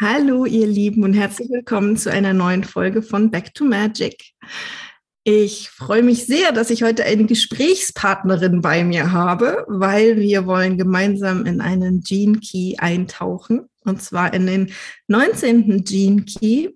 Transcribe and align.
Hallo, 0.00 0.44
ihr 0.44 0.66
Lieben, 0.66 1.02
und 1.02 1.14
herzlich 1.14 1.50
willkommen 1.50 1.96
zu 1.96 2.10
einer 2.10 2.32
neuen 2.32 2.64
Folge 2.64 3.02
von 3.02 3.30
Back 3.30 3.54
to 3.54 3.64
Magic. 3.64 4.32
Ich 5.24 5.70
freue 5.70 6.02
mich 6.02 6.26
sehr, 6.26 6.52
dass 6.52 6.70
ich 6.70 6.82
heute 6.82 7.04
eine 7.04 7.24
Gesprächspartnerin 7.24 8.60
bei 8.60 8.84
mir 8.84 9.12
habe, 9.12 9.64
weil 9.68 10.16
wir 10.18 10.46
wollen 10.46 10.76
gemeinsam 10.78 11.46
in 11.46 11.60
einen 11.60 12.02
Gene 12.02 12.38
Key 12.40 12.76
eintauchen, 12.78 13.68
und 13.84 14.02
zwar 14.02 14.34
in 14.34 14.46
den 14.46 14.72
19. 15.08 15.84
Gene 15.84 16.24
Key. 16.24 16.70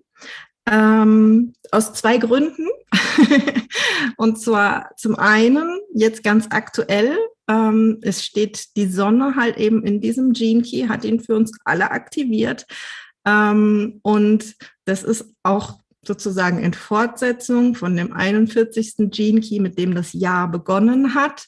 Ähm, 0.69 1.53
aus 1.71 1.93
zwei 1.93 2.17
Gründen. 2.17 2.67
und 4.17 4.39
zwar 4.39 4.91
zum 4.97 5.15
einen 5.15 5.79
jetzt 5.93 6.23
ganz 6.23 6.47
aktuell. 6.51 7.17
Ähm, 7.47 7.97
es 8.01 8.23
steht 8.23 8.75
die 8.75 8.87
Sonne 8.87 9.35
halt 9.35 9.57
eben 9.57 9.83
in 9.83 9.99
diesem 9.99 10.33
Gene 10.33 10.61
Key, 10.61 10.87
hat 10.87 11.03
ihn 11.03 11.19
für 11.19 11.35
uns 11.35 11.51
alle 11.65 11.91
aktiviert. 11.91 12.65
Ähm, 13.25 13.99
und 14.03 14.55
das 14.85 15.03
ist 15.03 15.33
auch 15.43 15.79
sozusagen 16.05 16.59
in 16.59 16.73
Fortsetzung 16.73 17.75
von 17.75 17.95
dem 17.95 18.13
41. 18.13 19.09
Gene 19.11 19.41
Key, 19.41 19.59
mit 19.59 19.77
dem 19.77 19.95
das 19.95 20.13
Jahr 20.13 20.49
begonnen 20.49 21.15
hat. 21.15 21.47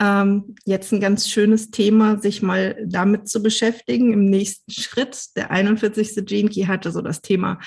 Ähm, 0.00 0.54
jetzt 0.64 0.92
ein 0.92 1.00
ganz 1.00 1.28
schönes 1.28 1.70
Thema, 1.70 2.18
sich 2.18 2.40
mal 2.40 2.76
damit 2.86 3.28
zu 3.28 3.42
beschäftigen. 3.42 4.12
Im 4.12 4.30
nächsten 4.30 4.70
Schritt, 4.70 5.36
der 5.36 5.50
41. 5.50 6.24
Gene 6.24 6.48
Key 6.48 6.64
hatte 6.64 6.90
so 6.90 7.02
das 7.02 7.20
Thema 7.20 7.58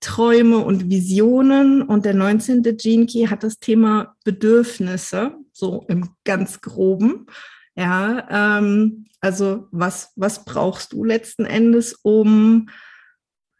Träume 0.00 0.58
und 0.58 0.90
Visionen 0.90 1.82
und 1.82 2.04
der 2.04 2.14
19. 2.14 2.62
Gene 2.76 3.06
Key 3.06 3.26
hat 3.26 3.42
das 3.42 3.58
Thema 3.58 4.14
Bedürfnisse, 4.24 5.34
so 5.52 5.84
im 5.88 6.10
ganz 6.24 6.60
groben. 6.60 7.26
Ja, 7.74 8.58
ähm, 8.58 9.06
also 9.20 9.68
was, 9.70 10.12
was 10.16 10.44
brauchst 10.44 10.92
du 10.92 11.04
letzten 11.04 11.44
Endes, 11.44 11.94
um 12.02 12.68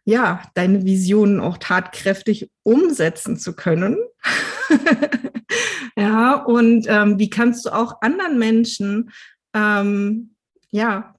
ja, 0.06 0.42
deine 0.54 0.84
Visionen 0.84 1.40
auch 1.40 1.58
tatkräftig 1.58 2.48
umsetzen 2.62 3.36
zu 3.36 3.54
können. 3.56 3.98
ja, 5.96 6.34
und 6.44 6.86
ähm, 6.88 7.18
wie 7.18 7.28
kannst 7.28 7.66
du 7.66 7.70
auch 7.70 8.00
anderen 8.02 8.38
Menschen, 8.38 9.10
ähm, 9.52 10.36
ja, 10.70 11.16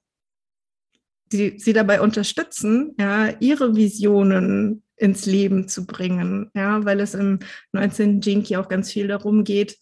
die, 1.32 1.58
sie 1.58 1.74
dabei 1.74 2.00
unterstützen, 2.00 2.94
ja, 2.98 3.28
ihre 3.40 3.76
Visionen 3.76 4.82
ins 4.98 5.26
Leben 5.26 5.68
zu 5.68 5.86
bringen, 5.86 6.50
ja, 6.54 6.84
weil 6.84 7.00
es 7.00 7.14
im 7.14 7.38
19. 7.72 8.20
Jinky 8.20 8.56
auch 8.56 8.68
ganz 8.68 8.92
viel 8.92 9.08
darum 9.08 9.44
geht, 9.44 9.78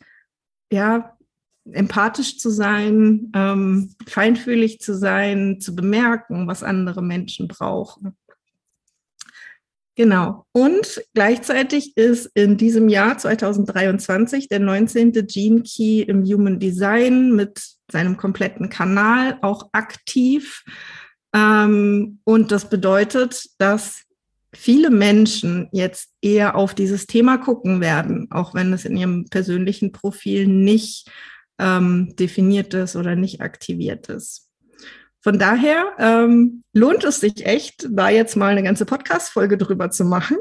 ja, 0.70 1.16
empathisch 1.72 2.38
zu 2.38 2.50
sein, 2.50 3.32
ähm, 3.34 3.94
feinfühlig 4.06 4.80
zu 4.80 4.94
sein, 4.94 5.60
zu 5.60 5.74
bemerken, 5.74 6.46
was 6.46 6.62
andere 6.62 7.02
Menschen 7.02 7.48
brauchen. 7.48 8.16
Genau. 9.96 10.44
Und 10.52 11.02
gleichzeitig 11.14 11.96
ist 11.96 12.26
in 12.34 12.58
diesem 12.58 12.90
Jahr 12.90 13.16
2023 13.16 14.48
der 14.48 14.60
19. 14.60 15.12
Gene 15.26 15.62
Key 15.62 16.02
im 16.02 16.22
Human 16.24 16.58
Design 16.58 17.34
mit 17.34 17.62
seinem 17.90 18.18
kompletten 18.18 18.68
Kanal 18.68 19.38
auch 19.40 19.70
aktiv. 19.72 20.64
Ähm, 21.34 22.20
und 22.24 22.52
das 22.52 22.68
bedeutet, 22.68 23.48
dass 23.58 24.02
viele 24.56 24.90
Menschen 24.90 25.68
jetzt 25.72 26.10
eher 26.20 26.56
auf 26.56 26.74
dieses 26.74 27.06
Thema 27.06 27.38
gucken 27.38 27.80
werden, 27.80 28.28
auch 28.30 28.54
wenn 28.54 28.72
es 28.72 28.84
in 28.84 28.96
ihrem 28.96 29.26
persönlichen 29.26 29.92
Profil 29.92 30.46
nicht 30.46 31.10
ähm, 31.58 32.14
definiert 32.16 32.74
ist 32.74 32.96
oder 32.96 33.16
nicht 33.16 33.40
aktiviert 33.40 34.08
ist. 34.08 34.48
Von 35.20 35.38
daher 35.38 35.92
ähm, 35.98 36.62
lohnt 36.72 37.04
es 37.04 37.20
sich 37.20 37.44
echt, 37.46 37.88
da 37.90 38.08
jetzt 38.08 38.36
mal 38.36 38.52
eine 38.52 38.62
ganze 38.62 38.86
Podcast-Folge 38.86 39.58
drüber 39.58 39.90
zu 39.90 40.04
machen. 40.04 40.36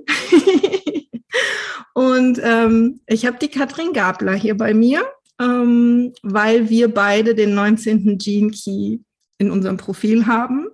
und 1.95 2.39
ähm, 2.43 3.01
ich 3.07 3.25
habe 3.25 3.37
die 3.39 3.47
Katrin 3.47 3.93
Gabler 3.93 4.33
hier 4.33 4.55
bei 4.55 4.73
mir, 4.73 5.03
ähm, 5.41 6.13
weil 6.21 6.69
wir 6.69 6.93
beide 6.93 7.33
den 7.33 7.55
19. 7.55 8.17
Gene 8.19 8.51
Key 8.51 8.99
in 9.39 9.51
unserem 9.51 9.77
Profil 9.77 10.27
haben 10.27 10.67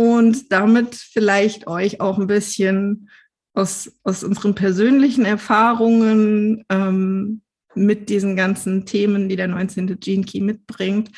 und 0.00 0.50
damit 0.50 0.94
vielleicht 0.94 1.66
euch 1.66 2.00
auch 2.00 2.18
ein 2.18 2.26
bisschen 2.26 3.10
aus, 3.52 3.92
aus 4.02 4.24
unseren 4.24 4.54
persönlichen 4.54 5.26
Erfahrungen 5.26 6.64
ähm, 6.70 7.42
mit 7.74 8.08
diesen 8.08 8.34
ganzen 8.34 8.86
Themen, 8.86 9.28
die 9.28 9.36
der 9.36 9.48
19. 9.48 10.00
Gene 10.00 10.24
Key 10.24 10.40
mitbringt, 10.40 11.10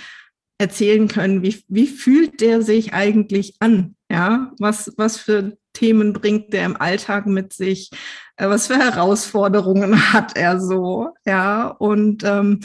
erzählen 0.58 1.06
können, 1.06 1.44
wie, 1.44 1.62
wie 1.68 1.86
fühlt 1.86 2.40
der 2.40 2.62
sich 2.62 2.92
eigentlich 2.92 3.54
an? 3.60 3.94
Ja, 4.10 4.50
was, 4.58 4.92
was 4.96 5.16
für 5.16 5.56
Themen 5.74 6.12
bringt 6.12 6.52
der 6.52 6.66
im 6.66 6.76
Alltag 6.76 7.26
mit 7.26 7.52
sich? 7.52 7.88
Äh, 8.34 8.48
was 8.48 8.66
für 8.66 8.78
Herausforderungen 8.78 9.94
hat 10.12 10.36
er 10.36 10.58
so? 10.58 11.10
Ja, 11.24 11.68
und 11.68 12.24
ähm, 12.24 12.58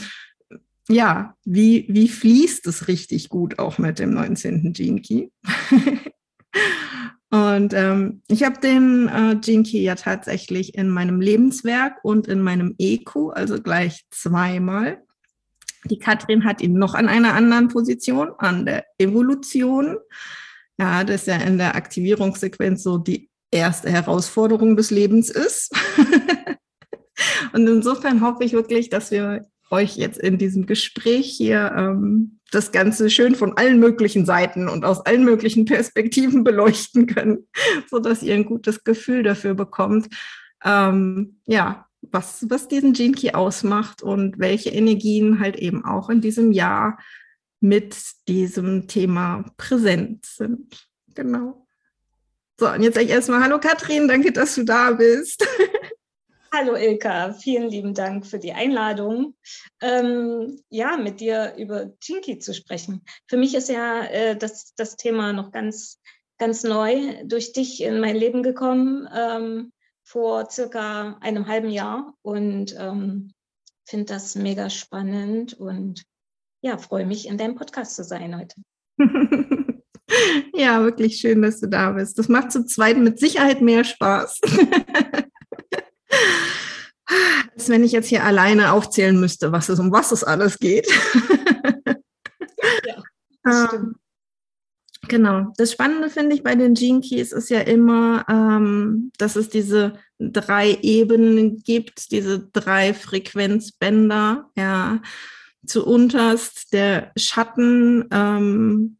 ja, 0.90 1.34
wie, 1.44 1.86
wie 1.88 2.08
fließt 2.08 2.66
es 2.66 2.88
richtig 2.88 3.28
gut 3.28 3.58
auch 3.58 3.78
mit 3.78 3.98
dem 3.98 4.14
19. 4.14 4.72
Gene 4.72 5.00
Key? 5.00 5.28
und 7.30 7.74
ähm, 7.74 8.22
ich 8.28 8.42
habe 8.42 8.58
den 8.60 9.08
äh, 9.08 9.36
Gene 9.36 9.64
Key 9.64 9.82
ja 9.82 9.96
tatsächlich 9.96 10.74
in 10.74 10.88
meinem 10.88 11.20
Lebenswerk 11.20 11.98
und 12.02 12.26
in 12.26 12.40
meinem 12.40 12.74
EQ, 12.78 13.32
also 13.34 13.60
gleich 13.60 14.06
zweimal. 14.10 15.02
Die 15.84 15.98
Katrin 15.98 16.44
hat 16.44 16.60
ihn 16.60 16.74
noch 16.74 16.94
an 16.94 17.08
einer 17.08 17.34
anderen 17.34 17.68
Position, 17.68 18.32
an 18.38 18.66
der 18.66 18.84
Evolution. 18.98 19.98
Ja, 20.78 21.04
das 21.04 21.26
ja 21.26 21.36
in 21.36 21.58
der 21.58 21.76
Aktivierungssequenz 21.76 22.82
so 22.82 22.98
die 22.98 23.28
erste 23.50 23.90
Herausforderung 23.90 24.76
des 24.76 24.90
Lebens 24.90 25.30
ist. 25.30 25.72
Und 27.52 27.66
insofern 27.66 28.20
hoffe 28.20 28.44
ich 28.44 28.52
wirklich, 28.52 28.90
dass 28.90 29.10
wir 29.10 29.46
euch 29.70 29.96
jetzt 29.96 30.18
in 30.18 30.38
diesem 30.38 30.66
Gespräch 30.66 31.26
hier 31.36 31.72
ähm, 31.76 32.38
das 32.50 32.72
Ganze 32.72 33.10
schön 33.10 33.34
von 33.34 33.56
allen 33.56 33.78
möglichen 33.78 34.24
Seiten 34.24 34.68
und 34.68 34.84
aus 34.84 35.04
allen 35.04 35.24
möglichen 35.24 35.64
Perspektiven 35.64 36.44
beleuchten 36.44 37.06
können, 37.06 37.46
so 37.90 37.98
dass 37.98 38.22
ihr 38.22 38.34
ein 38.34 38.46
gutes 38.46 38.84
Gefühl 38.84 39.22
dafür 39.22 39.54
bekommt, 39.54 40.08
ähm, 40.64 41.40
ja, 41.46 41.86
was, 42.00 42.46
was 42.48 42.68
diesen 42.68 42.92
Gene 42.92 43.14
Key 43.14 43.32
ausmacht 43.32 44.02
und 44.02 44.38
welche 44.38 44.70
Energien 44.70 45.40
halt 45.40 45.56
eben 45.56 45.84
auch 45.84 46.08
in 46.08 46.20
diesem 46.20 46.52
Jahr 46.52 46.98
mit 47.60 47.96
diesem 48.28 48.86
Thema 48.86 49.44
präsent 49.56 50.24
sind. 50.24 50.76
Genau. 51.14 51.66
So, 52.58 52.68
und 52.68 52.82
jetzt 52.82 52.94
sage 52.94 53.06
ich 53.06 53.12
erstmal 53.12 53.42
Hallo 53.42 53.58
Katrin, 53.58 54.08
danke, 54.08 54.32
dass 54.32 54.54
du 54.54 54.64
da 54.64 54.92
bist. 54.92 55.46
Hallo 56.60 56.74
Ilka, 56.74 57.34
vielen 57.34 57.68
lieben 57.68 57.94
Dank 57.94 58.26
für 58.26 58.40
die 58.40 58.52
Einladung. 58.52 59.36
Ähm, 59.80 60.60
ja, 60.70 60.96
mit 60.96 61.20
dir 61.20 61.54
über 61.56 61.92
Jinky 62.02 62.40
zu 62.40 62.52
sprechen. 62.52 63.04
Für 63.28 63.36
mich 63.36 63.54
ist 63.54 63.68
ja 63.68 64.02
äh, 64.06 64.36
das, 64.36 64.74
das 64.74 64.96
Thema 64.96 65.32
noch 65.32 65.52
ganz, 65.52 66.00
ganz 66.36 66.64
neu 66.64 67.22
durch 67.24 67.52
dich 67.52 67.80
in 67.80 68.00
mein 68.00 68.16
Leben 68.16 68.42
gekommen. 68.42 69.08
Ähm, 69.14 69.72
vor 70.02 70.50
circa 70.50 71.18
einem 71.20 71.46
halben 71.46 71.70
Jahr 71.70 72.14
und 72.22 72.74
ähm, 72.76 73.30
finde 73.86 74.06
das 74.06 74.34
mega 74.34 74.68
spannend 74.68 75.54
und 75.54 76.02
ja, 76.60 76.76
freue 76.76 77.06
mich, 77.06 77.28
in 77.28 77.38
deinem 77.38 77.54
Podcast 77.54 77.94
zu 77.94 78.02
sein 78.02 78.36
heute. 78.36 78.56
ja, 80.54 80.82
wirklich 80.82 81.18
schön, 81.20 81.40
dass 81.40 81.60
du 81.60 81.68
da 81.68 81.92
bist. 81.92 82.18
Das 82.18 82.28
macht 82.28 82.50
zum 82.50 82.66
Zweiten 82.66 83.04
mit 83.04 83.20
Sicherheit 83.20 83.60
mehr 83.60 83.84
Spaß. 83.84 84.40
Als 87.54 87.68
wenn 87.68 87.84
ich 87.84 87.92
jetzt 87.92 88.08
hier 88.08 88.24
alleine 88.24 88.72
aufzählen 88.72 89.18
müsste, 89.18 89.52
was 89.52 89.68
es 89.68 89.78
um 89.78 89.92
was 89.92 90.12
es 90.12 90.24
alles 90.24 90.58
geht. 90.58 90.86
ja, 92.86 93.02
das 93.42 93.72
ähm. 93.72 93.94
Genau. 95.08 95.52
Das 95.56 95.72
Spannende 95.72 96.10
finde 96.10 96.34
ich 96.34 96.42
bei 96.42 96.54
den 96.54 96.74
Gene 96.74 97.00
Keys 97.00 97.32
ist 97.32 97.50
ja 97.50 97.60
immer, 97.60 98.26
ähm, 98.28 99.10
dass 99.16 99.36
es 99.36 99.48
diese 99.48 99.94
drei 100.18 100.76
Ebenen 100.82 101.58
gibt, 101.62 102.10
diese 102.10 102.40
drei 102.52 102.94
Frequenzbänder, 102.94 104.50
ja. 104.56 105.00
Zu 105.66 105.86
unterst 105.86 106.72
der 106.72 107.12
Schatten, 107.16 108.06
ähm, 108.10 108.98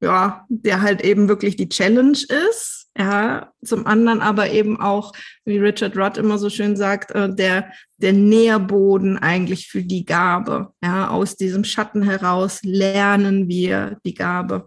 ja, 0.00 0.46
der 0.48 0.80
halt 0.80 1.02
eben 1.02 1.28
wirklich 1.28 1.56
die 1.56 1.68
Challenge 1.68 2.18
ist, 2.50 2.79
ja. 2.96 3.52
Zum 3.64 3.86
anderen 3.86 4.20
aber 4.20 4.50
eben 4.50 4.80
auch, 4.80 5.12
wie 5.44 5.58
Richard 5.58 5.96
Rudd 5.96 6.16
immer 6.16 6.38
so 6.38 6.50
schön 6.50 6.76
sagt, 6.76 7.10
äh, 7.12 7.34
der, 7.34 7.72
der 7.98 8.12
Nährboden 8.12 9.18
eigentlich 9.18 9.68
für 9.68 9.82
die 9.82 10.04
Gabe, 10.04 10.72
ja. 10.82 11.08
Aus 11.08 11.36
diesem 11.36 11.64
Schatten 11.64 12.02
heraus 12.02 12.60
lernen 12.62 13.48
wir 13.48 13.98
die 14.04 14.14
Gabe. 14.14 14.66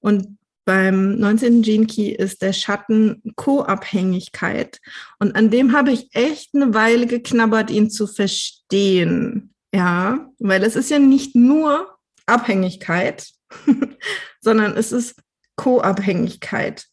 Und 0.00 0.38
beim 0.64 1.16
19. 1.16 1.62
Gene 1.62 1.86
Key 1.86 2.10
ist 2.10 2.40
der 2.42 2.52
Schatten 2.52 3.22
Co-Abhängigkeit. 3.36 4.80
Und 5.18 5.36
an 5.36 5.50
dem 5.50 5.72
habe 5.76 5.92
ich 5.92 6.14
echt 6.14 6.54
eine 6.54 6.72
Weile 6.72 7.06
geknabbert, 7.06 7.70
ihn 7.70 7.90
zu 7.90 8.06
verstehen. 8.06 9.54
Ja, 9.74 10.30
weil 10.38 10.62
es 10.62 10.76
ist 10.76 10.90
ja 10.90 10.98
nicht 10.98 11.34
nur 11.34 11.98
Abhängigkeit, 12.26 13.28
sondern 14.40 14.76
es 14.76 14.92
ist 14.92 15.16
Co-Abhängigkeit. 15.56 16.86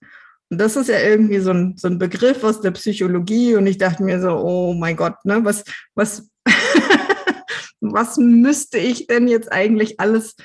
Das 0.54 0.76
ist 0.76 0.90
ja 0.90 1.00
irgendwie 1.00 1.40
so 1.40 1.52
ein, 1.52 1.78
so 1.78 1.88
ein 1.88 1.98
Begriff 1.98 2.44
aus 2.44 2.60
der 2.60 2.72
Psychologie. 2.72 3.56
Und 3.56 3.68
ich 3.68 3.78
dachte 3.78 4.04
mir 4.04 4.20
so, 4.20 4.32
oh 4.32 4.74
mein 4.74 4.98
Gott, 4.98 5.16
ne, 5.24 5.40
was, 5.46 5.64
was, 5.96 6.30
was 7.80 8.18
müsste 8.18 8.78
ich 8.78 9.08
denn 9.08 9.30
jetzt 9.30 9.50
eigentlich 9.50 10.02
alles 10.02 10.36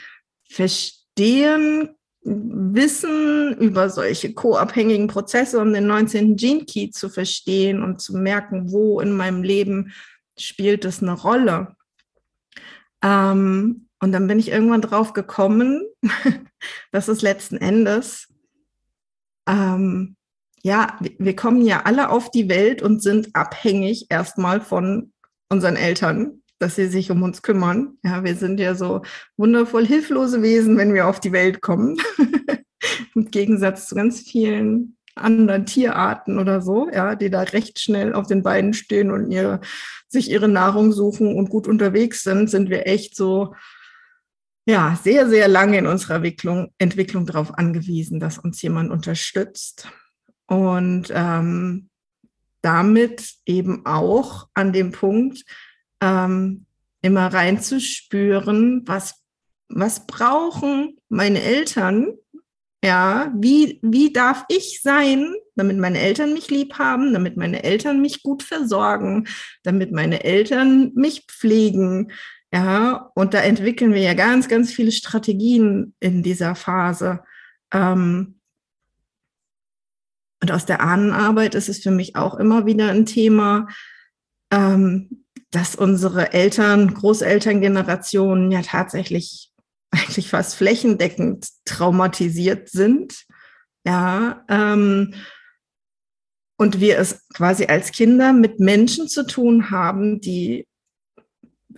verstehen, 0.49 1.91
wissen 2.23 3.57
über 3.59 3.91
solche 3.91 4.33
co-abhängigen 4.33 5.09
Prozesse, 5.09 5.61
um 5.61 5.73
den 5.73 5.89
19. 5.89 6.37
Gene 6.37 6.65
Key 6.65 6.91
zu 6.91 7.09
verstehen 7.09 7.83
und 7.83 8.01
zu 8.01 8.17
merken, 8.17 8.71
wo 8.71 9.01
in 9.01 9.13
meinem 9.13 9.43
Leben 9.43 9.93
spielt 10.39 10.85
es 10.85 11.03
eine 11.03 11.13
Rolle. 11.13 11.75
Ähm, 13.03 13.89
und 14.01 14.13
dann 14.13 14.27
bin 14.27 14.39
ich 14.39 14.51
irgendwann 14.51 14.83
drauf 14.83 15.13
gekommen, 15.15 15.83
dass 16.93 17.09
es 17.09 17.23
letzten 17.23 17.57
Endes, 17.57 18.26
ähm, 19.49 20.17
ja, 20.63 20.99
wir 21.19 21.37
kommen 21.37 21.65
ja 21.65 21.83
alle 21.85 22.11
auf 22.11 22.31
die 22.31 22.49
Welt 22.49 22.83
und 22.83 23.03
sind 23.03 23.35
abhängig 23.35 24.07
erstmal 24.09 24.61
von 24.61 25.13
unseren 25.49 25.77
Eltern, 25.77 26.43
dass 26.59 26.77
sie 26.77 26.89
sich 26.89 27.11
um 27.11 27.23
uns 27.23 27.43
kümmern. 27.43 27.99
Ja, 28.03 28.25
wir 28.25 28.35
sind 28.35 28.59
ja 28.59 28.75
so 28.75 29.03
wundervoll 29.37 29.87
hilflose 29.87 30.43
Wesen, 30.43 30.77
wenn 30.77 30.95
wir 30.95 31.07
auf 31.07 31.21
die 31.21 31.33
Welt 31.33 31.61
kommen. 31.61 31.99
Im 33.15 33.31
Gegensatz 33.31 33.89
zu 33.89 33.95
ganz 33.95 34.21
vielen 34.21 34.97
anderen 35.15 35.67
Tierarten 35.67 36.39
oder 36.39 36.61
so, 36.61 36.91
ja, 36.91 37.15
die 37.15 37.31
da 37.31 37.43
recht 37.43 37.81
schnell 37.81 38.13
auf 38.13 38.27
den 38.27 38.43
Beinen 38.43 38.75
stehen 38.75 39.11
und 39.11 39.31
ihre, 39.31 39.61
sich 40.09 40.31
ihre 40.31 40.49
Nahrung 40.49 40.93
suchen 40.93 41.35
und 41.35 41.49
gut 41.49 41.67
unterwegs 41.67 42.23
sind, 42.23 42.51
sind 42.51 42.71
wir 42.71 42.87
echt 42.87 43.17
so, 43.17 43.55
ja, 44.67 44.99
sehr, 45.03 45.29
sehr 45.29 45.47
lange 45.49 45.79
in 45.79 45.87
unserer 45.87 46.17
Entwicklung, 46.17 46.73
Entwicklung 46.79 47.25
darauf 47.25 47.57
angewiesen, 47.57 48.19
dass 48.19 48.39
uns 48.39 48.61
jemand 48.63 48.91
unterstützt. 48.91 49.89
Und 50.49 51.11
ähm, 51.15 51.89
damit 52.63 53.35
eben 53.47 53.87
auch 53.87 54.49
an 54.55 54.73
dem 54.73 54.91
Punkt, 54.91 55.45
ähm, 56.01 56.67
immer 57.01 57.33
reinzuspüren, 57.33 58.83
was, 58.87 59.23
was 59.69 60.07
brauchen 60.07 60.97
meine 61.09 61.41
Eltern, 61.41 62.15
ja, 62.85 63.33
wie, 63.37 63.79
wie 63.83 64.13
darf 64.13 64.45
ich 64.49 64.81
sein, 64.83 65.33
damit 65.55 65.79
meine 65.79 66.01
Eltern 66.01 66.35
mich 66.35 66.51
lieb 66.51 66.75
haben, 66.75 67.13
damit 67.13 67.37
meine 67.37 67.63
Eltern 67.63 68.01
mich 68.01 68.23
gut 68.23 68.43
versorgen, 68.43 69.27
damit 69.63 69.93
meine 69.93 70.25
Eltern 70.25 70.93
mich 70.95 71.25
pflegen, 71.27 72.13
ja, 72.57 73.11
und 73.15 73.35
da 73.35 73.41
entwickeln 73.41 73.93
wir 73.93 74.01
ja 74.01 74.15
ganz, 74.15 74.49
ganz 74.49 74.73
viele 74.73 74.91
Strategien 74.91 75.95
in 76.01 76.23
dieser 76.23 76.55
Phase. 76.55 77.23
Ähm, 77.71 78.41
und 80.41 80.51
aus 80.51 80.65
der 80.65 80.81
Ahnenarbeit 80.81 81.55
ist 81.55 81.69
es 81.69 81.83
für 81.83 81.91
mich 81.91 82.17
auch 82.17 82.35
immer 82.37 82.65
wieder 82.65 82.89
ein 82.89 83.05
Thema, 83.05 83.69
ähm, 84.51 85.27
dass 85.51 85.77
unsere 85.77 86.33
Eltern, 86.33 86.95
Großelterngenerationen 86.95 88.51
ja 88.51 88.63
tatsächlich 88.63 89.53
eigentlich 89.91 90.31
fast 90.31 90.55
flächendeckend 90.55 91.49
traumatisiert 91.67 92.71
sind. 92.71 93.27
Ja, 93.85 94.47
ähm, 94.49 95.13
und 96.57 96.81
wir 96.81 96.99
es 96.99 97.29
quasi 97.35 97.67
als 97.67 97.93
Kinder 97.93 98.33
mit 98.33 98.61
Menschen 98.61 99.09
zu 99.09 99.27
tun 99.27 99.71
haben, 99.71 100.23
die, 100.23 100.67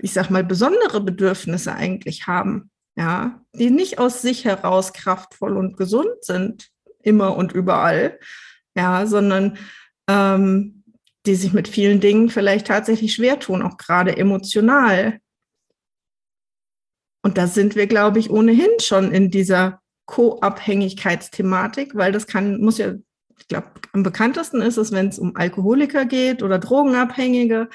ich 0.02 0.12
sag 0.12 0.30
mal, 0.30 0.44
besondere 0.44 1.00
Bedürfnisse 1.00 1.74
eigentlich 1.74 2.26
haben. 2.26 2.70
Ja, 2.96 3.40
die 3.54 3.70
nicht 3.70 4.00
aus 4.00 4.22
sich 4.22 4.44
heraus 4.44 4.92
kraftvoll 4.92 5.56
und 5.56 5.76
gesund 5.76 6.22
sind, 6.22 6.70
immer 7.02 7.36
und 7.36 7.52
überall. 7.52 8.18
Ja, 8.74 9.06
sondern 9.06 9.56
ähm, 10.08 10.78
die 11.26 11.34
sich 11.34 11.52
mit 11.52 11.68
vielen 11.68 12.00
Dingen 12.00 12.30
vielleicht 12.30 12.66
tatsächlich 12.66 13.14
schwer 13.14 13.38
tun, 13.38 13.62
auch 13.62 13.76
gerade 13.76 14.16
emotional. 14.16 15.20
Und 17.22 17.36
da 17.36 17.46
sind 17.46 17.76
wir, 17.76 17.86
glaube 17.86 18.18
ich, 18.18 18.30
ohnehin 18.30 18.70
schon 18.80 19.12
in 19.12 19.30
dieser 19.30 19.80
Co-Abhängigkeitsthematik, 20.06 21.94
weil 21.94 22.12
das 22.12 22.26
kann, 22.26 22.60
muss 22.60 22.78
ja, 22.78 22.94
ich 23.38 23.46
glaube, 23.46 23.68
am 23.92 24.02
bekanntesten 24.02 24.62
ist 24.62 24.78
es, 24.78 24.90
wenn 24.90 25.08
es 25.08 25.18
um 25.18 25.36
Alkoholiker 25.36 26.06
geht 26.06 26.42
oder 26.42 26.58
Drogenabhängige, 26.58 27.68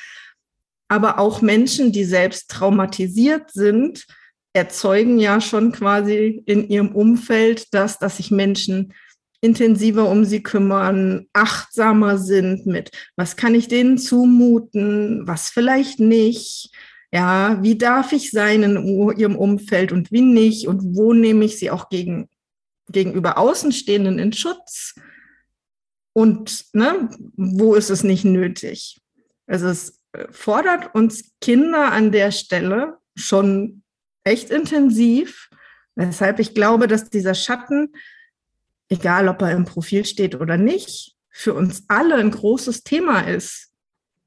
aber 0.87 1.19
auch 1.19 1.41
Menschen, 1.41 1.91
die 1.91 2.03
selbst 2.03 2.49
traumatisiert 2.49 3.51
sind, 3.51 4.05
erzeugen 4.53 5.19
ja 5.19 5.41
schon 5.41 5.71
quasi 5.71 6.43
in 6.45 6.69
ihrem 6.69 6.95
Umfeld 6.95 7.73
das, 7.73 7.97
dass 7.97 8.17
sich 8.17 8.29
Menschen 8.31 8.93
intensiver 9.41 10.09
um 10.09 10.23
sie 10.23 10.41
kümmern, 10.41 11.27
achtsamer 11.33 12.17
sind 12.17 12.65
mit, 12.65 12.91
was 13.17 13.35
kann 13.35 13.55
ich 13.55 13.67
denen 13.67 13.97
zumuten, 13.97 15.27
was 15.27 15.49
vielleicht 15.49 15.99
nicht. 15.99 16.71
Ja, 17.11 17.61
wie 17.61 17.77
darf 17.77 18.11
ich 18.11 18.31
sein 18.31 18.63
in 18.63 19.17
ihrem 19.17 19.35
Umfeld 19.35 19.91
und 19.91 20.11
wie 20.11 20.21
nicht 20.21 20.67
und 20.67 20.95
wo 20.95 21.13
nehme 21.13 21.45
ich 21.45 21.59
sie 21.59 21.69
auch 21.69 21.89
gegen, 21.89 22.27
gegenüber 22.89 23.37
Außenstehenden 23.37 24.17
in 24.17 24.33
Schutz 24.33 24.95
und 26.13 26.65
ne, 26.73 27.09
wo 27.35 27.75
ist 27.75 27.89
es 27.89 28.03
nicht 28.03 28.23
nötig? 28.23 29.01
Es 29.45 29.61
fordert 30.31 30.93
uns 30.95 31.31
Kinder 31.41 31.91
an 31.91 32.11
der 32.11 32.31
Stelle 32.31 32.97
schon 33.15 33.83
echt 34.23 34.49
intensiv, 34.49 35.49
weshalb 35.95 36.39
ich 36.39 36.53
glaube, 36.53 36.87
dass 36.87 37.09
dieser 37.09 37.35
Schatten 37.35 37.93
egal 38.93 39.27
ob 39.27 39.41
er 39.41 39.51
im 39.51 39.65
Profil 39.65 40.05
steht 40.05 40.35
oder 40.35 40.57
nicht, 40.57 41.15
für 41.29 41.53
uns 41.53 41.83
alle 41.87 42.15
ein 42.15 42.31
großes 42.31 42.83
Thema 42.83 43.21
ist. 43.21 43.71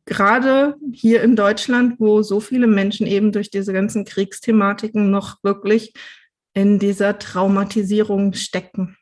Gerade 0.04 0.76
hier 0.92 1.22
in 1.22 1.34
Deutschland, 1.36 1.98
wo 1.98 2.22
so 2.22 2.40
viele 2.40 2.66
Menschen 2.66 3.06
eben 3.06 3.32
durch 3.32 3.50
diese 3.50 3.72
ganzen 3.72 4.04
Kriegsthematiken 4.04 5.10
noch 5.10 5.42
wirklich 5.42 5.94
in 6.52 6.78
dieser 6.78 7.18
Traumatisierung 7.18 8.32
stecken. 8.32 8.96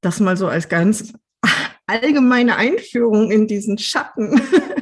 Das 0.00 0.20
mal 0.20 0.36
so 0.36 0.48
als 0.48 0.68
ganz 0.68 1.12
allgemeine 1.86 2.56
Einführung 2.56 3.30
in 3.30 3.46
diesen 3.46 3.78
Schatten. 3.78 4.40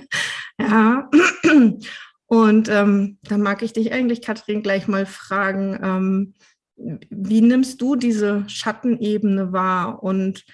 ja. 0.68 1.11
Und 2.26 2.68
ähm, 2.68 3.18
da 3.23 3.38
mag 3.38 3.62
ich 3.62 3.73
dich 3.75 3.92
eigentlich, 3.92 4.23
Kathrin, 4.23 4.62
gleich 4.62 4.88
mal 4.88 5.06
fragen, 5.06 5.78
ähm, 5.83 6.35
wie 6.76 7.40
nimmst 7.40 7.80
du 7.80 7.97
diese 7.97 8.49
Schattenebene 8.49 9.52
wahr? 9.52 10.02
Und 10.02 10.44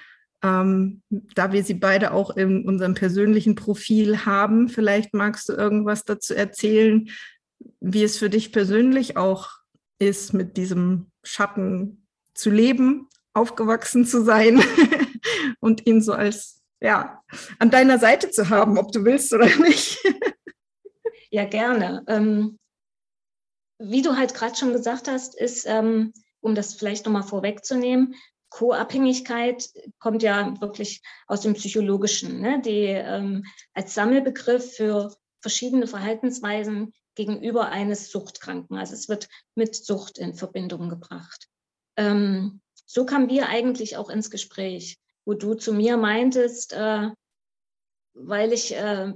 ähm, 0.43 1.03
da 1.35 1.53
wir 1.53 1.63
sie 1.65 1.75
beide 1.75 2.13
auch 2.13 2.31
in 2.37 2.67
unserem 2.67 2.95
persönlichen 2.95 3.55
Profil 3.55 4.25
haben, 4.25 4.69
vielleicht 4.69 5.15
magst 5.15 5.49
du 5.49 5.53
irgendwas 5.53 6.05
dazu 6.05 6.35
erzählen, 6.35 7.09
wie 7.81 8.05
es 8.05 8.19
für 8.19 8.31
dich 8.31 8.53
persönlich 8.53 9.17
auch 9.17 9.51
ist, 9.99 10.33
mit 10.33 10.57
diesem 10.57 11.11
Schatten 11.23 12.07
zu 12.35 12.51
leben, 12.51 13.09
aufgewachsen 13.35 14.07
zu 14.07 14.25
sein 14.25 14.63
und 15.61 15.87
ihn 15.87 16.01
so 16.01 16.13
als, 16.13 16.60
ja, 16.81 17.23
an 17.59 17.71
deiner 17.71 17.99
Seite 17.99 18.31
zu 18.31 18.49
haben, 18.49 18.79
ob 18.79 18.93
du 18.93 19.05
willst 19.05 19.33
oder 19.33 19.47
nicht. 19.59 19.99
ja, 21.31 21.45
gerne. 21.45 22.05
Ähm, 22.07 22.59
wie 23.79 24.03
du 24.03 24.17
halt 24.17 24.35
gerade 24.35 24.57
schon 24.57 24.73
gesagt 24.73 25.09
hast, 25.09 25.39
ist, 25.39 25.67
ähm, 25.67 26.13
um 26.41 26.55
das 26.55 26.75
vielleicht 26.75 27.07
nochmal 27.07 27.23
vorwegzunehmen, 27.23 28.15
Co-Abhängigkeit 28.51 29.71
kommt 30.01 30.23
ja 30.23 30.61
wirklich 30.61 31.03
aus 31.27 31.43
dem 31.43 31.55
Psychologischen, 31.55 32.41
ne? 32.41 32.61
die 32.61 32.87
ähm, 32.87 33.45
als 33.75 33.95
Sammelbegriff 33.95 34.75
für 34.75 35.15
verschiedene 35.41 35.87
Verhaltensweisen 35.87 36.93
gegenüber 37.15 37.69
eines 37.69 38.11
Suchtkranken. 38.11 38.77
Also 38.77 38.95
es 38.95 39.09
wird 39.09 39.29
mit 39.55 39.77
Sucht 39.77 40.19
in 40.19 40.35
Verbindung 40.35 40.89
gebracht. 40.89 41.49
Ähm, 41.97 42.61
so 42.87 43.07
kamen 43.07 43.29
wir 43.29 43.49
eigentlich 43.49 43.97
auch 43.97 44.11
ins 44.11 44.31
Gespräch, 44.31 44.99
wo 45.25 45.35
du 45.35 45.55
zu 45.55 45.73
mir 45.73 45.97
meintest, 45.97 46.73
äh, 46.73 47.11
weil 48.15 48.53
ich 48.53 48.75
äh, 48.75 49.13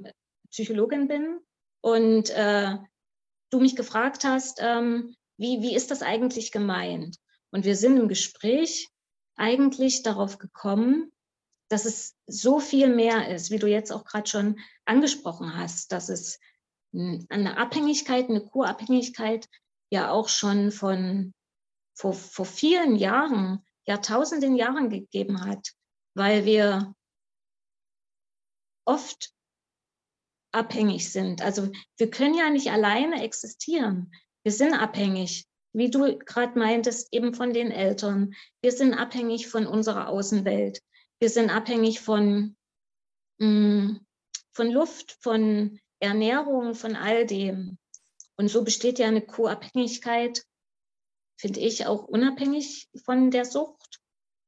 Psychologin 0.51 1.09
bin 1.09 1.41
und 1.81 2.31
äh, 2.31 2.77
du 3.51 3.61
mich 3.61 3.77
gefragt 3.77 4.25
hast, 4.25 4.59
ähm, 4.61 5.15
wie, 5.37 5.63
wie 5.63 5.75
ist 5.75 5.91
das 5.91 6.03
eigentlich 6.03 6.53
gemeint? 6.53 7.19
Und 7.51 7.65
wir 7.65 7.77
sind 7.77 7.97
im 7.97 8.09
Gespräch 8.09 8.89
eigentlich 9.37 10.03
darauf 10.03 10.39
gekommen, 10.39 11.13
dass 11.69 11.85
es 11.85 12.15
so 12.27 12.61
viel 12.61 12.95
mehr 12.95 13.29
ist, 13.35 13.51
wie 13.51 13.59
du 13.59 13.67
jetzt 13.67 13.93
auch 13.93 14.05
gerade 14.05 14.29
schon 14.29 14.61
angesprochen 14.85 15.57
hast, 15.57 15.93
dass 15.93 16.09
es 16.09 16.39
eine 16.93 17.57
Abhängigkeit, 17.57 18.29
eine 18.29 18.45
Kurabhängigkeit 18.45 19.49
ja 19.91 20.11
auch 20.11 20.29
schon 20.29 20.71
von 20.71 21.35
vor, 21.97 22.13
vor 22.13 22.45
vielen 22.45 22.97
Jahren 22.97 23.65
Jahrtausenden 23.87 24.57
Jahren 24.57 24.89
gegeben 24.89 25.45
hat, 25.45 25.73
weil 26.15 26.45
wir 26.45 26.95
oft 28.87 29.35
abhängig 30.53 31.11
sind. 31.11 31.43
Also 31.43 31.71
wir 31.97 32.11
können 32.11 32.35
ja 32.35 32.49
nicht 32.51 32.71
alleine 32.71 33.23
existieren. 33.23 34.13
Wir 34.45 34.53
sind 34.53 34.75
abhängig, 34.75 35.47
wie 35.73 35.91
du 35.91 36.19
gerade 36.19 36.59
meintest, 36.59 37.13
eben 37.13 37.35
von 37.35 37.53
den 37.53 37.71
Eltern. 37.71 38.35
Wir 38.63 38.73
sind 38.73 38.95
abhängig 38.95 39.49
von 39.49 39.67
unserer 39.67 40.09
Außenwelt. 40.09 40.81
Wir 41.19 41.31
sind 41.31 41.51
abhängig 41.51 42.01
von, 42.01 42.57
mh, 43.39 43.47
mm, 43.47 44.07
von 44.53 44.71
Luft, 44.71 45.17
von 45.21 45.81
Ernährung, 45.99 46.75
von 46.75 46.95
all 46.95 47.27
dem. 47.27 47.79
Und 48.37 48.49
so 48.49 48.63
besteht 48.63 48.99
ja 48.99 49.09
eine 49.09 49.23
Co-Abhängigkeit, 49.23 50.45
finde 51.37 51.61
ich, 51.61 51.87
auch 51.87 52.05
unabhängig 52.05 52.89
von 53.05 53.31
der 53.31 53.45
Sucht. 53.45 54.01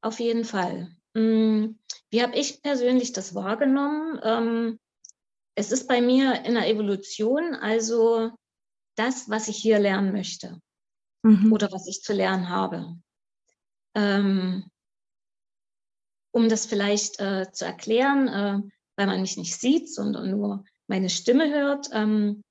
Auf 0.02 0.20
jeden 0.20 0.44
Fall. 0.44 0.94
Mm, 1.16 1.78
wie 2.10 2.22
habe 2.22 2.36
ich 2.36 2.60
persönlich 2.60 3.12
das 3.12 3.34
wahrgenommen? 3.34 4.20
Ähm, 4.22 4.80
es 5.54 5.72
ist 5.72 5.88
bei 5.88 6.02
mir 6.02 6.44
in 6.44 6.54
der 6.54 6.68
Evolution 6.68 7.54
also 7.54 8.32
das, 8.96 9.30
was 9.30 9.48
ich 9.48 9.56
hier 9.56 9.78
lernen 9.78 10.12
möchte 10.12 10.60
mhm. 11.22 11.52
oder 11.52 11.72
was 11.72 11.86
ich 11.86 12.02
zu 12.02 12.12
lernen 12.12 12.50
habe. 12.50 12.96
Ähm, 13.94 14.70
um 16.32 16.50
das 16.50 16.66
vielleicht 16.66 17.18
äh, 17.18 17.50
zu 17.50 17.64
erklären, 17.64 18.28
äh, 18.28 18.60
weil 18.96 19.06
man 19.06 19.22
mich 19.22 19.38
nicht 19.38 19.58
sieht, 19.58 19.90
sondern 19.92 20.30
nur 20.30 20.64
meine 20.86 21.08
Stimme 21.08 21.50
hört. 21.50 21.88
Ähm, 21.92 22.44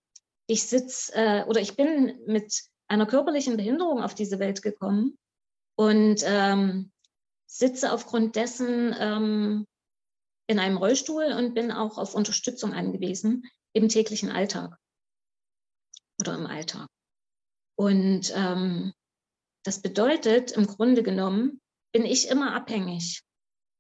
ich 0.48 0.64
sitze 0.64 1.14
äh, 1.14 1.44
oder 1.44 1.62
ich 1.62 1.76
bin 1.76 2.20
mit 2.26 2.64
einer 2.88 3.06
körperlichen 3.06 3.58
Behinderung 3.58 4.02
auf 4.02 4.16
diese 4.16 4.40
Welt 4.40 4.64
gekommen 4.64 5.20
und 5.76 6.24
ähm, 6.26 6.92
sitze 7.58 7.92
aufgrund 7.92 8.36
dessen 8.36 8.94
ähm, 9.00 9.66
in 10.48 10.60
einem 10.60 10.78
Rollstuhl 10.78 11.34
und 11.38 11.54
bin 11.54 11.72
auch 11.72 11.98
auf 11.98 12.14
Unterstützung 12.14 12.74
angewiesen 12.74 13.50
im 13.74 13.90
täglichen 13.90 14.32
Alltag 14.32 14.78
oder 16.20 16.36
im 16.36 16.46
Alltag. 16.46 16.88
Und 17.78 18.32
ähm, 18.36 18.94
das 19.64 19.82
bedeutet 19.82 20.52
im 20.52 20.68
Grunde 20.68 21.02
genommen, 21.02 21.62
bin 21.94 22.06
ich 22.06 22.28
immer 22.28 22.54
abhängig 22.54 23.24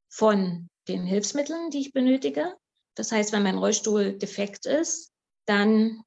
von 0.09 0.69
den 0.87 1.03
Hilfsmitteln, 1.03 1.69
die 1.69 1.81
ich 1.81 1.93
benötige. 1.93 2.55
Das 2.95 3.11
heißt, 3.11 3.33
wenn 3.33 3.43
mein 3.43 3.57
Rollstuhl 3.57 4.17
defekt 4.17 4.65
ist, 4.65 5.11
dann, 5.45 6.01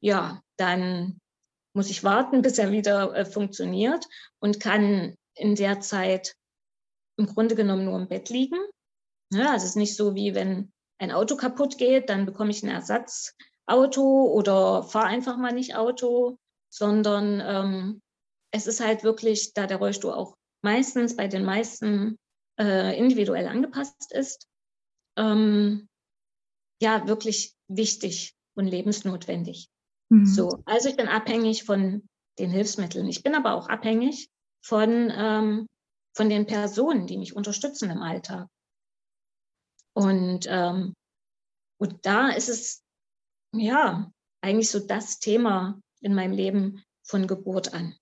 ja, 0.00 0.42
dann 0.56 1.20
muss 1.74 1.90
ich 1.90 2.02
warten, 2.02 2.42
bis 2.42 2.58
er 2.58 2.72
wieder 2.72 3.14
äh, 3.14 3.24
funktioniert 3.24 4.04
und 4.40 4.58
kann 4.58 5.16
in 5.34 5.54
der 5.54 5.80
Zeit 5.80 6.34
im 7.16 7.26
Grunde 7.26 7.54
genommen 7.54 7.84
nur 7.84 7.98
im 7.98 8.08
Bett 8.08 8.28
liegen. 8.30 8.58
Ja, 9.32 9.54
es 9.54 9.64
ist 9.64 9.76
nicht 9.76 9.96
so, 9.96 10.14
wie 10.14 10.34
wenn 10.34 10.72
ein 10.98 11.12
Auto 11.12 11.36
kaputt 11.36 11.78
geht, 11.78 12.08
dann 12.08 12.26
bekomme 12.26 12.50
ich 12.50 12.62
ein 12.62 12.70
Ersatzauto 12.70 14.32
oder 14.32 14.82
fahre 14.82 15.06
einfach 15.06 15.36
mal 15.36 15.52
nicht 15.52 15.74
Auto, 15.76 16.38
sondern 16.70 17.42
ähm, 17.44 18.02
es 18.50 18.66
ist 18.66 18.80
halt 18.80 19.04
wirklich, 19.04 19.52
da 19.54 19.66
der 19.66 19.78
Rollstuhl 19.78 20.12
auch 20.12 20.36
meistens 20.62 21.16
bei 21.16 21.28
den 21.28 21.44
meisten 21.44 22.18
äh, 22.58 22.98
individuell 22.98 23.46
angepasst 23.46 24.12
ist, 24.12 24.46
ähm, 25.16 25.88
ja, 26.80 27.06
wirklich 27.06 27.54
wichtig 27.68 28.34
und 28.54 28.66
lebensnotwendig. 28.66 29.68
Mhm. 30.10 30.26
So, 30.26 30.62
also 30.64 30.88
ich 30.88 30.96
bin 30.96 31.08
abhängig 31.08 31.64
von 31.64 32.08
den 32.38 32.50
Hilfsmitteln. 32.50 33.08
Ich 33.08 33.22
bin 33.22 33.34
aber 33.34 33.54
auch 33.54 33.68
abhängig 33.68 34.28
von, 34.62 35.12
ähm, 35.14 35.66
von 36.16 36.30
den 36.30 36.46
Personen, 36.46 37.06
die 37.06 37.18
mich 37.18 37.36
unterstützen 37.36 37.90
im 37.90 38.02
Alltag. 38.02 38.48
Und, 39.94 40.46
ähm, 40.48 40.94
und 41.78 42.06
da 42.06 42.30
ist 42.30 42.48
es, 42.48 42.82
ja, 43.54 44.10
eigentlich 44.40 44.70
so 44.70 44.80
das 44.80 45.18
Thema 45.18 45.78
in 46.00 46.14
meinem 46.14 46.32
Leben 46.32 46.82
von 47.02 47.26
Geburt 47.26 47.74
an. 47.74 47.96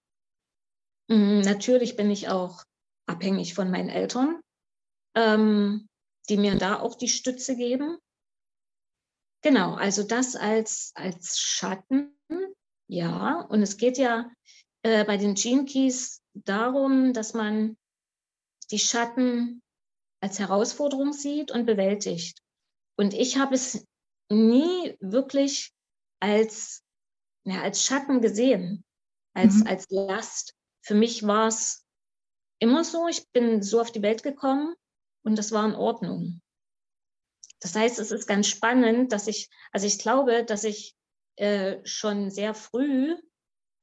Mhm, 1.09 1.41
natürlich 1.41 1.97
bin 1.97 2.11
ich 2.11 2.29
auch 2.29 2.63
abhängig 3.07 3.55
von 3.55 3.71
meinen 3.71 3.89
Eltern, 3.89 4.41
ähm, 5.17 5.89
die 6.29 6.37
mir 6.37 6.57
da 6.57 6.79
auch 6.79 6.95
die 6.95 7.09
Stütze 7.09 7.57
geben. 7.57 7.99
Genau, 9.43 9.75
also 9.75 10.05
das 10.05 10.37
als, 10.37 10.93
als 10.95 11.39
Schatten, 11.39 12.17
ja. 12.89 13.41
Und 13.41 13.63
es 13.63 13.77
geht 13.77 13.99
ja 13.99 14.31
äh, 14.83 15.05
bei 15.05 15.17
den 15.17 15.35
Gene 15.35 15.65
Keys 15.65 16.23
darum, 16.33 17.13
dass 17.13 17.35
man 17.35 17.77
die 18.67 18.79
Schatten 18.79 19.63
als 20.21 20.39
Herausforderung 20.39 21.13
sieht 21.13 21.51
und 21.51 21.67
bewältigt. 21.67 22.41
Und 22.97 23.13
ich 23.15 23.39
habe 23.39 23.55
es 23.55 23.87
nie 24.31 24.97
wirklich 25.01 25.73
als, 26.21 26.83
ja, 27.45 27.63
als 27.63 27.85
Schatten 27.85 28.21
gesehen, 28.21 28.85
als, 29.35 29.57
mhm. 29.57 29.67
als 29.67 29.87
Last. 29.91 30.55
Für 30.83 30.95
mich 30.95 31.27
war 31.27 31.49
es 31.49 31.85
immer 32.59 32.85
so, 32.85 33.09
ich 33.09 33.29
bin 33.33 33.63
so 33.63 33.81
auf 33.81 33.93
die 33.93 34.03
Welt 34.03 34.23
gekommen 34.23 34.75
und 35.25 35.37
das 35.37 35.53
war 35.53 35.67
in 35.67 35.75
Ordnung. 35.75 36.41
Das 37.61 37.75
heißt, 37.75 37.99
es 37.99 38.11
ist 38.11 38.27
ganz 38.27 38.47
spannend, 38.47 39.13
dass 39.13 39.27
ich, 39.27 39.49
also 39.73 39.87
ich 39.87 39.99
glaube, 39.99 40.45
dass 40.45 40.65
ich 40.65 40.95
äh, 41.37 41.85
schon 41.85 42.31
sehr 42.31 42.55
früh 42.55 43.17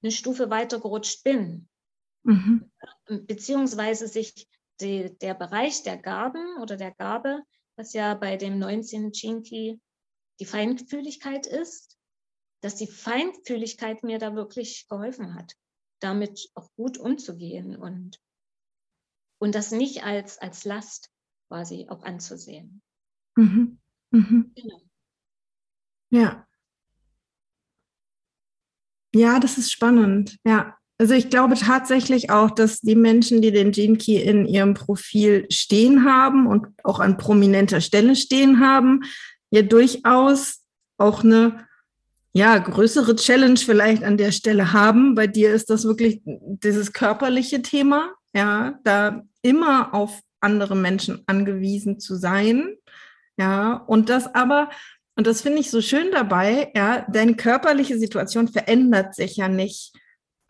eine 0.01 0.11
Stufe 0.11 0.49
weiter 0.49 0.79
gerutscht 0.79 1.23
bin. 1.23 1.67
Mhm. 2.23 2.71
Beziehungsweise 3.07 4.07
sich 4.07 4.47
die, 4.81 5.17
der 5.19 5.33
Bereich 5.33 5.83
der 5.83 5.97
Gaben 5.97 6.57
oder 6.61 6.77
der 6.77 6.91
Gabe, 6.91 7.43
was 7.77 7.93
ja 7.93 8.13
bei 8.15 8.37
dem 8.37 8.59
19. 8.59 9.11
Chinki 9.11 9.79
die 10.39 10.45
Feinfühligkeit 10.45 11.47
ist, 11.47 11.97
dass 12.61 12.75
die 12.75 12.87
Feinfühligkeit 12.87 14.03
mir 14.03 14.19
da 14.19 14.35
wirklich 14.35 14.87
geholfen 14.87 15.35
hat, 15.35 15.55
damit 15.99 16.49
auch 16.53 16.71
gut 16.75 16.97
umzugehen 16.97 17.75
und, 17.75 18.19
und 19.39 19.55
das 19.55 19.71
nicht 19.71 20.03
als, 20.03 20.37
als 20.37 20.65
Last 20.65 21.11
quasi 21.47 21.87
auch 21.89 22.03
anzusehen. 22.03 22.81
Mhm. 23.35 23.79
Mhm. 24.11 24.51
Genau. 24.55 24.81
Ja. 26.11 26.47
Ja, 29.13 29.39
das 29.39 29.57
ist 29.57 29.71
spannend. 29.71 30.37
Ja. 30.45 30.77
Also 31.01 31.15
ich 31.15 31.31
glaube 31.31 31.55
tatsächlich 31.55 32.29
auch, 32.29 32.51
dass 32.51 32.79
die 32.79 32.95
Menschen, 32.95 33.41
die 33.41 33.51
den 33.51 33.71
Gene 33.71 33.97
Key 33.97 34.21
in 34.21 34.45
ihrem 34.45 34.75
Profil 34.75 35.47
stehen 35.49 36.05
haben 36.05 36.45
und 36.45 36.67
auch 36.83 36.99
an 36.99 37.17
prominenter 37.17 37.81
Stelle 37.81 38.15
stehen 38.15 38.59
haben, 38.59 39.01
ja 39.49 39.63
durchaus 39.63 40.59
auch 40.99 41.23
eine 41.23 41.65
ja, 42.33 42.55
größere 42.55 43.15
Challenge 43.15 43.57
vielleicht 43.57 44.03
an 44.03 44.17
der 44.17 44.31
Stelle 44.31 44.73
haben. 44.73 45.15
Bei 45.15 45.25
dir 45.25 45.51
ist 45.55 45.71
das 45.71 45.85
wirklich 45.85 46.21
dieses 46.23 46.93
körperliche 46.93 47.63
Thema, 47.63 48.13
ja, 48.35 48.75
da 48.83 49.23
immer 49.41 49.95
auf 49.95 50.19
andere 50.39 50.75
Menschen 50.75 51.23
angewiesen 51.25 51.99
zu 51.99 52.15
sein. 52.15 52.75
Ja, 53.37 53.73
und 53.73 54.09
das 54.09 54.35
aber, 54.35 54.69
und 55.15 55.25
das 55.25 55.41
finde 55.41 55.61
ich 55.61 55.71
so 55.71 55.81
schön 55.81 56.11
dabei, 56.11 56.71
ja, 56.75 57.07
deine 57.11 57.35
körperliche 57.35 57.97
Situation 57.97 58.47
verändert 58.49 59.15
sich 59.15 59.37
ja 59.37 59.47
nicht, 59.47 59.93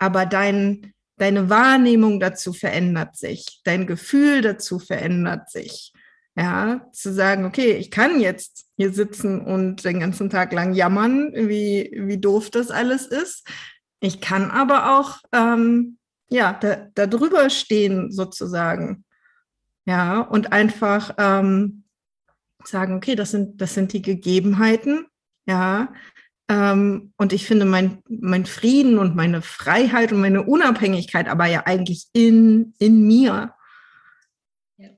aber 0.02 0.26
dein, 0.26 0.94
deine 1.18 1.52
Wahrnehmung 1.52 2.20
dazu 2.20 2.54
verändert 2.54 3.16
sich, 3.18 3.62
dein 3.64 3.86
Gefühl 3.86 4.42
dazu 4.42 4.80
verändert 4.80 5.52
sich. 5.52 5.94
Ja, 6.36 6.88
zu 6.92 7.14
sagen, 7.14 7.46
okay, 7.46 7.74
ich 7.74 7.92
kann 7.92 8.20
jetzt 8.20 8.66
hier 8.78 8.94
sitzen 8.94 9.42
und 9.42 9.84
den 9.86 10.00
ganzen 10.00 10.30
Tag 10.30 10.54
lang 10.54 10.74
jammern, 10.74 11.32
wie, 11.36 11.92
wie 11.94 12.18
doof 12.18 12.50
das 12.50 12.72
alles 12.72 13.06
ist. 13.06 13.48
Ich 14.00 14.22
kann 14.22 14.50
aber 14.50 14.98
auch, 14.98 15.20
ähm, 15.34 16.00
ja, 16.30 16.54
da, 16.54 16.88
da 16.96 17.06
drüber 17.06 17.50
stehen 17.52 18.12
sozusagen. 18.12 19.04
Ja, 19.86 20.22
und 20.22 20.52
einfach 20.52 21.14
ähm, 21.20 21.84
sagen, 22.64 22.96
okay, 22.96 23.16
das 23.16 23.32
sind, 23.32 23.62
das 23.62 23.76
sind 23.76 23.94
die 23.94 24.02
Gegebenheiten, 24.02 25.06
ja. 25.46 25.94
Ähm, 26.52 27.14
und 27.16 27.32
ich 27.32 27.48
finde 27.48 27.64
mein, 27.64 28.04
mein 28.10 28.46
Frieden 28.46 29.00
und 29.00 29.16
meine 29.16 29.42
Freiheit 29.42 30.12
und 30.12 30.20
meine 30.20 30.44
Unabhängigkeit 30.44 31.30
aber 31.30 31.46
ja 31.46 31.66
eigentlich 31.66 32.10
in, 32.12 32.74
in 32.78 33.08
mir. 33.08 33.56
Ja, 34.76 34.90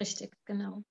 richtig, 0.00 0.34
genau. 0.44 0.82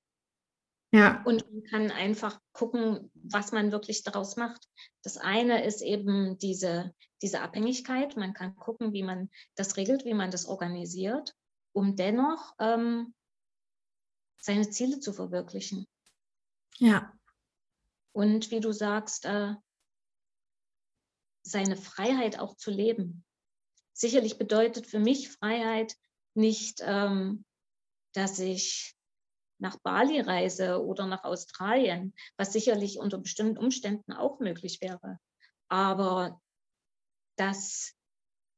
Ja. 0.94 1.22
Und 1.26 1.52
man 1.52 1.64
kann 1.64 1.92
einfach 1.92 2.40
gucken, 2.54 3.12
was 3.14 3.52
man 3.52 3.74
wirklich 3.74 4.04
daraus 4.04 4.38
macht. 4.38 4.70
Das 5.02 5.18
eine 5.18 5.66
ist 5.66 5.82
eben 5.82 6.38
diese, 6.38 6.94
diese 7.22 7.42
Abhängigkeit. 7.42 8.16
Man 8.16 8.34
kann 8.34 8.56
gucken, 8.56 8.94
wie 8.94 9.04
man 9.04 9.30
das 9.56 9.76
regelt, 9.76 10.06
wie 10.06 10.14
man 10.14 10.32
das 10.32 10.46
organisiert, 10.46 11.36
um 11.74 11.98
dennoch 11.98 12.54
ähm, 12.58 13.14
seine 14.40 14.70
Ziele 14.70 15.02
zu 15.02 15.12
verwirklichen. 15.12 15.88
Ja. 16.78 17.12
Und 18.14 18.50
wie 18.52 18.62
du 18.62 18.72
sagst, 18.72 19.26
äh, 19.26 19.56
seine 21.44 21.76
Freiheit 21.76 22.40
auch 22.40 22.56
zu 22.56 22.72
leben. 22.72 23.24
Sicherlich 23.94 24.38
bedeutet 24.38 24.88
für 24.88 25.00
mich 25.00 25.30
Freiheit, 25.30 25.96
nicht, 26.36 26.82
ähm, 26.84 27.46
dass 28.14 28.40
ich 28.40 28.96
nach 29.60 29.78
Bali 29.80 30.20
reise 30.20 30.84
oder 30.84 31.06
nach 31.06 31.24
Australien, 31.24 32.14
was 32.38 32.54
sicherlich 32.54 32.98
unter 32.98 33.20
bestimmten 33.20 33.58
Umständen 33.58 34.12
auch 34.14 34.40
möglich 34.40 34.82
wäre. 34.82 35.20
Aber 35.70 36.42
das 37.38 37.94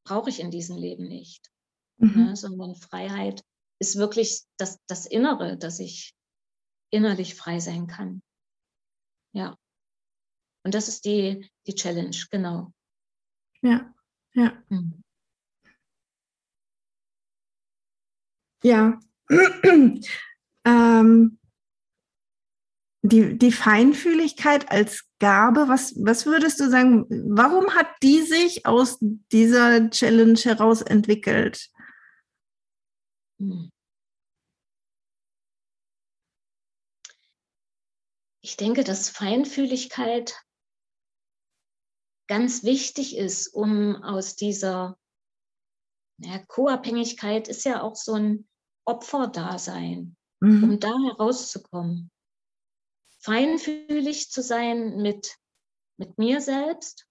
brauche 0.06 0.30
ich 0.30 0.40
in 0.40 0.52
diesem 0.52 0.78
Leben 0.78 1.08
nicht, 1.08 1.52
mhm. 1.98 2.28
ne, 2.28 2.36
sondern 2.36 2.76
Freiheit 2.76 3.44
ist 3.80 3.98
wirklich 3.98 4.44
das, 4.58 4.80
das 4.88 5.06
Innere, 5.06 5.58
dass 5.58 5.80
ich 5.80 6.16
innerlich 6.92 7.36
frei 7.36 7.60
sein 7.60 7.88
kann. 7.88 8.22
Ja. 9.34 9.58
Und 10.66 10.74
das 10.74 10.88
ist 10.88 11.06
die, 11.06 11.48
die 11.68 11.76
Challenge, 11.76 12.18
genau. 12.32 12.74
Ja, 13.62 13.94
ja. 14.34 14.52
Mhm. 14.70 15.04
Ja. 18.64 19.00
ähm, 20.66 21.40
die, 23.04 23.38
die 23.38 23.52
Feinfühligkeit 23.52 24.72
als 24.72 25.06
Gabe, 25.20 25.68
was, 25.68 25.94
was 26.04 26.26
würdest 26.26 26.60
du 26.60 26.68
sagen, 26.72 27.06
warum 27.10 27.76
hat 27.76 27.88
die 28.02 28.24
sich 28.24 28.66
aus 28.66 28.98
dieser 29.00 29.92
Challenge 29.92 30.40
heraus 30.40 30.82
entwickelt? 30.82 31.70
Hm. 33.38 33.70
Ich 38.42 38.58
denke, 38.58 38.84
dass 38.84 39.10
Feinfühligkeit 39.10 40.36
ganz 42.28 42.64
wichtig 42.64 43.18
ist, 43.18 43.48
um 43.48 44.02
aus 44.04 44.36
dieser 44.36 44.98
ja, 46.20 46.40
Co-Abhängigkeit 46.40 47.48
ist 47.48 47.66
ja 47.66 47.82
auch 47.82 47.96
so 47.96 48.14
ein 48.14 48.48
Opferdasein, 48.86 50.16
mhm. 50.40 50.64
um 50.64 50.80
da 50.80 50.94
herauszukommen. 51.08 52.12
Feinfühlig 53.20 54.30
zu 54.30 54.42
sein 54.42 55.02
mit, 55.02 55.36
mit 55.98 56.18
mir 56.18 56.42
selbst, 56.42 57.08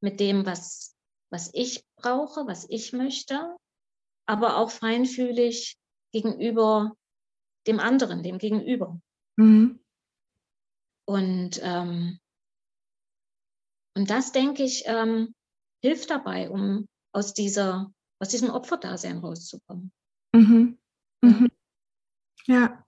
mit 0.00 0.20
dem, 0.20 0.46
was, 0.46 0.94
was 1.30 1.50
ich 1.52 1.84
brauche, 1.96 2.46
was 2.46 2.66
ich 2.68 2.92
möchte, 2.92 3.56
aber 4.26 4.56
auch 4.56 4.70
feinfühlig 4.70 5.76
gegenüber 6.12 6.96
dem 7.66 7.80
anderen, 7.80 8.22
dem 8.22 8.38
Gegenüber. 8.38 9.00
Mhm. 9.36 9.80
Und, 11.04 11.60
ähm, 11.62 12.20
und 13.96 14.10
das, 14.10 14.32
denke 14.32 14.62
ich, 14.62 14.84
ähm, 14.86 15.34
hilft 15.82 16.10
dabei, 16.10 16.50
um 16.50 16.86
aus, 17.12 17.32
dieser, 17.32 17.90
aus 18.18 18.28
diesem 18.28 18.50
Opferdasein 18.50 19.18
rauszukommen. 19.18 19.90
Mhm. 20.32 20.78
Mhm. 21.22 21.48
Ja. 22.46 22.84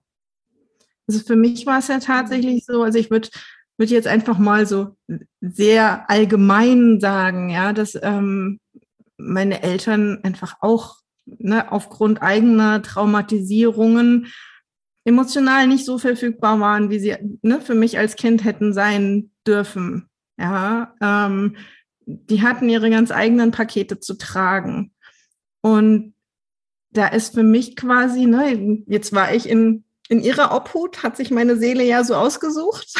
Also 1.07 1.21
für 1.21 1.35
mich 1.35 1.65
war 1.65 1.79
es 1.79 1.87
ja 1.87 1.99
tatsächlich 1.99 2.65
so, 2.65 2.83
also 2.83 2.99
ich 2.99 3.09
würde 3.09 3.29
würd 3.77 3.89
jetzt 3.89 4.07
einfach 4.07 4.37
mal 4.37 4.67
so 4.67 4.97
sehr 5.41 6.09
allgemein 6.09 6.99
sagen, 6.99 7.49
ja, 7.49 7.73
dass 7.73 7.97
ähm, 8.01 8.59
meine 9.17 9.63
Eltern 9.63 10.19
einfach 10.23 10.57
auch 10.61 10.97
ne, 11.25 11.71
aufgrund 11.71 12.21
eigener 12.21 12.83
Traumatisierungen 12.83 14.27
emotional 15.05 15.65
nicht 15.65 15.85
so 15.85 15.97
verfügbar 15.97 16.59
waren, 16.59 16.89
wie 16.89 16.99
sie 16.99 17.15
ne, 17.41 17.61
für 17.61 17.73
mich 17.73 17.97
als 17.97 18.15
Kind 18.15 18.43
hätten 18.43 18.73
sein 18.73 19.31
dürfen. 19.47 20.08
Ja, 20.39 20.95
ähm, 21.01 21.57
die 22.05 22.41
hatten 22.41 22.69
ihre 22.69 22.89
ganz 22.89 23.11
eigenen 23.11 23.51
Pakete 23.51 23.99
zu 23.99 24.17
tragen. 24.17 24.93
Und 25.61 26.13
da 26.91 27.07
ist 27.07 27.35
für 27.35 27.43
mich 27.43 27.75
quasi, 27.75 28.25
ne, 28.25 28.83
jetzt 28.87 29.13
war 29.13 29.33
ich 29.33 29.47
in, 29.47 29.83
in 30.07 30.21
ihrer 30.21 30.55
Obhut, 30.55 31.03
hat 31.03 31.17
sich 31.17 31.29
meine 31.29 31.57
Seele 31.57 31.83
ja 31.83 32.03
so 32.03 32.15
ausgesucht, 32.15 32.93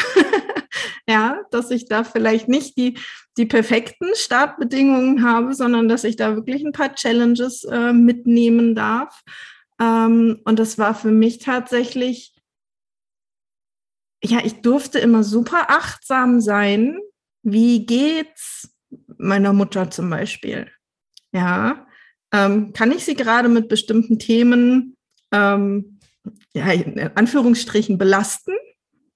ja, 1.08 1.40
dass 1.50 1.70
ich 1.70 1.88
da 1.88 2.04
vielleicht 2.04 2.48
nicht 2.48 2.76
die, 2.76 2.98
die 3.36 3.46
perfekten 3.46 4.10
Startbedingungen 4.14 5.24
habe, 5.24 5.54
sondern 5.54 5.88
dass 5.88 6.04
ich 6.04 6.16
da 6.16 6.36
wirklich 6.36 6.62
ein 6.62 6.72
paar 6.72 6.94
Challenges 6.94 7.64
äh, 7.64 7.92
mitnehmen 7.92 8.74
darf. 8.74 9.22
Ähm, 9.80 10.40
und 10.44 10.58
das 10.58 10.78
war 10.78 10.94
für 10.94 11.10
mich 11.10 11.38
tatsächlich, 11.38 12.34
ja, 14.22 14.40
ich 14.44 14.60
durfte 14.60 14.98
immer 14.98 15.24
super 15.24 15.70
achtsam 15.70 16.40
sein. 16.40 16.98
Wie 17.42 17.86
geht's 17.86 18.74
meiner 19.18 19.52
Mutter 19.52 19.90
zum 19.90 20.10
Beispiel? 20.10 20.70
Ja, 21.32 21.86
ähm, 22.32 22.72
kann 22.72 22.92
ich 22.92 23.04
sie 23.04 23.14
gerade 23.14 23.48
mit 23.48 23.68
bestimmten 23.68 24.18
Themen, 24.18 24.96
ähm, 25.32 25.98
ja, 26.54 26.70
in 26.72 27.10
Anführungsstrichen 27.14 27.98
belasten? 27.98 28.52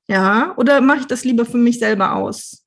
Ja, 0.09 0.55
oder 0.57 0.81
mache 0.81 1.01
ich 1.01 1.07
das 1.07 1.25
lieber 1.25 1.45
für 1.45 1.59
mich 1.59 1.79
selber 1.79 2.15
aus? 2.15 2.67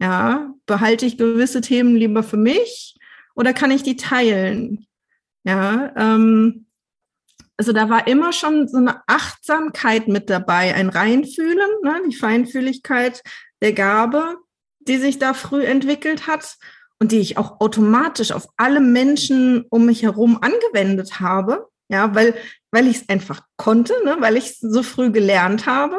Ja, 0.00 0.54
behalte 0.66 1.06
ich 1.06 1.18
gewisse 1.18 1.60
Themen 1.60 1.96
lieber 1.96 2.22
für 2.22 2.36
mich 2.36 2.96
oder 3.34 3.52
kann 3.52 3.70
ich 3.70 3.82
die 3.82 3.96
teilen? 3.96 4.86
Ja, 5.44 5.92
ähm, 5.96 6.66
also 7.56 7.72
da 7.72 7.90
war 7.90 8.06
immer 8.06 8.32
schon 8.32 8.68
so 8.68 8.76
eine 8.76 9.02
Achtsamkeit 9.08 10.06
mit 10.06 10.30
dabei, 10.30 10.74
ein 10.74 10.88
Reinfühlen, 10.88 11.68
ne, 11.82 12.02
die 12.08 12.14
Feinfühligkeit 12.14 13.22
der 13.60 13.72
Gabe, 13.72 14.36
die 14.88 14.98
sich 14.98 15.18
da 15.18 15.34
früh 15.34 15.64
entwickelt 15.64 16.26
hat 16.26 16.56
und 16.98 17.12
die 17.12 17.20
ich 17.20 17.38
auch 17.38 17.60
automatisch 17.60 18.32
auf 18.32 18.48
alle 18.56 18.80
Menschen 18.80 19.64
um 19.70 19.86
mich 19.86 20.02
herum 20.02 20.38
angewendet 20.40 21.20
habe, 21.20 21.68
ja, 21.88 22.14
weil, 22.14 22.34
weil 22.70 22.86
ich 22.86 23.02
es 23.02 23.08
einfach 23.08 23.42
konnte, 23.56 23.94
ne, 24.04 24.16
weil 24.20 24.36
ich 24.36 24.50
es 24.50 24.60
so 24.60 24.82
früh 24.82 25.10
gelernt 25.10 25.66
habe. 25.66 25.98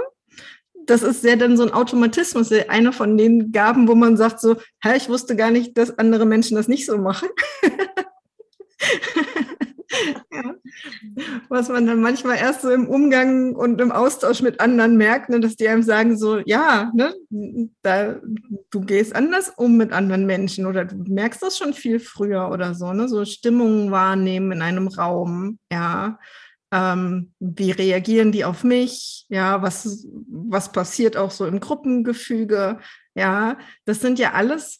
Das 0.85 1.03
ist 1.03 1.23
ja 1.23 1.35
dann 1.35 1.55
so 1.55 1.63
ein 1.63 1.71
Automatismus, 1.71 2.51
einer 2.51 2.91
von 2.91 3.17
den 3.17 3.51
Gaben, 3.51 3.87
wo 3.87 3.95
man 3.95 4.17
sagt 4.17 4.41
so, 4.41 4.57
hä, 4.83 4.97
ich 4.97 5.07
wusste 5.07 5.35
gar 5.35 5.51
nicht, 5.51 5.77
dass 5.77 5.97
andere 5.97 6.25
Menschen 6.25 6.55
das 6.55 6.67
nicht 6.67 6.85
so 6.85 6.97
machen. 6.97 7.29
ja. 10.31 10.55
Was 11.49 11.69
man 11.69 11.85
dann 11.85 12.01
manchmal 12.01 12.37
erst 12.37 12.61
so 12.61 12.69
im 12.69 12.87
Umgang 12.87 13.55
und 13.55 13.81
im 13.81 13.91
Austausch 13.91 14.41
mit 14.41 14.59
anderen 14.59 14.97
merkt, 14.97 15.29
ne, 15.29 15.39
dass 15.39 15.55
die 15.55 15.67
einem 15.67 15.83
sagen 15.83 16.17
so, 16.17 16.39
ja, 16.39 16.91
ne, 16.93 17.13
da, 17.81 18.19
du 18.69 18.81
gehst 18.81 19.15
anders 19.15 19.51
um 19.57 19.77
mit 19.77 19.91
anderen 19.91 20.25
Menschen 20.25 20.65
oder 20.65 20.85
du 20.85 20.95
merkst 21.11 21.41
das 21.41 21.57
schon 21.57 21.73
viel 21.73 21.99
früher 21.99 22.49
oder 22.51 22.75
so, 22.75 22.93
ne, 22.93 23.07
so 23.07 23.25
Stimmungen 23.25 23.91
wahrnehmen 23.91 24.51
in 24.51 24.61
einem 24.61 24.87
Raum, 24.87 25.59
ja. 25.71 26.19
Ähm, 26.71 27.33
wie 27.39 27.71
reagieren 27.71 28.31
die 28.31 28.45
auf 28.45 28.63
mich? 28.63 29.25
Ja, 29.29 29.63
was, 29.63 30.07
was 30.27 30.71
passiert 30.71 31.17
auch 31.17 31.31
so 31.31 31.47
im 31.47 31.59
Gruppengefüge? 31.59 32.77
Ja, 33.15 33.57
das 33.85 34.01
sind 34.01 34.19
ja 34.19 34.33
alles 34.33 34.79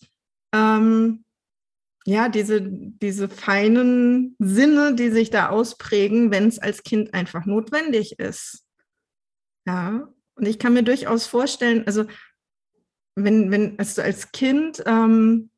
ähm, 0.53 1.23
ja, 2.09 2.27
diese, 2.27 2.61
diese 2.61 3.29
feinen 3.29 4.35
Sinne, 4.39 4.95
die 4.95 5.09
sich 5.11 5.29
da 5.29 5.49
ausprägen, 5.49 6.31
wenn 6.31 6.47
es 6.47 6.57
als 6.57 6.81
Kind 6.83 7.13
einfach 7.13 7.45
notwendig 7.45 8.19
ist. 8.19 8.65
Ja, 9.67 10.09
und 10.33 10.47
ich 10.47 10.57
kann 10.57 10.73
mir 10.73 10.83
durchaus 10.83 11.27
vorstellen, 11.27 11.83
also 11.85 12.05
wenn, 13.15 13.51
wenn 13.51 13.77
also 13.77 14.01
du 14.01 14.05
als 14.07 14.31
Kind 14.31 14.81
ähm, 14.87 15.51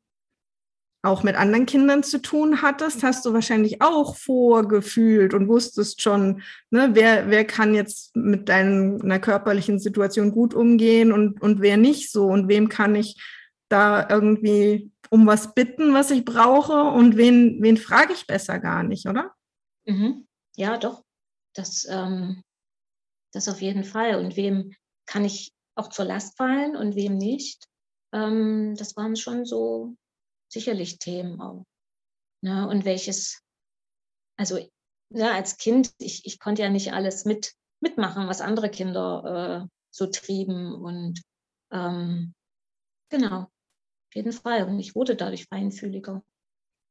auch 1.02 1.22
mit 1.22 1.36
anderen 1.36 1.64
Kindern 1.64 2.02
zu 2.02 2.20
tun 2.20 2.60
hattest, 2.60 3.02
hast 3.02 3.24
du 3.24 3.32
wahrscheinlich 3.32 3.80
auch 3.80 4.16
vorgefühlt 4.16 5.32
und 5.32 5.48
wusstest 5.48 6.02
schon, 6.02 6.42
ne, 6.70 6.90
wer, 6.92 7.30
wer 7.30 7.46
kann 7.46 7.74
jetzt 7.74 8.14
mit 8.14 8.50
deiner 8.50 9.18
körperlichen 9.20 9.78
Situation 9.78 10.32
gut 10.32 10.52
umgehen 10.52 11.12
und, 11.12 11.40
und 11.40 11.62
wer 11.62 11.78
nicht 11.78 12.12
so 12.12 12.26
und 12.26 12.48
wem 12.48 12.68
kann 12.68 12.94
ich 12.94 13.16
da 13.72 14.08
irgendwie 14.08 14.92
um 15.10 15.26
was 15.26 15.54
bitten, 15.54 15.94
was 15.94 16.10
ich 16.10 16.24
brauche 16.24 16.84
und 16.84 17.16
wen, 17.16 17.62
wen 17.62 17.76
frage 17.76 18.12
ich 18.12 18.26
besser 18.26 18.58
gar 18.58 18.82
nicht, 18.82 19.06
oder? 19.06 19.34
Mhm. 19.86 20.26
Ja, 20.56 20.78
doch. 20.78 21.04
Das, 21.54 21.86
ähm, 21.88 22.42
das 23.32 23.48
auf 23.48 23.60
jeden 23.60 23.84
Fall. 23.84 24.16
Und 24.16 24.36
wem 24.36 24.74
kann 25.06 25.24
ich 25.24 25.52
auch 25.74 25.88
zur 25.88 26.04
Last 26.04 26.36
fallen 26.36 26.76
und 26.76 26.94
wem 26.94 27.16
nicht? 27.16 27.66
Ähm, 28.12 28.74
das 28.76 28.96
waren 28.96 29.16
schon 29.16 29.44
so 29.44 29.96
sicherlich 30.50 30.98
Themen 30.98 31.40
auch. 31.40 31.64
Ne? 32.42 32.68
Und 32.68 32.84
welches, 32.84 33.42
also 34.38 34.58
ja, 35.10 35.32
als 35.32 35.58
Kind, 35.58 35.92
ich, 35.98 36.24
ich 36.24 36.38
konnte 36.38 36.62
ja 36.62 36.70
nicht 36.70 36.92
alles 36.92 37.24
mit, 37.24 37.54
mitmachen, 37.80 38.28
was 38.28 38.40
andere 38.40 38.70
Kinder 38.70 39.64
äh, 39.64 39.68
so 39.90 40.06
trieben. 40.06 40.74
Und 40.74 41.22
ähm, 41.70 42.34
genau, 43.10 43.48
jeden 44.14 44.32
Fall. 44.32 44.64
Und 44.64 44.78
ich 44.78 44.94
wurde 44.94 45.16
dadurch 45.16 45.46
feinfühliger, 45.46 46.22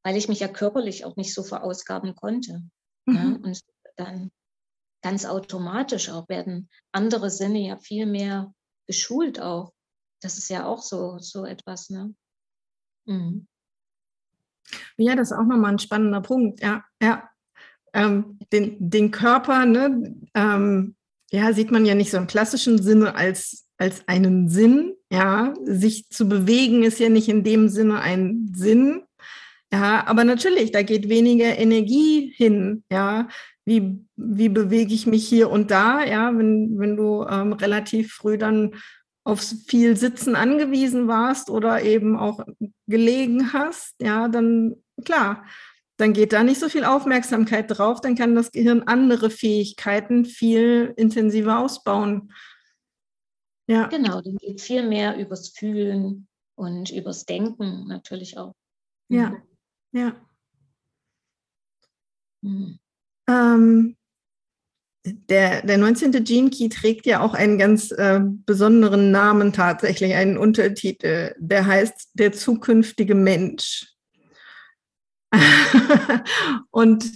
weil 0.04 0.18
ich 0.18 0.28
mich 0.28 0.40
ja 0.40 0.48
körperlich 0.48 1.06
auch 1.06 1.16
nicht 1.16 1.34
so 1.34 1.44
verausgaben 1.44 2.16
konnte. 2.16 2.64
Ne? 3.06 3.20
Mhm. 3.20 3.32
Ne? 3.32 3.40
Und 3.44 3.62
dann 3.96 4.32
ganz 5.02 5.26
automatisch 5.26 6.10
auch 6.10 6.30
werden 6.30 6.70
andere 6.92 7.30
Sinne 7.30 7.60
ja 7.60 7.78
viel 7.78 8.06
mehr 8.06 8.54
geschult 8.88 9.40
auch. 9.42 9.74
Das 10.22 10.38
ist 10.38 10.50
ja 10.50 10.66
auch 10.66 10.82
so, 10.82 11.18
so 11.20 11.46
etwas. 11.46 11.90
Ne? 11.90 12.14
Mhm. 13.06 13.48
Ja, 14.98 15.16
das 15.16 15.32
ist 15.32 15.38
auch 15.38 15.46
nochmal 15.46 15.72
ein 15.72 15.80
spannender 15.80 16.22
Punkt. 16.22 16.62
Ja, 16.62 16.84
ja. 17.02 17.30
ähm, 17.94 18.40
den, 18.52 18.90
den 18.90 19.12
Körper, 19.12 19.66
ne, 19.66 20.16
ähm, 20.34 20.96
ja, 21.32 21.54
sieht 21.54 21.72
man 21.72 21.86
ja 21.86 21.96
nicht 21.96 22.12
so 22.12 22.18
im 22.18 22.28
klassischen 22.28 22.82
Sinne 22.82 23.16
als, 23.16 23.68
als 23.78 24.08
einen 24.08 24.50
Sinn. 24.50 24.96
Ja, 25.12 25.54
sich 25.66 26.08
zu 26.10 26.30
bewegen 26.30 26.84
ist 26.84 27.00
ja 27.00 27.10
nicht 27.10 27.28
in 27.28 27.44
dem 27.44 27.68
Sinne 27.68 28.00
ein 28.00 28.54
Sinn. 28.56 29.04
Ja, 29.72 30.08
aber 30.08 30.24
natürlich, 30.24 30.72
da 30.72 30.84
geht 30.84 31.10
weniger 31.10 31.58
Energie 31.58 32.32
hin. 32.36 32.84
Ja, 32.90 33.28
wie, 33.66 34.06
wie 34.16 34.50
bewege 34.50 34.94
ich 34.94 35.08
mich 35.08 35.28
hier 35.28 35.50
und 35.50 35.70
da? 35.70 36.04
Ja, 36.06 36.38
wenn, 36.38 36.80
wenn 36.80 36.96
du 36.96 37.26
ähm, 37.30 37.54
relativ 37.54 38.14
früh 38.14 38.38
dann 38.38 38.76
auf 39.26 39.42
viel 39.68 39.98
Sitzen 39.98 40.36
angewiesen 40.36 41.08
warst 41.10 41.50
oder 41.50 41.84
eben 41.84 42.18
auch 42.18 42.46
gelegen 42.88 43.54
hast, 43.54 43.96
ja, 44.02 44.30
dann 44.30 44.78
klar, 45.04 45.44
dann 45.98 46.14
geht 46.14 46.34
da 46.34 46.44
nicht 46.44 46.60
so 46.60 46.70
viel 46.70 46.86
Aufmerksamkeit 46.86 47.66
drauf, 47.68 48.02
dann 48.02 48.16
kann 48.16 48.34
das 48.34 48.52
Gehirn 48.52 48.84
andere 48.84 49.30
Fähigkeiten 49.30 50.26
viel 50.26 50.94
intensiver 50.96 51.60
ausbauen. 51.60 52.32
Ja. 53.68 53.88
Genau, 53.88 54.22
dann 54.22 54.38
geht 54.38 54.62
viel 54.62 54.88
mehr 54.88 55.18
übers 55.18 55.50
Fühlen 55.50 56.28
und 56.56 56.92
übers 56.92 57.26
Denken 57.26 57.88
natürlich 57.88 58.38
auch. 58.38 58.54
Ja, 59.10 59.30
mhm. 59.30 59.42
ja. 59.94 60.16
Mhm. 62.42 62.80
Ähm, 63.28 63.96
der, 65.04 65.66
der 65.66 65.78
19. 65.78 66.12
Gene 66.24 66.50
Key 66.50 66.70
trägt 66.70 67.06
ja 67.06 67.22
auch 67.22 67.34
einen 67.34 67.58
ganz 67.58 67.92
äh, 67.92 68.20
besonderen 68.22 69.12
Namen 69.12 69.52
tatsächlich, 69.52 70.14
einen 70.14 70.38
Untertitel, 70.38 71.34
der 71.40 71.66
heißt 71.66 72.12
Der 72.14 72.32
zukünftige 72.32 73.16
Mensch. 73.16 73.88
und 76.72 77.12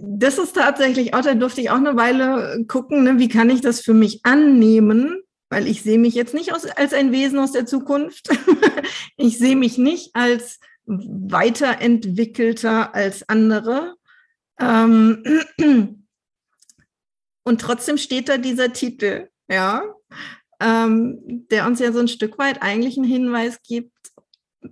das 0.00 0.38
ist 0.38 0.54
tatsächlich 0.54 1.14
auch, 1.14 1.20
da 1.20 1.34
durfte 1.34 1.60
ich 1.60 1.70
auch 1.70 1.76
eine 1.76 1.96
Weile 1.96 2.64
gucken, 2.66 3.04
ne, 3.04 3.18
wie 3.18 3.28
kann 3.28 3.50
ich 3.50 3.60
das 3.60 3.80
für 3.80 3.94
mich 3.94 4.24
annehmen, 4.24 5.23
weil 5.54 5.68
ich 5.68 5.82
sehe 5.82 6.00
mich 6.00 6.14
jetzt 6.14 6.34
nicht 6.34 6.52
aus, 6.52 6.66
als 6.66 6.92
ein 6.92 7.12
Wesen 7.12 7.38
aus 7.38 7.52
der 7.52 7.64
Zukunft. 7.64 8.28
ich 9.16 9.38
sehe 9.38 9.54
mich 9.54 9.78
nicht 9.78 10.16
als 10.16 10.58
weiterentwickelter 10.84 12.92
als 12.92 13.28
andere. 13.28 13.94
Ähm, 14.58 15.22
und 17.44 17.60
trotzdem 17.60 17.98
steht 17.98 18.28
da 18.28 18.36
dieser 18.36 18.72
Titel, 18.72 19.28
ja, 19.48 19.84
ähm, 20.58 21.46
der 21.52 21.68
uns 21.68 21.78
ja 21.78 21.92
so 21.92 22.00
ein 22.00 22.08
Stück 22.08 22.36
weit 22.38 22.60
eigentlich 22.60 22.96
einen 22.96 23.06
Hinweis 23.06 23.62
gibt, 23.62 23.92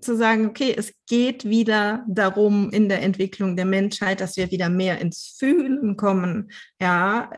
zu 0.01 0.17
sagen, 0.17 0.47
okay, 0.47 0.75
es 0.77 0.93
geht 1.07 1.45
wieder 1.45 2.05
darum 2.09 2.71
in 2.71 2.89
der 2.89 3.03
Entwicklung 3.03 3.55
der 3.55 3.67
Menschheit, 3.67 4.21
dass 4.21 4.37
wir 4.37 4.51
wieder 4.51 4.69
mehr 4.69 5.01
ins 5.01 5.37
Fühlen 5.39 5.97
kommen, 5.97 6.51
ja, 6.81 7.31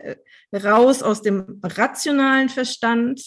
raus 0.55 1.03
aus 1.03 1.23
dem 1.23 1.61
rationalen 1.63 2.49
Verstand, 2.49 3.23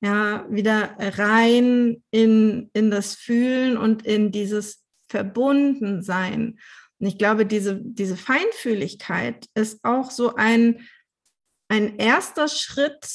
ja, 0.00 0.46
wieder 0.50 0.96
rein 0.98 2.02
in, 2.10 2.70
in 2.72 2.90
das 2.90 3.14
Fühlen 3.14 3.76
und 3.76 4.04
in 4.04 4.32
dieses 4.32 4.84
Verbundensein. 5.08 6.58
Und 6.98 7.06
ich 7.06 7.18
glaube, 7.18 7.46
diese, 7.46 7.80
diese 7.82 8.16
Feinfühligkeit 8.16 9.46
ist 9.54 9.80
auch 9.84 10.10
so 10.10 10.34
ein, 10.34 10.88
ein 11.68 11.96
erster 11.98 12.48
Schritt 12.48 13.06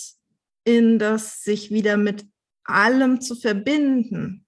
in 0.63 0.99
das 0.99 1.43
sich 1.43 1.71
wieder 1.71 1.97
mit 1.97 2.25
allem 2.65 3.21
zu 3.21 3.36
verbinden. 3.36 4.45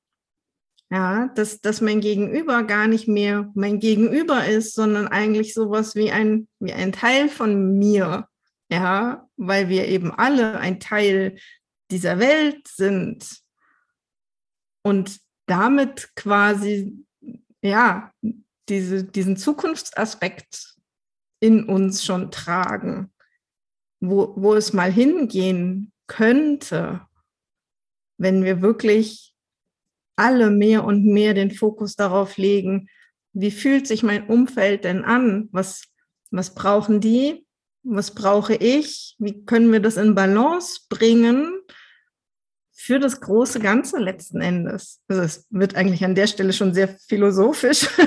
Ja, 0.91 1.27
dass, 1.35 1.61
dass 1.61 1.81
mein 1.81 2.01
Gegenüber 2.01 2.63
gar 2.63 2.87
nicht 2.87 3.07
mehr 3.07 3.51
mein 3.53 3.79
Gegenüber 3.79 4.47
ist, 4.47 4.73
sondern 4.73 5.07
eigentlich 5.07 5.53
sowas 5.53 5.93
wie 5.95 6.09
ein, 6.09 6.47
wie 6.59 6.73
ein 6.73 6.91
Teil 6.91 7.29
von 7.29 7.77
mir. 7.77 8.27
Ja, 8.71 9.27
weil 9.35 9.69
wir 9.69 9.87
eben 9.87 10.11
alle 10.11 10.59
ein 10.59 10.79
Teil 10.79 11.39
dieser 11.89 12.19
Welt 12.19 12.67
sind 12.67 13.41
und 14.83 15.19
damit 15.47 16.15
quasi, 16.15 17.05
ja, 17.63 18.13
diese, 18.69 19.03
diesen 19.03 19.37
Zukunftsaspekt 19.37 20.75
in 21.39 21.63
uns 21.63 22.05
schon 22.05 22.29
tragen, 22.31 23.11
wo, 23.99 24.33
wo 24.35 24.53
es 24.53 24.73
mal 24.73 24.91
hingehen 24.91 25.91
könnte, 26.07 27.07
wenn 28.17 28.43
wir 28.43 28.61
wirklich 28.61 29.33
alle 30.15 30.51
mehr 30.51 30.83
und 30.83 31.05
mehr 31.05 31.33
den 31.33 31.51
Fokus 31.51 31.95
darauf 31.95 32.37
legen, 32.37 32.89
wie 33.33 33.51
fühlt 33.51 33.87
sich 33.87 34.03
mein 34.03 34.27
Umfeld 34.27 34.83
denn 34.83 35.05
an? 35.05 35.47
Was, 35.51 35.85
was 36.29 36.53
brauchen 36.53 36.99
die? 36.99 37.45
Was 37.89 38.13
brauche 38.13 38.53
ich? 38.55 39.15
Wie 39.19 39.45
können 39.45 39.71
wir 39.71 39.79
das 39.79 39.97
in 39.97 40.13
Balance 40.15 40.81
bringen 40.89 41.59
für 42.71 42.99
das 42.99 43.19
große 43.21 43.59
Ganze 43.59 43.97
letzten 43.99 44.41
Endes? 44.41 45.01
Also 45.07 45.21
es 45.23 45.47
wird 45.49 45.75
eigentlich 45.75 46.05
an 46.05 46.15
der 46.15 46.27
Stelle 46.27 46.53
schon 46.53 46.73
sehr 46.73 46.87
philosophisch. 46.87 47.87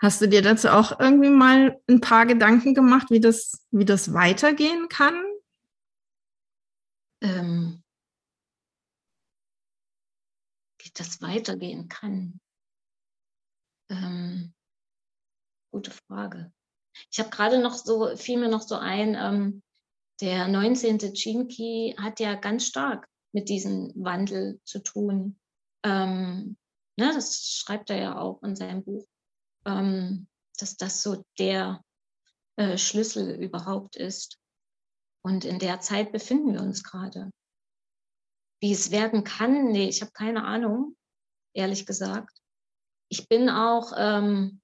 Hast 0.00 0.20
du 0.20 0.28
dir 0.28 0.42
dazu 0.42 0.68
auch 0.68 0.98
irgendwie 0.98 1.30
mal 1.30 1.80
ein 1.88 2.00
paar 2.00 2.26
Gedanken 2.26 2.74
gemacht, 2.74 3.10
wie 3.10 3.20
das, 3.20 3.64
wie 3.70 3.84
das 3.84 4.12
weitergehen 4.12 4.88
kann? 4.88 5.14
ähm, 7.22 7.82
wie 10.78 10.90
das 10.94 11.22
weitergehen 11.22 11.88
kann. 11.88 12.40
Ähm, 13.92 14.54
gute 15.70 15.90
Frage. 15.90 16.52
Ich 17.10 17.18
habe 17.18 17.30
gerade 17.30 17.60
noch 17.60 17.74
so, 17.74 18.16
fiel 18.16 18.38
mir 18.38 18.48
noch 18.48 18.62
so 18.62 18.76
ein, 18.76 19.14
ähm, 19.14 19.62
der 20.20 20.48
19. 20.48 20.98
Chinki 21.14 21.94
hat 21.98 22.20
ja 22.20 22.34
ganz 22.34 22.66
stark 22.66 23.08
mit 23.32 23.48
diesem 23.48 23.92
Wandel 23.94 24.60
zu 24.64 24.82
tun. 24.82 25.38
Ähm, 25.84 26.56
ne, 26.96 27.12
das 27.14 27.46
schreibt 27.48 27.90
er 27.90 28.00
ja 28.00 28.18
auch 28.18 28.42
in 28.42 28.56
seinem 28.56 28.84
Buch, 28.84 29.06
ähm, 29.66 30.26
dass 30.58 30.76
das 30.76 31.02
so 31.02 31.24
der 31.38 31.82
äh, 32.56 32.78
Schlüssel 32.78 33.42
überhaupt 33.42 33.96
ist. 33.96 34.38
Und 35.24 35.44
in 35.44 35.58
der 35.58 35.80
Zeit 35.80 36.12
befinden 36.12 36.54
wir 36.54 36.62
uns 36.62 36.82
gerade. 36.82 37.30
Wie 38.60 38.72
es 38.72 38.90
werden 38.90 39.24
kann, 39.24 39.72
nee, 39.72 39.88
ich 39.88 40.02
habe 40.02 40.12
keine 40.12 40.44
Ahnung, 40.44 40.96
ehrlich 41.52 41.84
gesagt. 41.84 42.41
Ich 43.12 43.28
bin 43.28 43.50
auch 43.50 43.92
ähm, 43.94 44.62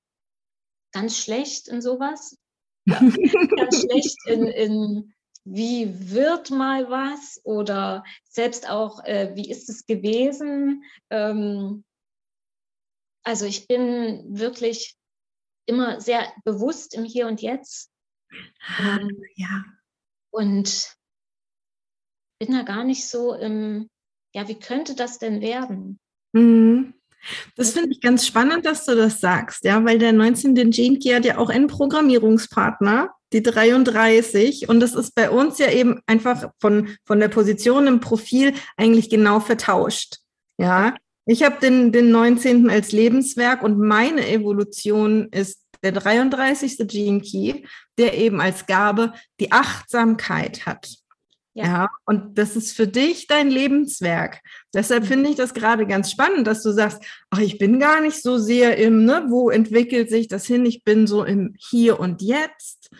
ganz 0.94 1.18
schlecht 1.18 1.68
in 1.68 1.82
sowas. 1.82 2.38
Ja, 2.86 2.98
ganz 2.98 3.82
schlecht 3.82 4.16
in, 4.24 4.44
in, 4.46 5.14
wie 5.44 6.14
wird 6.14 6.50
mal 6.50 6.88
was 6.88 7.38
oder 7.44 8.02
selbst 8.24 8.66
auch, 8.70 9.04
äh, 9.04 9.32
wie 9.34 9.50
ist 9.50 9.68
es 9.68 9.84
gewesen. 9.84 10.82
Ähm, 11.10 11.84
also 13.22 13.44
ich 13.44 13.68
bin 13.68 14.24
wirklich 14.38 14.96
immer 15.66 16.00
sehr 16.00 16.32
bewusst 16.44 16.94
im 16.94 17.04
Hier 17.04 17.26
und 17.26 17.42
Jetzt. 17.42 17.90
Ähm, 18.80 19.22
ja. 19.34 19.66
Und 20.30 20.96
bin 22.38 22.52
da 22.52 22.62
gar 22.62 22.84
nicht 22.84 23.06
so 23.06 23.34
im, 23.34 23.90
ja, 24.34 24.48
wie 24.48 24.58
könnte 24.58 24.94
das 24.94 25.18
denn 25.18 25.42
werden? 25.42 26.00
Mhm. 26.32 26.97
Das 27.56 27.72
finde 27.72 27.90
ich 27.92 28.00
ganz 28.00 28.26
spannend, 28.26 28.64
dass 28.66 28.84
du 28.84 28.94
das 28.94 29.20
sagst, 29.20 29.64
ja, 29.64 29.84
weil 29.84 29.98
der 29.98 30.12
19. 30.12 30.54
Gene 30.70 30.98
Key 30.98 31.12
hat 31.12 31.24
ja 31.24 31.38
auch 31.38 31.50
einen 31.50 31.66
Programmierungspartner, 31.66 33.10
die 33.32 33.42
33. 33.42 34.68
Und 34.68 34.80
das 34.80 34.94
ist 34.94 35.14
bei 35.14 35.30
uns 35.30 35.58
ja 35.58 35.70
eben 35.70 36.00
einfach 36.06 36.50
von, 36.60 36.96
von 37.04 37.20
der 37.20 37.28
Position 37.28 37.86
im 37.86 38.00
Profil 38.00 38.54
eigentlich 38.76 39.10
genau 39.10 39.40
vertauscht. 39.40 40.18
Ja, 40.58 40.94
ich 41.26 41.42
habe 41.42 41.60
den, 41.60 41.92
den 41.92 42.10
19. 42.10 42.70
als 42.70 42.92
Lebenswerk 42.92 43.62
und 43.62 43.78
meine 43.78 44.26
Evolution 44.28 45.28
ist 45.30 45.60
der 45.82 45.92
33. 45.92 46.78
Gene 46.88 47.20
Key, 47.20 47.64
der 47.98 48.16
eben 48.16 48.40
als 48.40 48.66
Gabe 48.66 49.12
die 49.38 49.52
Achtsamkeit 49.52 50.66
hat. 50.66 50.97
Ja. 51.58 51.64
ja. 51.64 51.88
und 52.04 52.38
das 52.38 52.54
ist 52.54 52.76
für 52.76 52.86
dich 52.86 53.26
dein 53.26 53.50
Lebenswerk. 53.50 54.40
Deshalb 54.72 55.02
mhm. 55.04 55.08
finde 55.08 55.30
ich 55.30 55.36
das 55.36 55.54
gerade 55.54 55.86
ganz 55.86 56.10
spannend, 56.10 56.46
dass 56.46 56.62
du 56.62 56.70
sagst, 56.70 57.02
ach, 57.30 57.40
ich 57.40 57.58
bin 57.58 57.80
gar 57.80 58.00
nicht 58.00 58.22
so 58.22 58.38
sehr 58.38 58.76
im, 58.78 59.04
ne, 59.04 59.26
wo 59.28 59.50
entwickelt 59.50 60.08
sich 60.08 60.28
das 60.28 60.46
hin? 60.46 60.64
Ich 60.64 60.84
bin 60.84 61.08
so 61.08 61.24
im 61.24 61.54
Hier 61.58 61.98
und 61.98 62.22
Jetzt. 62.22 62.90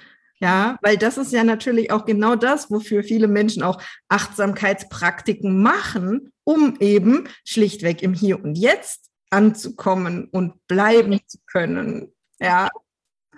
Ja, 0.41 0.79
weil 0.83 0.97
das 0.97 1.19
ist 1.19 1.33
ja 1.33 1.43
natürlich 1.43 1.91
auch 1.91 2.05
genau 2.05 2.37
das, 2.37 2.71
wofür 2.71 3.03
viele 3.03 3.27
Menschen 3.27 3.63
auch 3.63 3.81
Achtsamkeitspraktiken 4.09 5.63
machen, 5.63 6.33
um 6.45 6.77
eben 6.79 7.29
schlichtweg 7.45 8.03
im 8.03 8.15
Hier 8.15 8.43
und 8.43 8.57
Jetzt 8.57 9.11
anzukommen 9.31 10.29
und 10.31 10.67
bleiben 10.69 11.21
zu 11.27 11.39
können. 11.47 12.13
Ja. 12.41 12.69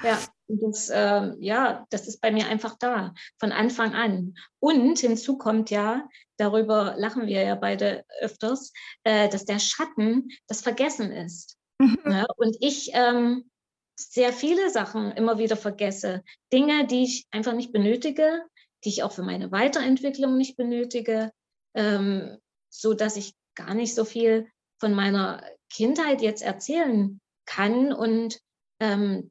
Ja, 0.03 0.19
das, 0.61 0.89
äh, 0.91 1.33
ja, 1.39 1.87
das 1.91 2.09
ist 2.09 2.21
bei 2.21 2.31
mir 2.31 2.47
einfach 2.47 2.77
da, 2.79 3.15
von 3.39 3.53
Anfang 3.53 3.95
an. 3.95 4.35
Und 4.59 4.99
hinzu 4.99 5.39
kommt 5.39 5.71
ja, 5.71 6.09
darüber 6.37 6.95
lachen 6.97 7.27
wir 7.27 7.43
ja 7.43 7.55
beide 7.55 8.05
öfters, 8.21 8.73
äh, 9.05 9.29
dass 9.29 9.45
der 9.45 9.59
Schatten 9.59 10.29
das 10.49 10.63
Vergessen 10.63 11.13
ist. 11.13 11.57
Mhm. 11.79 11.99
Ja, 12.07 12.27
und 12.37 12.57
ich 12.61 12.91
ähm, 12.95 13.51
sehr 13.97 14.33
viele 14.33 14.71
Sachen 14.71 15.13
immer 15.13 15.39
wieder 15.39 15.57
vergesse. 15.57 16.23
Dinge, 16.53 16.87
die 16.87 17.05
ich 17.05 17.27
einfach 17.31 17.53
nicht 17.53 17.73
benötige, 17.73 18.45
die 18.85 18.89
ich 18.89 19.03
auch 19.03 19.13
für 19.13 19.23
meine 19.23 19.53
Weiterentwicklung 19.53 20.37
nicht 20.37 20.57
benötige, 20.57 21.31
ähm, 21.75 22.39
so 22.71 22.95
dass 22.95 23.17
ich 23.17 23.35
gar 23.55 23.75
nicht 23.75 23.95
so 23.95 24.05
viel 24.05 24.49
von 24.79 24.95
meiner 24.95 25.45
Kindheit 25.71 26.23
jetzt 26.23 26.43
erzählen 26.43 27.21
kann 27.45 27.93
und 27.93 28.41
ähm, 28.81 29.31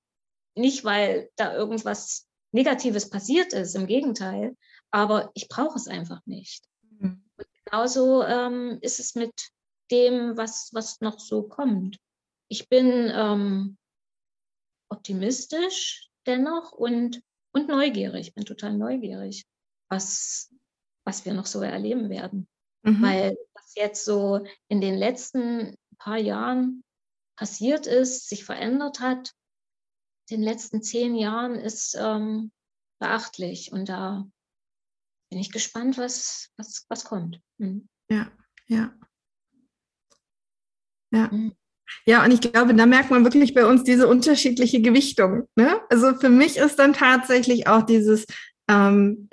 nicht, 0.59 0.83
weil 0.83 1.29
da 1.35 1.53
irgendwas 1.53 2.27
Negatives 2.51 3.09
passiert 3.09 3.53
ist, 3.53 3.75
im 3.75 3.87
Gegenteil, 3.87 4.55
aber 4.91 5.31
ich 5.33 5.47
brauche 5.47 5.77
es 5.77 5.87
einfach 5.87 6.21
nicht. 6.25 6.63
Mhm. 6.99 7.23
Und 7.37 7.47
genauso 7.65 8.23
ähm, 8.23 8.79
ist 8.81 8.99
es 8.99 9.15
mit 9.15 9.33
dem, 9.91 10.37
was, 10.37 10.69
was 10.73 11.01
noch 11.01 11.19
so 11.19 11.43
kommt. 11.43 11.97
Ich 12.47 12.69
bin 12.69 13.11
ähm, 13.13 13.77
optimistisch 14.89 16.09
dennoch 16.25 16.71
und, 16.71 17.21
und 17.53 17.67
neugierig. 17.67 18.27
Ich 18.27 18.33
bin 18.33 18.45
total 18.45 18.77
neugierig, 18.77 19.45
was, 19.89 20.53
was 21.05 21.25
wir 21.25 21.33
noch 21.33 21.45
so 21.45 21.61
erleben 21.61 22.09
werden. 22.09 22.47
Mhm. 22.83 23.01
Weil 23.01 23.37
was 23.53 23.75
jetzt 23.75 24.05
so 24.05 24.45
in 24.67 24.81
den 24.81 24.95
letzten 24.95 25.75
paar 25.97 26.17
Jahren 26.17 26.83
passiert 27.35 27.87
ist, 27.87 28.27
sich 28.27 28.43
verändert 28.43 28.99
hat, 28.99 29.33
den 30.29 30.41
letzten 30.41 30.81
zehn 30.81 31.15
Jahren 31.15 31.55
ist 31.55 31.97
ähm, 31.99 32.51
beachtlich. 32.99 33.71
Und 33.71 33.89
da 33.89 34.25
bin 35.29 35.39
ich 35.39 35.51
gespannt, 35.51 35.97
was, 35.97 36.49
was, 36.57 36.85
was 36.89 37.03
kommt. 37.03 37.39
Mhm. 37.57 37.87
Ja, 38.09 38.31
ja. 38.67 38.93
Ja. 41.11 41.29
Mhm. 41.31 41.53
Ja, 42.05 42.23
und 42.23 42.31
ich 42.31 42.41
glaube, 42.41 42.75
da 42.75 42.85
merkt 42.85 43.09
man 43.09 43.23
wirklich 43.23 43.55
bei 43.55 43.65
uns 43.65 43.83
diese 43.83 44.07
unterschiedliche 44.07 44.81
Gewichtung. 44.81 45.47
Ne? 45.55 45.81
Also 45.89 46.13
für 46.15 46.29
mich 46.29 46.57
ist 46.57 46.77
dann 46.77 46.93
tatsächlich 46.93 47.67
auch 47.67 47.81
dieses, 47.81 48.25
ähm, 48.69 49.27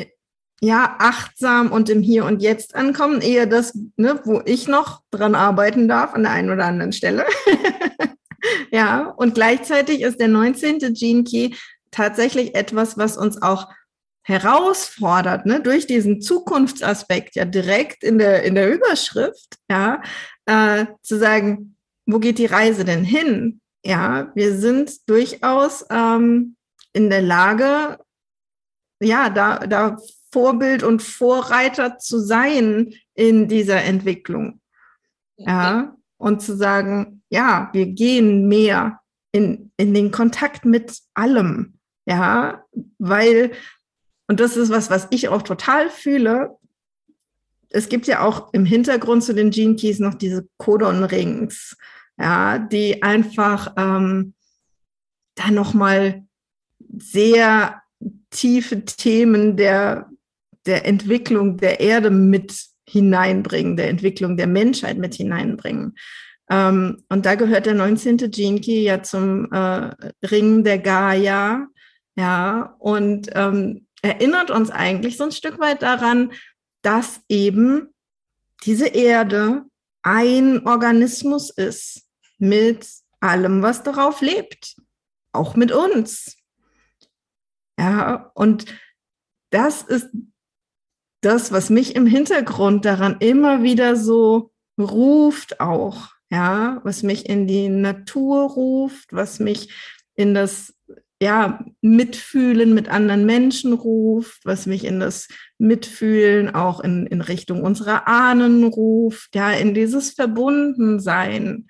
ja, 0.61 0.97
achtsam 0.99 1.71
und 1.71 1.91
im 1.91 2.01
Hier 2.03 2.25
und 2.25 2.41
Jetzt 2.41 2.75
ankommen, 2.75 3.21
eher 3.21 3.47
das, 3.47 3.79
ne, 3.97 4.21
wo 4.25 4.41
ich 4.47 4.69
noch 4.69 5.03
dran 5.11 5.35
arbeiten 5.35 5.87
darf 5.87 6.15
an 6.15 6.23
der 6.23 6.33
einen 6.33 6.51
oder 6.51 6.65
anderen 6.65 6.93
Stelle. 6.93 7.27
ja, 8.71 9.11
und 9.17 9.35
gleichzeitig 9.35 10.03
ist 10.03 10.21
der 10.21 10.29
19. 10.29 10.95
Gene 10.95 11.25
Key 11.25 11.51
tatsächlich 11.91 12.55
etwas, 12.55 12.99
was 12.99 13.17
uns 13.17 13.41
auch 13.43 13.69
herausfordert, 14.23 15.47
ne, 15.47 15.61
durch 15.61 15.87
diesen 15.87 16.21
Zukunftsaspekt 16.21 17.37
ja 17.37 17.45
direkt 17.45 18.03
in 18.03 18.19
der, 18.19 18.43
in 18.43 18.57
der 18.57 18.75
Überschrift, 18.75 19.57
ja, 19.71 20.03
äh, 20.47 20.87
zu 21.03 21.17
sagen, 21.19 21.77
wo 22.07 22.19
geht 22.19 22.39
die 22.39 22.47
Reise 22.47 22.85
denn 22.85 23.05
hin? 23.05 23.61
Ja, 23.85 24.33
wir 24.35 24.57
sind 24.57 25.09
durchaus 25.09 25.85
ähm, 25.91 26.57
in 26.93 27.09
der 27.09 27.23
Lage, 27.23 27.99
ja, 29.01 29.31
da, 29.31 29.59
da 29.67 29.97
Vorbild 30.33 30.83
und 30.83 31.03
Vorreiter 31.03 31.99
zu 31.99 32.19
sein 32.19 32.95
in 33.15 33.47
dieser 33.47 33.83
Entwicklung. 33.85 34.61
Ja, 35.37 35.95
und 36.19 36.43
zu 36.43 36.57
sagen, 36.57 37.16
ja, 37.31 37.71
wir 37.73 37.87
gehen 37.87 38.49
mehr 38.49 39.01
in, 39.33 39.71
in 39.77 39.95
den 39.95 40.11
Kontakt 40.11 40.65
mit 40.65 40.99
allem. 41.15 41.75
Ja, 42.07 42.65
weil, 42.99 43.53
und 44.29 44.41
das 44.41 44.57
ist 44.57 44.71
was, 44.71 44.91
was 44.91 45.09
ich 45.11 45.29
auch 45.29 45.43
total 45.43 45.91
fühle. 45.91 46.57
Es 47.71 47.89
gibt 47.89 48.07
ja 48.07 48.25
auch 48.25 48.53
im 48.53 48.65
Hintergrund 48.65 49.25
zu 49.25 49.35
den 49.35 49.51
Gene 49.51 49.77
Keys 49.77 49.99
noch 49.99 50.15
diese 50.15 50.47
Codon 50.57 51.03
Rings 51.03 51.77
ja, 52.19 52.59
die 52.59 53.03
einfach 53.03 53.75
ähm, 53.77 54.35
da 55.35 55.51
nochmal 55.51 56.25
sehr 56.99 57.83
tiefe 58.31 58.85
Themen 58.85 59.57
der, 59.57 60.11
der 60.65 60.87
Entwicklung 60.87 61.59
der 61.59 61.81
Erde 61.81 62.11
mit 62.11 62.67
hineinbringen, 62.89 63.77
der 63.77 63.89
Entwicklung 63.89 64.37
der 64.37 64.47
Menschheit 64.47 64.99
mit 64.99 65.15
hineinbringen. 65.15 65.97
Ähm, 66.49 67.03
und 67.09 67.27
da 67.27 67.35
gehört 67.35 67.67
der 67.67 67.75
19. 67.75 68.19
Jinki 68.33 68.83
ja 68.83 69.03
zum 69.03 69.53
äh, 69.53 69.91
Ring 70.27 70.65
der 70.65 70.79
Gaia, 70.79 71.67
ja, 72.17 72.75
und 72.79 73.29
ähm, 73.35 73.87
erinnert 74.03 74.51
uns 74.51 74.71
eigentlich 74.71 75.17
so 75.17 75.25
ein 75.25 75.33
Stück 75.33 75.59
weit 75.59 75.83
daran, 75.83 76.33
dass 76.83 77.21
eben 77.29 77.93
diese 78.65 78.87
Erde 78.87 79.65
ein 80.03 80.67
Organismus 80.67 81.51
ist, 81.51 82.07
mit 82.39 82.87
allem, 83.21 83.63
was 83.63 83.83
darauf 83.83 84.21
lebt, 84.21 84.77
auch 85.33 85.57
mit 85.57 85.73
uns. 85.73 86.37
Ja, 87.79 88.31
und 88.35 88.67
das 89.51 89.83
ist 89.83 90.09
das, 91.23 91.51
was 91.53 91.71
mich 91.71 91.97
im 91.97 92.07
Hintergrund 92.07 92.85
daran 92.85 93.17
immer 93.21 93.63
wieder 93.63 93.97
so 93.97 94.53
ruft 94.79 95.61
auch, 95.61 96.16
ja, 96.31 96.81
was 96.85 97.03
mich 97.03 97.29
in 97.29 97.47
die 97.47 97.69
Natur 97.69 98.51
ruft, 98.51 99.13
was 99.13 99.39
mich 99.39 99.71
in 100.15 100.35
das 100.35 100.75
ja, 101.23 101.65
Mitfühlen 101.81 102.75
mit 102.75 102.89
anderen 102.89 103.25
Menschen 103.25 103.73
ruft, 103.73 104.45
was 104.45 104.67
mich 104.67 104.85
in 104.85 105.01
das 105.01 105.29
Mitfühlen 105.59 106.55
auch 106.55 106.81
in, 106.81 107.07
in 107.07 107.23
Richtung 107.23 107.63
unserer 107.63 108.07
Ahnen 108.07 108.65
ruft, 108.65 109.35
ja, 109.35 109.53
in 109.53 109.73
dieses 109.73 110.11
Verbundensein 110.11 111.69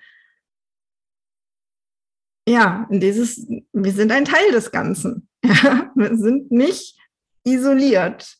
ja, 2.47 2.87
dieses, 2.89 3.45
wir 3.73 3.91
sind 3.91 4.11
ein 4.11 4.25
Teil 4.25 4.51
des 4.51 4.71
Ganzen. 4.71 5.27
Ja, 5.45 5.91
wir 5.95 6.17
sind 6.17 6.51
nicht 6.51 6.99
isoliert. 7.45 8.37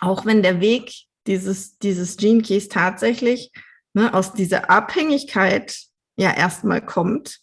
Auch 0.00 0.26
wenn 0.26 0.42
der 0.42 0.60
Weg 0.60 0.92
dieses, 1.26 1.78
dieses 1.78 2.18
Gene 2.18 2.42
Keys 2.42 2.68
tatsächlich 2.68 3.50
ne, 3.94 4.12
aus 4.14 4.32
dieser 4.32 4.70
Abhängigkeit 4.70 5.78
ja 6.16 6.32
erstmal 6.32 6.84
kommt. 6.84 7.40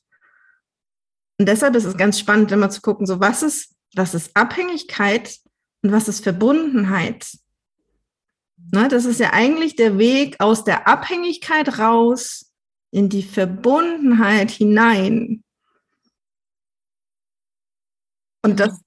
Und 1.39 1.47
deshalb 1.47 1.75
ist 1.75 1.85
es 1.85 1.97
ganz 1.97 2.19
spannend, 2.19 2.51
immer 2.51 2.69
zu 2.69 2.81
gucken, 2.81 3.05
so 3.05 3.19
was 3.19 3.43
ist, 3.43 3.75
was 3.95 4.13
ist 4.13 4.35
Abhängigkeit 4.35 5.37
und 5.83 5.91
was 5.91 6.07
ist 6.07 6.23
Verbundenheit. 6.23 7.37
Ne, 8.71 8.87
das 8.87 9.05
ist 9.05 9.19
ja 9.19 9.33
eigentlich 9.33 9.75
der 9.75 9.97
Weg 9.97 10.39
aus 10.39 10.63
der 10.63 10.87
Abhängigkeit 10.87 11.79
raus 11.79 12.51
in 12.91 13.09
die 13.09 13.23
Verbundenheit 13.23 14.51
hinein. 14.51 15.43
Und 18.43 18.59
das, 18.59 18.81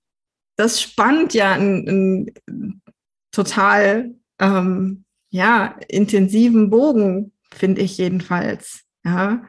das 0.57 0.81
spannt 0.81 1.35
ja 1.35 1.53
einen, 1.53 1.89
einen 1.89 2.83
total 3.31 4.15
ähm, 4.39 5.05
ja, 5.31 5.79
intensiven 5.89 6.71
Bogen, 6.71 7.33
finde 7.53 7.81
ich 7.83 7.99
jedenfalls. 7.99 8.83
Ja. 9.05 9.45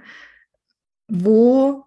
Wo 1.07 1.85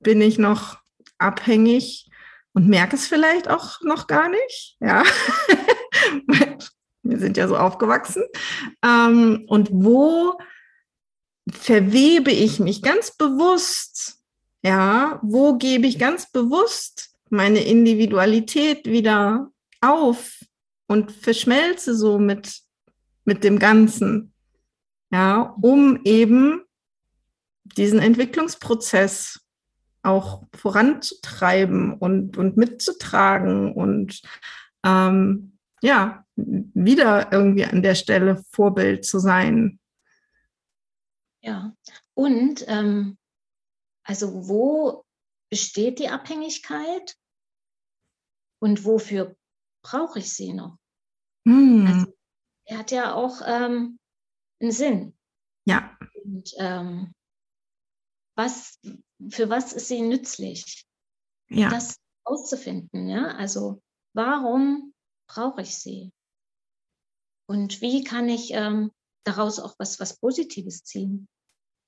bin 0.00 0.20
ich 0.20 0.38
noch 0.38 0.78
abhängig 1.18 2.10
und 2.52 2.68
merke 2.68 2.96
es 2.96 3.06
vielleicht 3.06 3.48
auch 3.48 3.80
noch 3.82 4.06
gar 4.06 4.28
nicht? 4.28 4.76
Ja. 4.80 5.02
Wir 7.02 7.18
sind 7.18 7.36
ja 7.36 7.46
so 7.46 7.56
aufgewachsen. 7.56 8.24
Ähm, 8.82 9.44
und 9.48 9.68
wo 9.72 10.38
verwebe 11.48 12.30
ich 12.30 12.58
mich 12.58 12.82
ganz 12.82 13.16
bewusst? 13.16 14.18
Ja, 14.62 15.20
wo 15.22 15.56
gebe 15.56 15.86
ich 15.86 15.98
ganz 15.98 16.30
bewusst 16.30 17.10
meine 17.30 17.60
Individualität 17.60 18.86
wieder 18.86 19.50
auf 19.80 20.40
und 20.88 21.12
verschmelze 21.12 21.94
so 21.94 22.18
mit, 22.18 22.62
mit 23.24 23.44
dem 23.44 23.58
Ganzen? 23.58 24.32
Ja, 25.10 25.54
um 25.60 26.00
eben 26.04 26.62
diesen 27.64 27.98
Entwicklungsprozess 27.98 29.40
auch 30.02 30.44
voranzutreiben 30.54 31.94
und, 31.94 32.36
und 32.36 32.56
mitzutragen 32.56 33.72
und 33.72 34.22
ähm, 34.84 35.58
ja, 35.82 36.24
wieder 36.36 37.32
irgendwie 37.32 37.64
an 37.64 37.82
der 37.82 37.94
Stelle 37.94 38.42
Vorbild 38.50 39.04
zu 39.04 39.18
sein. 39.18 39.78
Ja, 41.40 41.74
und 42.14 42.64
ähm, 42.68 43.18
also 44.04 44.48
wo 44.48 45.04
besteht 45.50 45.98
die 45.98 46.08
Abhängigkeit 46.08 47.16
und 48.58 48.84
wofür 48.84 49.36
brauche 49.82 50.18
ich 50.18 50.32
sie 50.32 50.52
noch? 50.52 50.78
Hm. 51.46 51.86
Also, 51.86 52.12
er 52.64 52.78
hat 52.78 52.90
ja 52.90 53.14
auch 53.14 53.42
ähm, 53.44 53.98
einen 54.60 54.72
Sinn. 54.72 55.14
Ja. 55.66 55.96
Und 56.24 56.52
ähm, 56.58 57.12
was, 58.36 58.78
für 59.30 59.48
was 59.48 59.72
ist 59.72 59.88
sie 59.88 60.02
nützlich? 60.02 60.86
Ja. 61.48 61.70
Das 61.70 61.96
auszufinden, 62.24 63.08
ja. 63.08 63.28
Also 63.36 63.82
warum 64.14 64.92
brauche 65.28 65.62
ich 65.62 65.78
sie? 65.78 66.12
Und 67.48 67.80
wie 67.80 68.02
kann 68.02 68.28
ich 68.28 68.50
ähm, 68.52 68.90
daraus 69.24 69.60
auch 69.60 69.74
was, 69.78 70.00
was 70.00 70.18
Positives 70.18 70.84
ziehen? 70.84 71.28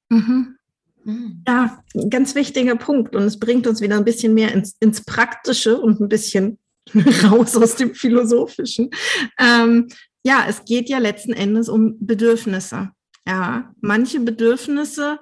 Mhm. 0.09 0.57
Mhm. 1.05 1.43
Ja, 1.47 1.83
ein 1.95 2.11
ganz 2.11 2.35
wichtiger 2.35 2.77
Punkt. 2.77 3.15
Und 3.15 3.23
es 3.23 3.39
bringt 3.39 3.67
uns 3.67 3.81
wieder 3.81 3.97
ein 3.97 4.05
bisschen 4.05 4.35
mehr 4.35 4.53
ins, 4.53 4.77
ins 4.81 5.05
Praktische 5.05 5.81
und 5.81 6.01
ein 6.01 6.09
bisschen 6.09 6.59
raus 7.25 7.57
aus 7.57 7.77
dem 7.77 7.95
Philosophischen. 7.95 8.91
Ähm, 9.39 9.89
ja, 10.29 10.45
es 10.47 10.67
geht 10.67 10.91
ja 10.91 10.99
letzten 10.99 11.33
Endes 11.33 11.71
um 11.71 11.97
Bedürfnisse. 12.01 12.91
Ja, 13.27 13.73
manche 13.81 14.21
Bedürfnisse 14.21 15.19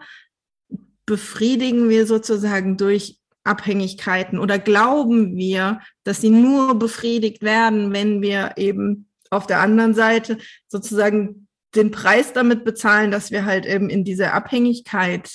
befriedigen 1.07 1.89
wir 1.89 2.07
sozusagen 2.07 2.77
durch 2.77 3.21
Abhängigkeiten 3.45 4.41
oder 4.41 4.59
glauben 4.59 5.37
wir, 5.37 5.81
dass 6.03 6.21
sie 6.21 6.31
nur 6.31 6.77
befriedigt 6.77 7.43
werden, 7.43 7.93
wenn 7.93 8.21
wir 8.21 8.55
eben 8.57 9.09
auf 9.31 9.47
der 9.47 9.61
anderen 9.61 9.95
Seite 9.95 10.39
sozusagen 10.67 11.47
den 11.77 11.93
Preis 11.93 12.33
damit 12.33 12.65
bezahlen, 12.65 13.13
dass 13.13 13.31
wir 13.31 13.45
halt 13.45 13.65
eben 13.65 13.89
in 13.89 14.03
dieser 14.03 14.35
Abhängigkeit 14.35 15.31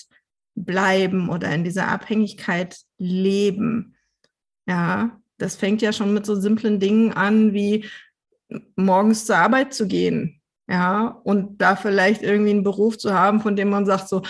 bleiben 0.56 1.30
oder 1.30 1.54
in 1.56 1.64
dieser 1.64 1.88
Abhängigkeit 1.88 2.78
leben. 2.98 3.96
Ja, 4.68 5.18
das 5.38 5.56
fängt 5.56 5.82
ja 5.82 5.94
schon 5.94 6.14
mit 6.14 6.26
so 6.26 6.36
simplen 6.36 6.82
Dingen 6.82 7.14
an, 7.14 7.54
wie 7.54 7.86
morgens 8.76 9.26
zur 9.26 9.38
Arbeit 9.38 9.74
zu 9.74 9.88
gehen. 9.88 10.42
Ja, 10.68 11.20
und 11.24 11.62
da 11.62 11.76
vielleicht 11.76 12.22
irgendwie 12.22 12.52
einen 12.52 12.64
Beruf 12.64 12.98
zu 12.98 13.14
haben, 13.14 13.42
von 13.42 13.56
dem 13.56 13.70
man 13.70 13.86
sagt 13.86 14.08
so, 14.08 14.22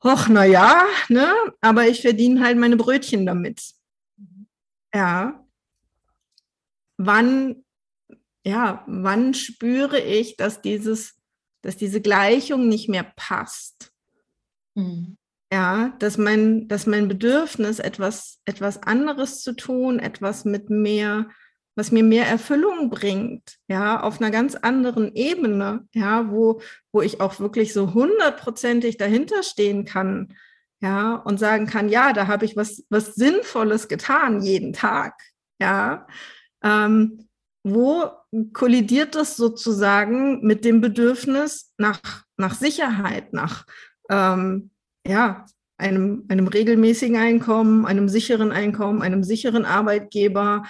ach, 0.00 0.28
na 0.28 0.44
ja, 0.44 0.84
ne, 1.08 1.32
aber 1.60 1.88
ich 1.88 2.02
verdiene 2.02 2.44
halt 2.44 2.58
meine 2.58 2.76
Brötchen 2.76 3.26
damit. 3.26 3.72
Ja. 4.94 5.44
Wann, 6.98 7.64
ja, 8.44 8.84
wann 8.86 9.34
spüre 9.34 9.98
ich, 9.98 10.36
dass 10.36 10.60
dieses, 10.62 11.16
dass 11.62 11.76
diese 11.76 12.00
Gleichung 12.00 12.68
nicht 12.68 12.88
mehr 12.88 13.10
passt? 13.16 13.92
Mhm. 14.74 15.16
Ja, 15.52 15.94
dass 15.98 16.16
mein, 16.16 16.68
dass 16.68 16.86
mein 16.86 17.08
Bedürfnis, 17.08 17.78
etwas, 17.78 18.40
etwas 18.44 18.82
anderes 18.82 19.42
zu 19.42 19.52
tun, 19.54 19.98
etwas 19.98 20.44
mit 20.44 20.70
mehr, 20.70 21.28
was 21.74 21.90
mir 21.90 22.02
mehr 22.02 22.26
Erfüllung 22.26 22.90
bringt, 22.90 23.58
ja, 23.68 24.00
auf 24.00 24.20
einer 24.20 24.30
ganz 24.30 24.54
anderen 24.54 25.14
Ebene, 25.14 25.86
ja, 25.94 26.30
wo, 26.30 26.60
wo 26.92 27.00
ich 27.00 27.20
auch 27.20 27.40
wirklich 27.40 27.72
so 27.72 27.94
hundertprozentig 27.94 28.98
dahinter 28.98 29.42
stehen 29.42 29.84
kann, 29.84 30.34
ja, 30.80 31.14
und 31.14 31.38
sagen 31.38 31.66
kann, 31.66 31.88
ja, 31.88 32.12
da 32.12 32.26
habe 32.26 32.44
ich 32.44 32.56
was, 32.56 32.84
was 32.90 33.14
Sinnvolles 33.14 33.88
getan 33.88 34.42
jeden 34.42 34.72
Tag, 34.72 35.14
ja. 35.60 36.06
Ähm, 36.62 37.28
wo 37.64 38.04
kollidiert 38.52 39.14
das 39.14 39.36
sozusagen 39.36 40.44
mit 40.44 40.64
dem 40.64 40.80
Bedürfnis 40.80 41.72
nach, 41.78 42.00
nach 42.36 42.54
Sicherheit, 42.54 43.32
nach, 43.32 43.66
ähm, 44.10 44.70
ja, 45.06 45.46
einem, 45.78 46.24
einem 46.28 46.46
regelmäßigen 46.46 47.16
Einkommen, 47.16 47.86
einem 47.86 48.08
sicheren 48.08 48.52
Einkommen, 48.52 49.02
einem 49.02 49.24
sicheren 49.24 49.64
Arbeitgeber. 49.64 50.64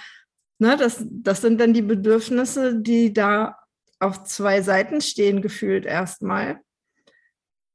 Ne, 0.63 0.77
das, 0.77 1.03
das 1.09 1.41
sind 1.41 1.59
dann 1.59 1.73
die 1.73 1.81
Bedürfnisse, 1.81 2.81
die 2.81 3.11
da 3.11 3.59
auf 3.99 4.23
zwei 4.23 4.61
Seiten 4.61 5.01
stehen, 5.01 5.41
gefühlt 5.41 5.85
erstmal. 5.85 6.61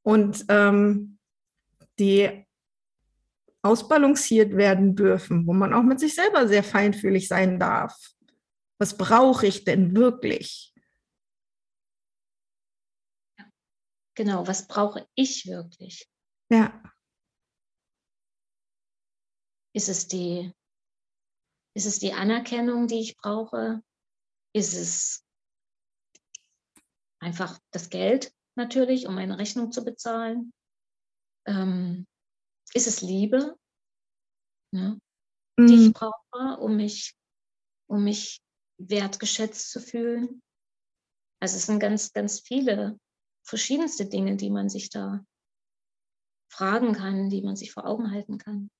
Und 0.02 0.46
ähm, 0.48 1.18
die 1.98 2.46
ausbalanciert 3.60 4.56
werden 4.56 4.96
dürfen, 4.96 5.46
wo 5.46 5.52
man 5.52 5.74
auch 5.74 5.82
mit 5.82 6.00
sich 6.00 6.14
selber 6.14 6.48
sehr 6.48 6.64
feinfühlig 6.64 7.28
sein 7.28 7.60
darf. 7.60 7.94
Was 8.78 8.96
brauche 8.96 9.46
ich 9.46 9.64
denn 9.64 9.94
wirklich? 9.94 10.72
Genau, 14.14 14.46
was 14.46 14.66
brauche 14.66 15.06
ich 15.14 15.46
wirklich? 15.46 16.08
Ja. 16.50 16.82
Ist 19.74 19.90
es 19.90 20.08
die, 20.08 20.54
ist 21.74 21.86
es 21.86 21.98
die 21.98 22.12
Anerkennung, 22.12 22.86
die 22.86 23.00
ich 23.00 23.16
brauche? 23.16 23.82
Ist 24.54 24.74
es 24.74 25.24
einfach 27.20 27.58
das 27.70 27.90
Geld 27.90 28.32
natürlich, 28.56 29.06
um 29.06 29.14
meine 29.14 29.38
Rechnung 29.38 29.72
zu 29.72 29.84
bezahlen? 29.84 30.52
Ähm, 31.46 32.06
ist 32.74 32.86
es 32.86 33.00
Liebe, 33.00 33.56
ne, 34.72 35.00
die 35.58 35.62
mm. 35.62 35.80
ich 35.80 35.88
mhm. 35.88 35.92
brauche, 35.92 36.60
um 36.60 36.76
mich, 36.76 37.14
um 37.88 38.04
mich 38.04 38.40
wertgeschätzt 38.78 39.70
zu 39.70 39.80
fühlen? 39.80 40.42
Also 41.40 41.56
es 41.56 41.66
sind 41.66 41.80
ganz, 41.80 42.12
ganz 42.12 42.40
viele 42.40 42.98
verschiedenste 43.44 44.06
Dinge, 44.06 44.36
die 44.36 44.50
man 44.50 44.68
sich 44.68 44.90
da 44.90 45.24
fragen 46.52 46.92
kann, 46.92 47.30
die 47.30 47.42
man 47.42 47.56
sich 47.56 47.72
vor 47.72 47.86
Augen 47.86 48.10
halten 48.10 48.38
kann. 48.38 48.70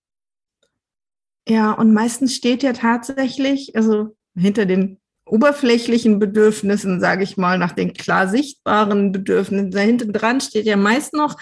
Ja, 1.49 1.73
und 1.73 1.95
meistens 1.95 2.35
steht 2.35 2.63
ja 2.63 2.73
tatsächlich, 2.75 3.75
also 3.75 4.17
hinter 4.37 4.67
den 4.67 5.01
oberflächlichen 5.25 6.19
Bedürfnissen, 6.19 7.01
sage 7.01 7.25
ich 7.25 7.37
mal, 7.37 7.59
nach 7.59 7.73
den 7.73 7.95
klar 7.95 8.29
sichtbaren 8.29 9.13
Bedürfnissen, 9.13 9.71
dahinter 9.71 10.07
dran 10.07 10.41
steht 10.41 10.67
ja 10.67 10.77
meist 10.77 11.15
noch 11.15 11.37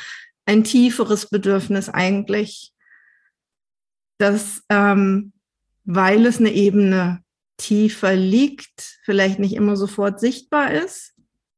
ein 0.45 0.64
tieferes 0.64 1.29
Bedürfnis 1.29 1.88
eigentlich, 1.88 2.73
dass, 4.19 4.62
ähm, 4.69 5.33
weil 5.85 6.25
es 6.27 6.38
eine 6.38 6.53
Ebene 6.53 7.23
tiefer 7.57 8.14
liegt, 8.14 8.99
vielleicht 9.05 9.38
nicht 9.38 9.55
immer 9.55 9.77
sofort 9.77 10.21
sichtbar 10.21 10.73
ist, 10.73 11.15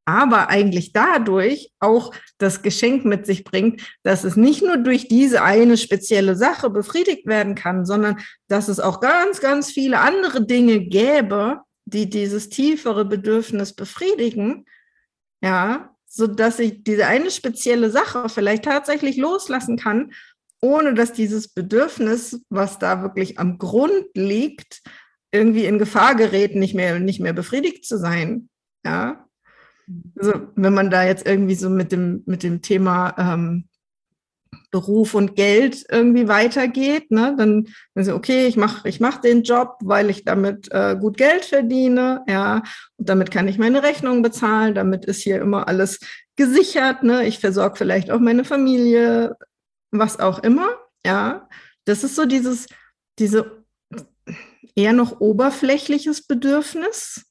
aber 0.08 0.48
eigentlich 0.48 0.94
dadurch 0.94 1.70
auch 1.80 2.14
das 2.38 2.62
Geschenk 2.62 3.04
mit 3.04 3.26
sich 3.26 3.44
bringt, 3.44 3.82
dass 4.04 4.24
es 4.24 4.36
nicht 4.36 4.62
nur 4.62 4.78
durch 4.78 5.06
diese 5.06 5.42
eine 5.42 5.76
spezielle 5.76 6.34
Sache 6.34 6.70
befriedigt 6.70 7.26
werden 7.26 7.54
kann, 7.54 7.84
sondern 7.84 8.18
dass 8.48 8.68
es 8.68 8.80
auch 8.80 9.00
ganz, 9.00 9.40
ganz 9.40 9.70
viele 9.70 10.00
andere 10.00 10.46
Dinge 10.46 10.80
gäbe, 10.80 11.60
die 11.84 12.08
dieses 12.08 12.48
tiefere 12.48 13.04
Bedürfnis 13.04 13.74
befriedigen, 13.74 14.64
ja, 15.42 15.94
so 16.06 16.26
dass 16.26 16.58
ich 16.58 16.84
diese 16.84 17.06
eine 17.06 17.30
spezielle 17.30 17.90
Sache 17.90 18.30
vielleicht 18.30 18.64
tatsächlich 18.64 19.18
loslassen 19.18 19.76
kann, 19.76 20.12
ohne 20.62 20.94
dass 20.94 21.12
dieses 21.12 21.48
Bedürfnis, 21.48 22.40
was 22.48 22.78
da 22.78 23.02
wirklich 23.02 23.38
am 23.38 23.58
Grund 23.58 24.06
liegt, 24.14 24.80
irgendwie 25.32 25.66
in 25.66 25.78
Gefahr 25.78 26.14
gerät, 26.14 26.56
nicht 26.56 26.74
mehr, 26.74 26.98
nicht 26.98 27.20
mehr 27.20 27.34
befriedigt 27.34 27.84
zu 27.84 27.98
sein. 27.98 28.48
Ja, 28.86 29.27
also 30.18 30.48
wenn 30.54 30.74
man 30.74 30.90
da 30.90 31.04
jetzt 31.04 31.26
irgendwie 31.26 31.54
so 31.54 31.70
mit 31.70 31.92
dem, 31.92 32.22
mit 32.26 32.42
dem 32.42 32.62
Thema 32.62 33.14
ähm, 33.18 33.68
Beruf 34.70 35.14
und 35.14 35.34
Geld 35.34 35.84
irgendwie 35.90 36.28
weitergeht, 36.28 37.10
ne, 37.10 37.34
dann, 37.38 37.68
dann 37.94 38.04
so, 38.04 38.14
okay, 38.14 38.46
ich 38.46 38.56
mache 38.56 38.86
ich 38.88 39.00
mach 39.00 39.18
den 39.18 39.42
Job, 39.42 39.78
weil 39.82 40.10
ich 40.10 40.24
damit 40.24 40.70
äh, 40.72 40.96
gut 40.98 41.16
Geld 41.16 41.44
verdiene, 41.44 42.22
ja, 42.28 42.62
und 42.96 43.08
damit 43.08 43.30
kann 43.30 43.48
ich 43.48 43.58
meine 43.58 43.82
Rechnung 43.82 44.22
bezahlen, 44.22 44.74
damit 44.74 45.06
ist 45.06 45.22
hier 45.22 45.40
immer 45.40 45.68
alles 45.68 46.00
gesichert, 46.36 47.02
ne, 47.02 47.26
ich 47.26 47.38
versorge 47.38 47.76
vielleicht 47.76 48.10
auch 48.10 48.20
meine 48.20 48.44
Familie, 48.44 49.36
was 49.90 50.20
auch 50.20 50.38
immer, 50.40 50.68
ja. 51.04 51.48
Das 51.86 52.04
ist 52.04 52.16
so 52.16 52.26
dieses, 52.26 52.66
diese 53.18 53.64
eher 54.76 54.92
noch 54.92 55.20
oberflächliches 55.20 56.26
Bedürfnis, 56.26 57.24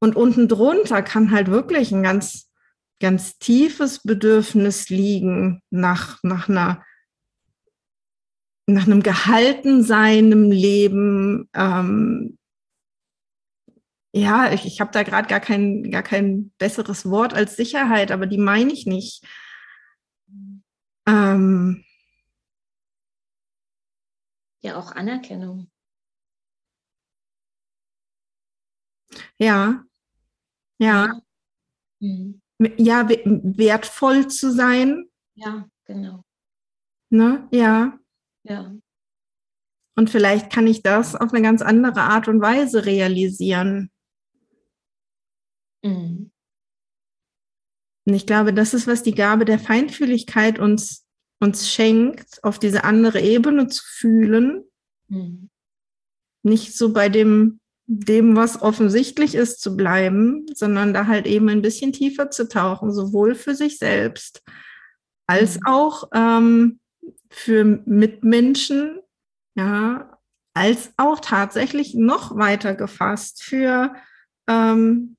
und 0.00 0.16
unten 0.16 0.48
drunter 0.48 1.02
kann 1.02 1.30
halt 1.30 1.50
wirklich 1.50 1.92
ein 1.92 2.02
ganz, 2.02 2.50
ganz 3.00 3.38
tiefes 3.38 4.02
Bedürfnis 4.02 4.88
liegen 4.88 5.62
nach, 5.70 6.18
nach 6.22 6.48
einer 6.48 6.84
nach 8.68 8.86
einem 8.86 9.02
Gehaltensein 9.02 10.30
im 10.30 10.50
Leben. 10.50 11.48
Ähm, 11.54 12.38
ja, 14.12 14.52
ich, 14.52 14.66
ich 14.66 14.80
habe 14.80 14.90
da 14.92 15.02
gerade 15.02 15.26
gar 15.26 15.40
kein, 15.40 15.90
gar 15.90 16.02
kein 16.02 16.50
besseres 16.58 17.08
Wort 17.08 17.32
als 17.32 17.56
Sicherheit, 17.56 18.12
aber 18.12 18.26
die 18.26 18.36
meine 18.36 18.72
ich 18.72 18.84
nicht. 18.84 19.24
Ähm, 21.06 21.82
ja, 24.60 24.76
auch 24.76 24.92
Anerkennung. 24.92 25.70
Ja, 29.38 29.84
ja. 30.78 31.20
Mhm. 32.00 32.40
Ja, 32.76 33.08
wertvoll 33.08 34.28
zu 34.28 34.50
sein. 34.52 35.08
Ja, 35.34 35.68
genau. 35.84 36.24
Ne? 37.10 37.48
Ja. 37.52 37.98
Ja. 38.42 38.74
Und 39.96 40.10
vielleicht 40.10 40.52
kann 40.52 40.66
ich 40.66 40.82
das 40.82 41.14
auf 41.14 41.32
eine 41.32 41.42
ganz 41.42 41.62
andere 41.62 42.02
Art 42.02 42.28
und 42.28 42.40
Weise 42.40 42.86
realisieren. 42.86 43.90
Mhm. 45.82 46.30
Und 48.04 48.14
ich 48.14 48.26
glaube, 48.26 48.54
das 48.54 48.74
ist, 48.74 48.86
was 48.86 49.02
die 49.02 49.14
Gabe 49.14 49.44
der 49.44 49.58
Feinfühligkeit 49.58 50.58
uns, 50.58 51.06
uns 51.40 51.70
schenkt, 51.70 52.42
auf 52.42 52.58
diese 52.58 52.84
andere 52.84 53.20
Ebene 53.20 53.68
zu 53.68 53.84
fühlen. 53.84 54.64
Mhm. 55.08 55.50
Nicht 56.42 56.76
so 56.76 56.92
bei 56.92 57.08
dem 57.08 57.60
dem, 57.90 58.36
was 58.36 58.60
offensichtlich 58.60 59.34
ist, 59.34 59.60
zu 59.60 59.76
bleiben, 59.76 60.46
sondern 60.54 60.92
da 60.92 61.06
halt 61.06 61.26
eben 61.26 61.48
ein 61.48 61.62
bisschen 61.62 61.92
tiefer 61.92 62.30
zu 62.30 62.48
tauchen, 62.48 62.92
sowohl 62.92 63.34
für 63.34 63.54
sich 63.54 63.78
selbst 63.78 64.42
als 65.28 65.56
mhm. 65.56 65.62
auch 65.66 66.10
ähm, 66.12 66.80
für 67.30 67.64
Mitmenschen, 67.64 69.00
ja, 69.54 70.18
als 70.54 70.92
auch 70.96 71.20
tatsächlich 71.20 71.94
noch 71.94 72.36
weiter 72.36 72.74
gefasst 72.74 73.42
für, 73.42 73.94
ähm, 74.48 75.16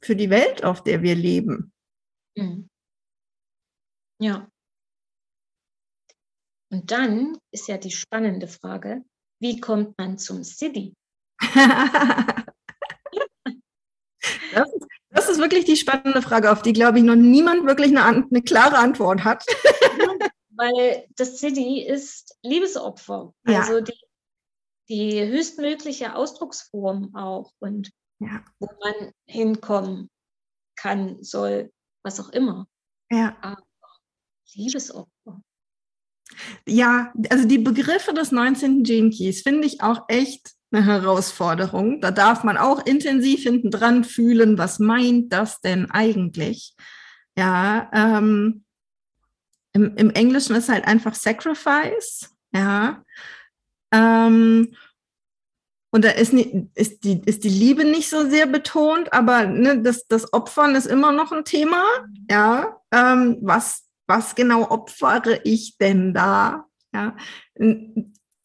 für 0.00 0.16
die 0.16 0.30
Welt, 0.30 0.64
auf 0.64 0.82
der 0.82 1.02
wir 1.02 1.14
leben. 1.14 1.72
Mhm. 2.36 2.70
Ja. 4.20 4.48
Und 6.72 6.90
dann 6.90 7.36
ist 7.50 7.68
ja 7.68 7.78
die 7.78 7.90
spannende 7.90 8.46
Frage, 8.46 9.04
wie 9.40 9.60
kommt 9.60 9.98
man 9.98 10.18
zum 10.18 10.44
City? 10.44 10.94
das, 14.52 14.68
ist, 14.72 14.86
das, 15.10 15.28
ist, 15.28 15.38
wirklich 15.38 15.64
die 15.64 15.76
spannende 15.76 16.22
Frage, 16.22 16.50
auf 16.52 16.62
die, 16.62 16.72
glaube 16.72 16.98
ich, 16.98 17.04
noch 17.04 17.16
niemand 17.16 17.66
wirklich 17.66 17.96
eine, 17.96 18.04
eine 18.04 18.42
klare 18.42 18.78
Antwort 18.78 19.24
hat. 19.24 19.44
Weil 20.50 21.06
das 21.16 21.38
City 21.38 21.82
ist 21.82 22.36
Liebesopfer. 22.42 23.32
Ja. 23.46 23.60
Also 23.60 23.80
die, 23.80 23.98
die 24.90 25.26
höchstmögliche 25.26 26.14
Ausdrucksform 26.14 27.14
auch 27.14 27.52
und 27.60 27.90
ja. 28.18 28.44
wo 28.58 28.68
man 28.82 29.12
hinkommen 29.26 30.10
kann, 30.76 31.22
soll, 31.22 31.72
was 32.04 32.20
auch 32.20 32.28
immer. 32.30 32.66
Ja. 33.10 33.36
Aber 33.40 33.62
Liebesopfer. 34.54 35.42
Ja, 36.66 37.12
also 37.30 37.46
die 37.46 37.58
Begriffe 37.58 38.12
des 38.12 38.32
19. 38.32 38.84
Gene 38.84 39.10
Keys 39.10 39.42
finde 39.42 39.66
ich 39.66 39.82
auch 39.82 40.04
echt 40.08 40.52
eine 40.72 40.84
Herausforderung. 40.84 42.00
Da 42.00 42.10
darf 42.10 42.44
man 42.44 42.56
auch 42.56 42.84
intensiv 42.84 43.42
hinten 43.42 43.70
dran 43.70 44.04
fühlen, 44.04 44.58
was 44.58 44.78
meint 44.78 45.32
das 45.32 45.60
denn 45.60 45.90
eigentlich? 45.90 46.74
Ja, 47.36 47.90
ähm, 47.92 48.64
im, 49.72 49.96
im 49.96 50.10
Englischen 50.10 50.56
ist 50.56 50.68
halt 50.68 50.86
einfach 50.86 51.14
Sacrifice, 51.14 52.34
ja. 52.52 53.04
Ähm, 53.92 54.74
und 55.92 56.04
da 56.04 56.10
ist, 56.10 56.32
ist, 56.32 57.02
die, 57.04 57.20
ist 57.24 57.42
die 57.42 57.48
Liebe 57.48 57.84
nicht 57.84 58.08
so 58.08 58.28
sehr 58.28 58.46
betont, 58.46 59.12
aber 59.12 59.46
ne, 59.46 59.82
das, 59.82 60.06
das 60.06 60.32
Opfern 60.32 60.76
ist 60.76 60.86
immer 60.86 61.12
noch 61.12 61.32
ein 61.32 61.44
Thema, 61.44 61.84
ja. 62.30 62.80
Ähm, 62.92 63.38
was 63.40 63.90
was 64.10 64.34
genau 64.34 64.68
opfere 64.68 65.40
ich 65.44 65.78
denn 65.78 66.12
da? 66.12 66.66
Ja, 66.92 67.16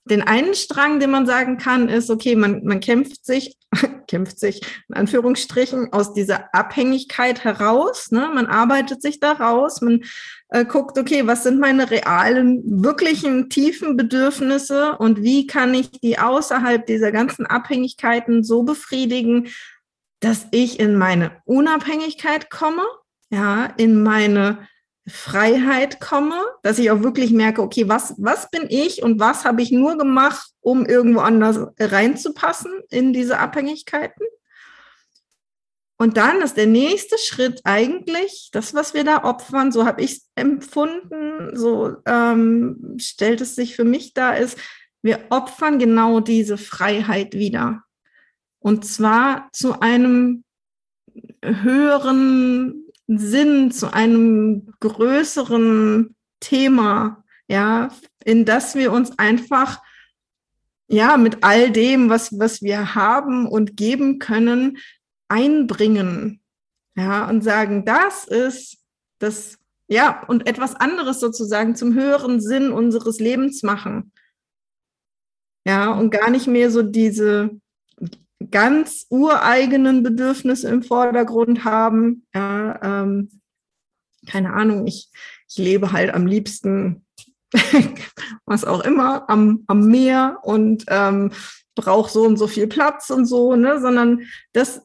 den 0.05 0.21
einen 0.21 0.53
Strang, 0.53 0.99
den 0.99 1.09
man 1.09 1.25
sagen 1.25 1.57
kann, 1.57 1.89
ist, 1.89 2.11
okay, 2.11 2.35
man, 2.35 2.63
man 2.63 2.79
kämpft 2.79 3.25
sich, 3.25 3.57
kämpft 4.07 4.39
sich 4.39 4.61
in 4.87 4.95
Anführungsstrichen 4.95 5.91
aus 5.91 6.13
dieser 6.13 6.53
Abhängigkeit 6.53 7.43
heraus. 7.43 8.11
Ne? 8.11 8.29
Man 8.33 8.45
arbeitet 8.45 9.01
sich 9.01 9.19
da 9.19 9.31
raus, 9.31 9.81
man 9.81 10.03
äh, 10.49 10.63
guckt, 10.63 10.99
okay, 10.99 11.25
was 11.25 11.43
sind 11.43 11.59
meine 11.59 11.89
realen, 11.89 12.83
wirklichen, 12.83 13.49
tiefen 13.49 13.97
Bedürfnisse 13.97 14.95
und 14.97 15.23
wie 15.23 15.47
kann 15.47 15.73
ich 15.73 15.91
die 15.91 16.19
außerhalb 16.19 16.85
dieser 16.85 17.11
ganzen 17.11 17.47
Abhängigkeiten 17.47 18.43
so 18.43 18.61
befriedigen, 18.61 19.47
dass 20.19 20.45
ich 20.51 20.79
in 20.79 20.97
meine 20.97 21.31
Unabhängigkeit 21.45 22.51
komme, 22.51 22.83
ja, 23.31 23.65
in 23.77 24.03
meine 24.03 24.67
Freiheit 25.07 25.99
komme, 25.99 26.41
dass 26.63 26.79
ich 26.79 26.89
auch 26.89 27.03
wirklich 27.03 27.31
merke, 27.31 27.61
okay, 27.61 27.87
was, 27.87 28.15
was 28.17 28.49
bin 28.49 28.65
ich 28.69 29.03
und 29.03 29.19
was 29.19 29.45
habe 29.45 29.61
ich 29.61 29.71
nur 29.71 29.97
gemacht, 29.97 30.49
um 30.61 30.85
irgendwo 30.85 31.19
anders 31.19 31.59
reinzupassen 31.79 32.71
in 32.89 33.13
diese 33.13 33.37
Abhängigkeiten? 33.37 34.25
Und 35.97 36.17
dann 36.17 36.41
ist 36.41 36.57
der 36.57 36.67
nächste 36.67 37.17
Schritt 37.17 37.61
eigentlich 37.63 38.49
das, 38.51 38.73
was 38.73 38.93
wir 38.93 39.03
da 39.03 39.23
opfern, 39.23 39.71
so 39.71 39.85
habe 39.85 40.01
ich 40.01 40.11
es 40.11 40.29
empfunden, 40.35 41.55
so 41.55 41.95
ähm, 42.05 42.97
stellt 42.99 43.39
es 43.41 43.55
sich 43.55 43.75
für 43.75 43.85
mich 43.85 44.13
da, 44.13 44.33
ist, 44.33 44.57
wir 45.01 45.27
opfern 45.29 45.79
genau 45.79 46.19
diese 46.19 46.57
Freiheit 46.57 47.35
wieder. 47.35 47.83
Und 48.59 48.85
zwar 48.85 49.49
zu 49.53 49.79
einem 49.79 50.43
höheren 51.43 52.84
Sinn, 53.07 53.71
zu 53.71 53.93
einem 53.93 54.73
größeren 54.79 56.15
Thema, 56.39 57.23
ja, 57.47 57.89
in 58.23 58.45
das 58.45 58.75
wir 58.75 58.91
uns 58.91 59.17
einfach 59.19 59.81
ja 60.87 61.17
mit 61.17 61.43
all 61.43 61.71
dem, 61.71 62.09
was, 62.09 62.37
was 62.39 62.61
wir 62.61 62.95
haben 62.95 63.47
und 63.47 63.77
geben 63.77 64.19
können, 64.19 64.77
einbringen. 65.27 66.41
Ja, 66.95 67.29
und 67.29 67.43
sagen, 67.43 67.85
das 67.85 68.25
ist 68.25 68.77
das, 69.19 69.57
ja, 69.87 70.23
und 70.27 70.47
etwas 70.47 70.75
anderes 70.75 71.19
sozusagen 71.19 71.75
zum 71.75 71.93
höheren 71.93 72.39
Sinn 72.39 72.71
unseres 72.71 73.19
Lebens 73.19 73.63
machen. 73.63 74.11
Ja, 75.65 75.91
und 75.91 76.11
gar 76.11 76.29
nicht 76.29 76.47
mehr 76.47 76.71
so 76.71 76.83
diese 76.83 77.49
ganz 78.51 79.05
ureigenen 79.09 80.03
Bedürfnisse 80.03 80.69
im 80.69 80.83
Vordergrund 80.83 81.63
haben. 81.63 82.25
Ja, 82.33 82.79
ähm, 82.81 83.41
keine 84.27 84.53
Ahnung, 84.53 84.87
ich, 84.87 85.09
ich 85.47 85.57
lebe 85.57 85.91
halt 85.91 86.13
am 86.13 86.25
liebsten, 86.25 87.05
was 88.45 88.65
auch 88.65 88.81
immer, 88.81 89.29
am, 89.29 89.63
am 89.67 89.87
Meer 89.87 90.39
und 90.43 90.85
ähm, 90.87 91.31
brauche 91.75 92.11
so 92.11 92.23
und 92.23 92.37
so 92.37 92.47
viel 92.47 92.67
Platz 92.67 93.09
und 93.09 93.25
so, 93.25 93.55
ne, 93.55 93.79
sondern 93.79 94.23
das, 94.53 94.81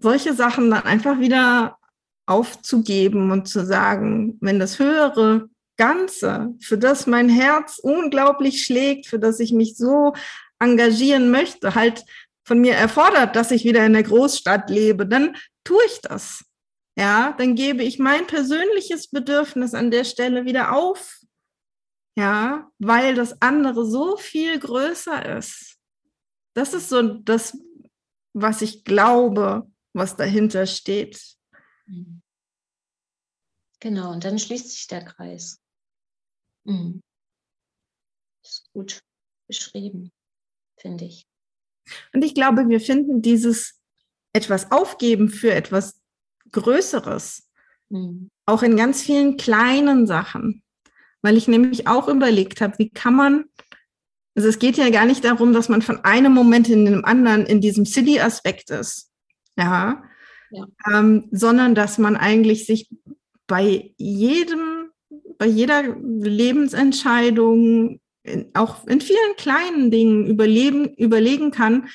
solche 0.00 0.34
Sachen 0.34 0.70
dann 0.70 0.84
einfach 0.84 1.20
wieder 1.20 1.78
aufzugeben 2.26 3.30
und 3.30 3.46
zu 3.48 3.64
sagen, 3.64 4.38
wenn 4.40 4.58
das 4.58 4.78
höhere 4.78 5.48
Ganze, 5.76 6.54
für 6.60 6.78
das 6.78 7.06
mein 7.06 7.28
Herz 7.28 7.78
unglaublich 7.78 8.64
schlägt, 8.64 9.06
für 9.06 9.18
das 9.18 9.40
ich 9.40 9.52
mich 9.52 9.76
so 9.76 10.14
engagieren 10.58 11.30
möchte, 11.30 11.74
halt 11.74 12.04
von 12.44 12.60
mir 12.60 12.74
erfordert, 12.74 13.36
dass 13.36 13.50
ich 13.50 13.64
wieder 13.64 13.84
in 13.84 13.94
der 13.94 14.02
Großstadt 14.02 14.70
lebe, 14.70 15.06
dann 15.06 15.36
tue 15.64 15.82
ich 15.86 16.00
das. 16.02 16.44
Ja, 16.96 17.32
dann 17.38 17.56
gebe 17.56 17.82
ich 17.82 17.98
mein 17.98 18.26
persönliches 18.26 19.08
Bedürfnis 19.08 19.74
an 19.74 19.90
der 19.90 20.04
Stelle 20.04 20.44
wieder 20.44 20.76
auf. 20.76 21.20
Ja, 22.16 22.70
weil 22.78 23.14
das 23.14 23.40
andere 23.42 23.84
so 23.84 24.16
viel 24.16 24.58
größer 24.60 25.36
ist. 25.36 25.76
Das 26.54 26.72
ist 26.72 26.88
so 26.88 27.02
das, 27.02 27.58
was 28.32 28.62
ich 28.62 28.84
glaube, 28.84 29.68
was 29.92 30.16
dahinter 30.16 30.66
steht. 30.66 31.20
Mhm. 31.86 32.22
Genau, 33.80 34.12
und 34.12 34.24
dann 34.24 34.38
schließt 34.38 34.70
sich 34.70 34.86
der 34.86 35.04
Kreis. 35.04 35.60
Mhm. 36.64 37.02
Ist 38.42 38.70
gut 38.72 39.00
beschrieben, 39.48 40.12
finde 40.78 41.06
ich. 41.06 41.26
Und 42.12 42.24
ich 42.24 42.34
glaube, 42.34 42.68
wir 42.68 42.80
finden 42.80 43.22
dieses 43.22 43.80
etwas 44.32 44.72
aufgeben 44.72 45.28
für 45.28 45.52
etwas 45.52 46.00
Größeres 46.52 47.48
mhm. 47.90 48.30
auch 48.46 48.62
in 48.62 48.76
ganz 48.76 49.02
vielen 49.02 49.36
kleinen 49.36 50.06
Sachen. 50.06 50.62
Weil 51.22 51.36
ich 51.36 51.48
nämlich 51.48 51.86
auch 51.86 52.08
überlegt 52.08 52.60
habe, 52.60 52.78
wie 52.78 52.90
kann 52.90 53.14
man, 53.14 53.44
also 54.34 54.48
es 54.48 54.58
geht 54.58 54.76
ja 54.76 54.90
gar 54.90 55.06
nicht 55.06 55.24
darum, 55.24 55.52
dass 55.52 55.68
man 55.68 55.80
von 55.80 56.04
einem 56.04 56.34
Moment 56.34 56.68
in 56.68 56.84
den 56.84 57.04
anderen 57.04 57.46
in 57.46 57.60
diesem 57.60 57.86
City-Aspekt 57.86 58.70
ist. 58.70 59.10
Ja. 59.56 60.02
ja. 60.50 60.66
Ähm, 60.92 61.28
sondern 61.30 61.74
dass 61.74 61.98
man 61.98 62.16
eigentlich 62.16 62.66
sich 62.66 62.90
bei 63.46 63.94
jedem, 63.96 64.90
bei 65.38 65.46
jeder 65.46 65.82
Lebensentscheidung 65.82 68.00
in, 68.24 68.50
auch 68.54 68.86
in 68.86 69.00
vielen 69.00 69.36
kleinen 69.36 69.90
Dingen 69.90 70.26
überleben, 70.26 70.94
überlegen 70.94 71.50
kann, 71.50 71.88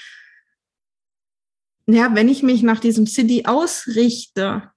ja, 1.88 2.14
wenn 2.16 2.30
ich 2.30 2.44
mich 2.44 2.62
nach 2.62 2.80
diesem 2.80 3.08
City 3.08 3.46
ausrichte, 3.46 4.72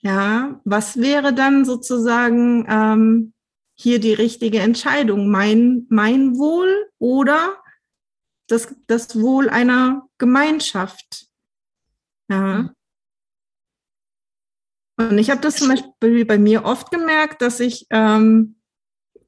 ja, 0.00 0.60
was 0.64 0.98
wäre 1.00 1.34
dann 1.34 1.64
sozusagen 1.64 2.66
ähm, 2.68 3.34
hier 3.74 4.00
die 4.00 4.14
richtige 4.14 4.60
Entscheidung? 4.60 5.30
Mein, 5.30 5.86
mein 5.90 6.38
Wohl 6.38 6.90
oder 6.98 7.62
das, 8.48 8.74
das 8.86 9.20
Wohl 9.20 9.50
einer 9.50 10.08
Gemeinschaft? 10.16 11.26
Ja. 12.28 12.72
Und 14.98 15.18
ich 15.18 15.28
habe 15.28 15.42
das 15.42 15.56
zum 15.56 15.68
Beispiel 15.68 16.24
bei 16.24 16.38
mir 16.38 16.64
oft 16.64 16.90
gemerkt, 16.90 17.42
dass 17.42 17.60
ich 17.60 17.86
ähm, 17.90 18.55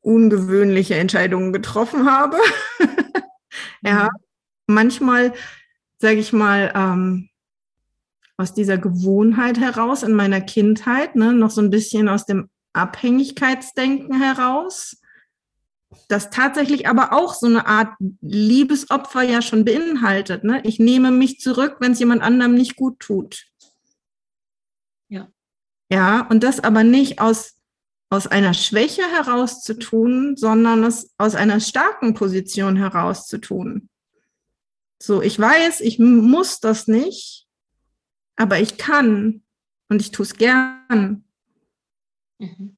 ungewöhnliche 0.01 0.95
Entscheidungen 0.95 1.53
getroffen 1.53 2.11
habe. 2.11 2.37
ja, 3.83 4.05
mhm. 4.05 4.09
manchmal, 4.67 5.33
sage 5.99 6.19
ich 6.19 6.33
mal, 6.33 6.73
ähm, 6.75 7.29
aus 8.37 8.55
dieser 8.55 8.79
Gewohnheit 8.79 9.59
heraus 9.59 10.03
in 10.03 10.15
meiner 10.15 10.41
Kindheit, 10.41 11.17
ne, 11.17 11.33
noch 11.33 11.51
so 11.51 11.61
ein 11.61 11.71
bisschen 11.71 12.09
aus 12.09 12.25
dem 12.25 12.49
Abhängigkeitsdenken 12.73 14.21
heraus, 14.21 14.97
das 16.09 16.31
tatsächlich 16.31 16.87
aber 16.89 17.13
auch 17.13 17.35
so 17.35 17.47
eine 17.47 17.67
Art 17.67 17.95
Liebesopfer 18.21 19.23
ja 19.23 19.43
schon 19.43 19.65
beinhaltet. 19.65 20.45
Ne? 20.45 20.61
Ich 20.65 20.79
nehme 20.79 21.11
mich 21.11 21.41
zurück, 21.41 21.77
wenn 21.81 21.93
es 21.93 21.99
jemand 21.99 22.23
anderem 22.23 22.55
nicht 22.55 22.77
gut 22.77 23.01
tut. 23.01 23.47
Ja. 25.09 25.29
Ja, 25.91 26.27
und 26.29 26.45
das 26.45 26.61
aber 26.61 26.85
nicht 26.85 27.21
aus 27.21 27.58
aus 28.11 28.27
einer 28.27 28.55
Schwäche 28.55 29.03
heraus 29.03 29.63
zu 29.63 29.79
tun, 29.79 30.37
sondern 30.37 30.83
es 30.85 31.15
aus 31.19 31.35
einer 31.35 31.61
starken 31.61 32.15
Position 32.15 32.77
heraus 32.77 33.27
zu 33.27 33.39
tun. 33.39 33.89
So, 35.01 35.23
ich 35.23 35.39
weiß, 35.39 35.81
ich 35.81 35.99
muss 35.99 36.61
das 36.61 36.89
nicht, 36.89 37.47
aber 38.37 38.61
ich 38.61 38.79
kann 38.79 39.43
und 39.89 40.01
ich 40.01 40.11
tue 40.11 40.25
es 40.25 40.35
gern. 40.35 41.25
Mhm. 42.39 42.77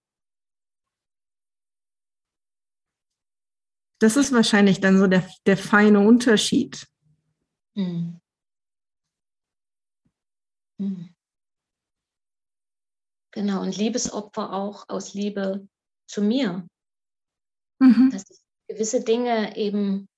Das 4.00 4.16
ist 4.16 4.32
wahrscheinlich 4.32 4.80
dann 4.80 4.98
so 4.98 5.06
der, 5.06 5.28
der 5.46 5.56
feine 5.56 6.00
Unterschied. 6.00 6.88
Mhm. 7.74 8.20
Mhm. 10.78 11.14
Genau, 13.32 13.62
und 13.62 13.76
Liebesopfer 13.76 14.52
auch 14.52 14.88
aus 14.88 15.14
Liebe 15.14 15.68
zu 16.08 16.22
mir. 16.22 16.66
Mhm. 17.78 18.10
Dass 18.10 18.28
ich 18.30 18.38
gewisse 18.68 19.02
Dinge 19.02 19.56
eben 19.56 20.08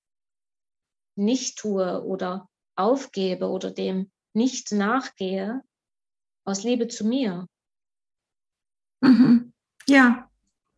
nicht 1.16 1.58
tue 1.58 2.02
oder 2.04 2.48
aufgebe 2.76 3.48
oder 3.48 3.70
dem 3.70 4.10
nicht 4.34 4.72
nachgehe, 4.72 5.62
aus 6.44 6.62
Liebe 6.62 6.88
zu 6.88 7.06
mir. 7.06 7.46
Mhm. 9.02 9.52
Ja. 9.86 10.28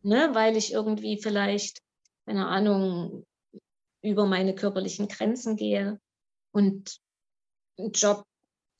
Ne, 0.01 0.29
weil 0.33 0.55
ich 0.55 0.71
irgendwie 0.71 1.19
vielleicht, 1.19 1.81
keine 2.27 2.47
Ahnung, 2.47 3.25
über 4.03 4.27
meine 4.27 4.53
körperlichen 4.53 5.07
Grenzen 5.07 5.55
gehe 5.55 5.99
und 6.51 6.99
einen 7.79 7.91
Job 7.91 8.23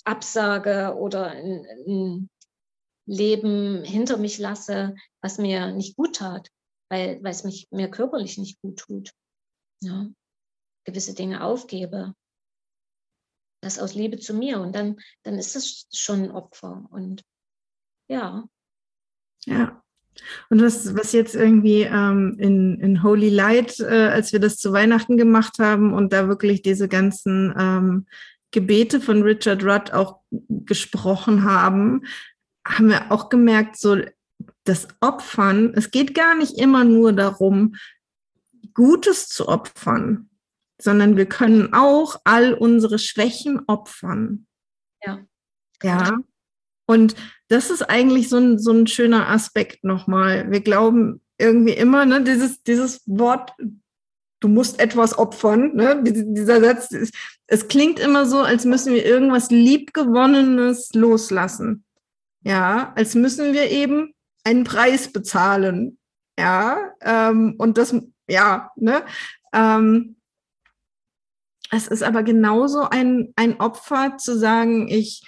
absage 0.04 0.96
oder 0.96 1.32
ein, 1.32 1.66
ein 1.88 2.30
Leben 3.06 3.84
hinter 3.84 4.18
mich 4.18 4.38
lasse, 4.38 4.96
was 5.22 5.38
mir 5.38 5.72
nicht 5.72 5.96
gut 5.96 6.18
tat, 6.18 6.50
weil, 6.90 7.22
es 7.26 7.44
mich 7.44 7.68
mir 7.72 7.90
körperlich 7.90 8.38
nicht 8.38 8.62
gut 8.62 8.78
tut. 8.80 9.12
Ja. 9.82 10.08
Gewisse 10.86 11.14
Dinge 11.14 11.44
aufgebe. 11.44 12.14
Das 13.62 13.80
aus 13.80 13.96
Liebe 13.96 14.20
zu 14.20 14.34
mir. 14.34 14.60
Und 14.60 14.76
dann, 14.76 14.98
dann 15.24 15.36
ist 15.36 15.56
es 15.56 15.88
schon 15.92 16.24
ein 16.24 16.32
Opfer. 16.32 16.88
Und 16.92 17.24
ja. 18.08 18.48
Ja. 19.46 19.82
Und 20.50 20.62
was, 20.62 20.96
was 20.96 21.12
jetzt 21.12 21.36
irgendwie 21.36 21.82
ähm, 21.82 22.38
in, 22.40 22.80
in 22.80 23.04
Holy 23.04 23.30
Light, 23.30 23.80
äh, 23.80 24.08
als 24.08 24.32
wir 24.32 24.40
das 24.40 24.58
zu 24.58 24.72
Weihnachten 24.72 25.18
gemacht 25.18 25.60
haben 25.60 25.94
und 25.94 26.14
da 26.14 26.28
wirklich 26.28 26.62
diese 26.62 26.88
ganzen 26.88 27.54
ähm, 27.58 28.08
Gebete 28.52 29.02
von 29.02 29.24
Richard 29.24 29.64
Rudd 29.64 29.92
auch 29.92 30.22
gesprochen 30.32 31.44
haben, 31.44 32.04
haben 32.66 32.90
wir 32.90 33.12
auch 33.12 33.30
gemerkt, 33.30 33.78
so 33.78 33.98
das 34.64 34.88
Opfern, 35.00 35.74
es 35.76 35.92
geht 35.92 36.16
gar 36.16 36.36
nicht 36.36 36.58
immer 36.58 36.84
nur 36.84 37.14
darum, 37.14 37.76
Gutes 38.74 39.30
zu 39.30 39.48
opfern, 39.48 40.30
sondern 40.82 41.16
wir 41.16 41.28
können 41.28 41.74
auch 41.74 42.20
all 42.24 42.54
unsere 42.54 43.00
Schwächen 43.00 43.62
opfern. 43.68 44.48
Ja. 45.04 45.20
Ja. 45.82 46.18
Und 46.88 47.16
das 47.48 47.70
ist 47.70 47.84
eigentlich 47.84 48.30
so 48.30 48.38
ein, 48.38 48.60
so 48.60 48.72
ein 48.72 48.88
schöner 48.88 49.30
Aspekt 49.30 49.84
nochmal. 49.84 50.52
Wir 50.52 50.62
glauben 50.62 51.22
irgendwie 51.38 51.74
immer, 51.74 52.06
ne, 52.06 52.24
dieses, 52.24 52.64
dieses 52.64 53.02
Wort, 53.06 53.54
du 54.40 54.48
musst 54.48 54.80
etwas 54.80 55.18
opfern, 55.18 55.76
ne, 55.76 56.02
dieser 56.04 56.62
Satz, 56.62 57.12
es 57.48 57.68
klingt 57.68 58.00
immer 58.00 58.26
so, 58.26 58.40
als 58.40 58.66
müssen 58.66 58.94
wir 58.94 59.06
irgendwas 59.06 59.50
Liebgewonnenes 59.52 60.94
loslassen. 60.94 61.86
Ja, 62.46 62.94
als 62.96 63.16
müssen 63.16 63.54
wir 63.54 63.72
eben 63.72 64.14
einen 64.44 64.64
Preis 64.64 65.12
bezahlen. 65.12 65.98
Ja, 66.38 66.94
ähm, 67.02 67.56
und 67.58 67.78
das, 67.78 67.96
ja, 68.28 68.72
ne, 68.76 69.06
ähm, 69.54 70.18
es 71.72 71.88
ist 71.88 72.04
aber 72.04 72.24
genauso 72.24 72.82
ein, 72.82 73.34
ein 73.36 73.60
Opfer 73.60 74.18
zu 74.18 74.38
sagen, 74.38 74.88
ich, 74.88 75.24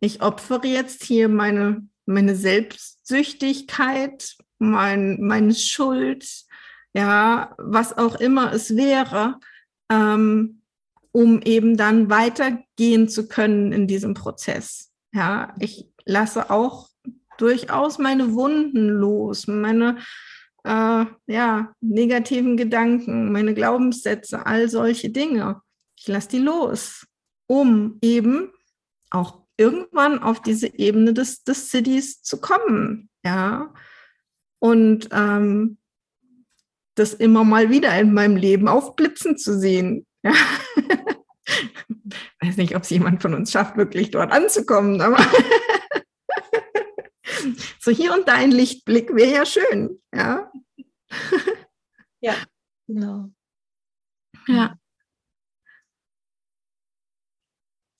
ich 0.00 0.20
opfere 0.20 0.66
jetzt 0.66 1.02
hier 1.02 1.28
meine, 1.28 1.88
meine 2.04 2.36
Selbstsüchtigkeit, 2.36 4.36
mein, 4.58 5.18
meine 5.20 5.54
Schuld, 5.54 6.44
ja, 6.92 7.54
was 7.58 7.96
auch 7.96 8.16
immer 8.16 8.52
es 8.52 8.76
wäre, 8.76 9.38
ähm, 9.90 10.60
um 11.12 11.40
eben 11.42 11.78
dann 11.78 12.10
weitergehen 12.10 13.08
zu 13.08 13.28
können 13.28 13.72
in 13.72 13.86
diesem 13.86 14.14
Prozess. 14.14 14.90
Ja, 15.12 15.54
ich, 15.58 15.87
lasse 16.08 16.50
auch 16.50 16.88
durchaus 17.36 17.98
meine 17.98 18.34
Wunden 18.34 18.88
los, 18.88 19.46
meine 19.46 19.98
äh, 20.64 21.04
ja, 21.26 21.72
negativen 21.80 22.56
Gedanken, 22.56 23.30
meine 23.30 23.54
Glaubenssätze, 23.54 24.44
all 24.44 24.68
solche 24.68 25.10
Dinge. 25.10 25.60
Ich 25.96 26.08
lasse 26.08 26.28
die 26.28 26.38
los, 26.38 27.06
um 27.46 27.98
eben 28.02 28.50
auch 29.10 29.42
irgendwann 29.56 30.22
auf 30.22 30.42
diese 30.42 30.78
Ebene 30.78 31.12
des, 31.12 31.44
des 31.44 31.70
Cities 31.70 32.22
zu 32.22 32.40
kommen. 32.40 33.08
Ja. 33.24 33.72
Und 34.60 35.08
ähm, 35.12 35.78
das 36.94 37.14
immer 37.14 37.44
mal 37.44 37.70
wieder 37.70 37.98
in 37.98 38.12
meinem 38.12 38.36
Leben 38.36 38.68
aufblitzen 38.68 39.36
zu 39.36 39.58
sehen. 39.58 40.06
Ja. 40.22 40.32
Weiß 42.40 42.56
nicht, 42.56 42.76
ob 42.76 42.82
es 42.82 42.90
jemand 42.90 43.22
von 43.22 43.34
uns 43.34 43.52
schafft, 43.52 43.76
wirklich 43.76 44.10
dort 44.10 44.32
anzukommen, 44.32 45.00
aber 45.00 45.16
so 47.88 47.94
hier 47.94 48.12
und 48.12 48.28
da 48.28 48.34
ein 48.34 48.50
Lichtblick 48.50 49.14
wäre 49.14 49.32
ja 49.32 49.46
schön, 49.46 49.98
ja. 50.14 50.52
ja, 52.20 52.34
genau. 52.86 53.30
Ja. 54.46 54.78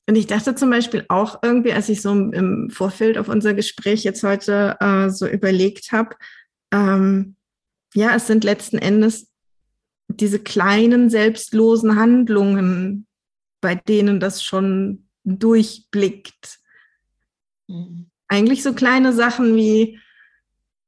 Und 0.07 0.17
ich 0.17 0.27
dachte 0.27 0.55
zum 0.55 0.71
Beispiel 0.71 1.07
auch 1.09 1.43
irgendwie, 1.43 1.73
als 1.73 1.89
ich 1.89 2.03
so 2.03 2.11
im 2.11 2.71
Vorfeld 2.71 3.17
auf 3.17 3.29
unser 3.29 3.55
Gespräch 3.55 4.05
jetzt 4.05 4.23
heute 4.23 4.77
äh, 4.81 5.09
so 5.09 5.27
überlegt 5.27 5.93
habe, 5.93 6.17
ähm, 6.71 7.37
ja, 7.95 8.15
es 8.15 8.27
sind 8.27 8.45
letzten 8.45 8.79
Endes 8.79 9.33
diese 10.09 10.39
kleinen 10.39 11.09
selbstlosen 11.09 11.97
Handlungen, 11.97 13.07
bei 13.63 13.75
denen 13.75 14.21
das 14.21 14.43
schon 14.43 15.09
durchblickt. 15.25 16.59
Mhm. 17.69 18.11
Eigentlich 18.29 18.63
so 18.63 18.75
kleine 18.75 19.13
Sachen 19.13 19.57
wie 19.57 20.01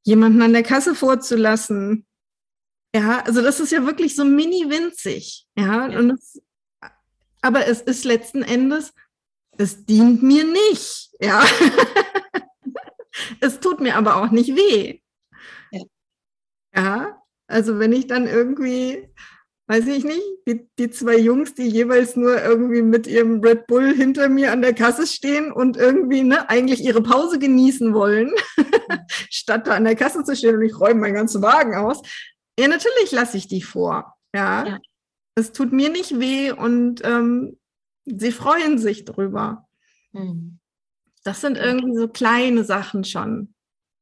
jemanden 0.03 0.43
an 0.43 0.53
der 0.53 0.63
Kasse 0.63 0.95
vorzulassen. 0.95 2.07
Ja, 2.95 3.21
also 3.21 3.43
das 3.43 3.61
ist 3.61 3.73
ja 3.73 3.87
wirklich 3.87 4.17
so 4.17 4.25
mini 4.25 4.69
winzig. 4.69 5.47
Ja, 5.57 5.89
ja. 5.89 5.99
Und 5.99 6.11
es, 6.11 6.43
aber 7.41 7.67
es 7.67 7.81
ist 7.81 8.05
letzten 8.05 8.43
Endes, 8.43 8.93
es 9.57 9.85
dient 9.85 10.23
mir 10.23 10.45
nicht. 10.45 11.11
Ja. 11.21 11.45
es 13.41 13.61
tut 13.61 13.81
mir 13.81 13.97
aber 13.97 14.17
auch 14.17 14.31
nicht 14.31 14.57
weh. 14.57 15.01
Ja. 15.71 15.83
ja, 16.75 17.23
also 17.47 17.79
wenn 17.79 17.93
ich 17.93 18.07
dann 18.07 18.27
irgendwie 18.27 19.09
weiß 19.71 19.87
ich 19.87 20.03
nicht, 20.03 20.21
die, 20.49 20.69
die 20.81 20.91
zwei 20.91 21.17
Jungs, 21.17 21.55
die 21.55 21.69
jeweils 21.69 22.17
nur 22.17 22.43
irgendwie 22.43 22.83
mit 22.83 23.07
ihrem 23.07 23.39
Red 23.39 23.69
Bull 23.69 23.95
hinter 23.95 24.29
mir 24.29 24.51
an 24.51 24.63
der 24.63 24.75
Kasse 24.75 25.07
stehen 25.07 25.53
und 25.53 25.77
irgendwie 25.77 26.25
ne, 26.25 26.51
eigentlich 26.51 26.81
ihre 26.81 27.01
Pause 27.05 27.39
genießen 27.39 27.95
wollen, 27.95 28.33
statt 29.31 29.69
da 29.69 29.77
an 29.77 29.85
der 29.85 29.95
Kasse 29.95 30.25
zu 30.25 30.35
stehen 30.35 30.57
und 30.57 30.63
ich 30.63 30.77
räume 30.77 31.03
meinen 31.03 31.15
ganzen 31.15 31.41
Wagen 31.41 31.77
aus. 31.77 32.03
Ja, 32.59 32.67
natürlich 32.67 33.13
lasse 33.13 33.37
ich 33.37 33.47
die 33.47 33.63
vor. 33.63 34.17
Ja. 34.35 34.67
ja. 34.67 34.79
Es 35.37 35.53
tut 35.53 35.73
mir 35.73 35.89
nicht 35.89 36.19
weh 36.19 36.51
und 36.51 37.03
ähm, 37.05 37.57
sie 38.05 38.33
freuen 38.33 38.77
sich 38.77 39.05
drüber. 39.05 39.69
Mhm. 40.11 40.59
Das 41.23 41.41
sind 41.41 41.57
irgendwie 41.57 41.97
so 41.97 42.09
kleine 42.09 42.65
Sachen 42.65 43.05
schon, 43.05 43.55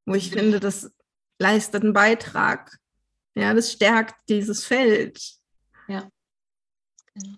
wo 0.06 0.14
ich 0.14 0.30
finde, 0.30 0.60
das 0.60 0.90
leistet 1.38 1.82
einen 1.82 1.92
Beitrag. 1.92 2.78
Ja, 3.34 3.52
das 3.52 3.70
stärkt 3.70 4.14
dieses 4.30 4.64
Feld. 4.64 5.37
Ja. 5.88 6.08
Genau. 7.14 7.36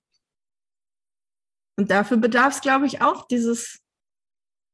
Und 1.76 1.90
dafür 1.90 2.18
bedarf 2.18 2.57
es, 2.57 2.61
glaube 2.61 2.86
ich, 2.86 3.01
auch 3.01 3.26
dieses, 3.26 3.80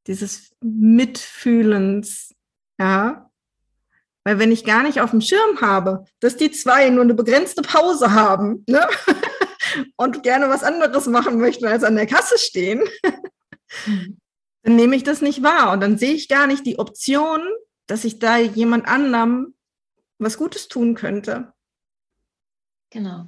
dieses 0.07 0.53
Mitfühlens. 0.61 2.35
Ja. 2.79 3.31
Weil 4.25 4.41
wenn 4.41 4.51
ich 4.51 4.65
gar 4.65 4.83
nicht 4.83 5.01
auf 5.01 5.13
dem 5.13 5.21
Schirm 5.21 5.61
habe, 5.61 6.05
dass 6.19 6.37
die 6.37 6.51
zwei 6.51 6.91
nur 6.91 7.05
eine 7.05 7.15
begrenzte 7.15 7.63
Pause 7.63 8.13
haben 8.13 8.65
ne? 8.67 8.89
und 9.97 10.25
gerne 10.25 10.49
was 10.49 10.65
anderes 10.65 11.07
machen 11.07 11.39
möchten, 11.39 11.67
als 11.67 11.85
an 11.85 11.95
der 11.95 12.07
Kasse 12.07 12.39
stehen, 12.39 12.83
dann 14.63 14.75
nehme 14.75 14.97
ich 14.97 15.05
das 15.05 15.21
nicht 15.21 15.45
wahr. 15.45 15.71
Und 15.73 15.81
dann 15.81 15.99
sehe 15.99 16.13
ich 16.13 16.29
gar 16.29 16.49
nicht 16.49 16.67
die 16.67 16.81
Option, 16.81 17.41
dass 17.87 18.05
ich 18.05 18.19
da 18.19 18.37
jemand 18.37 18.89
anderem 18.89 19.55
was 20.19 20.39
Gutes 20.39 20.67
tun 20.67 20.97
könnte. 20.97 21.53
Genau. 22.91 23.27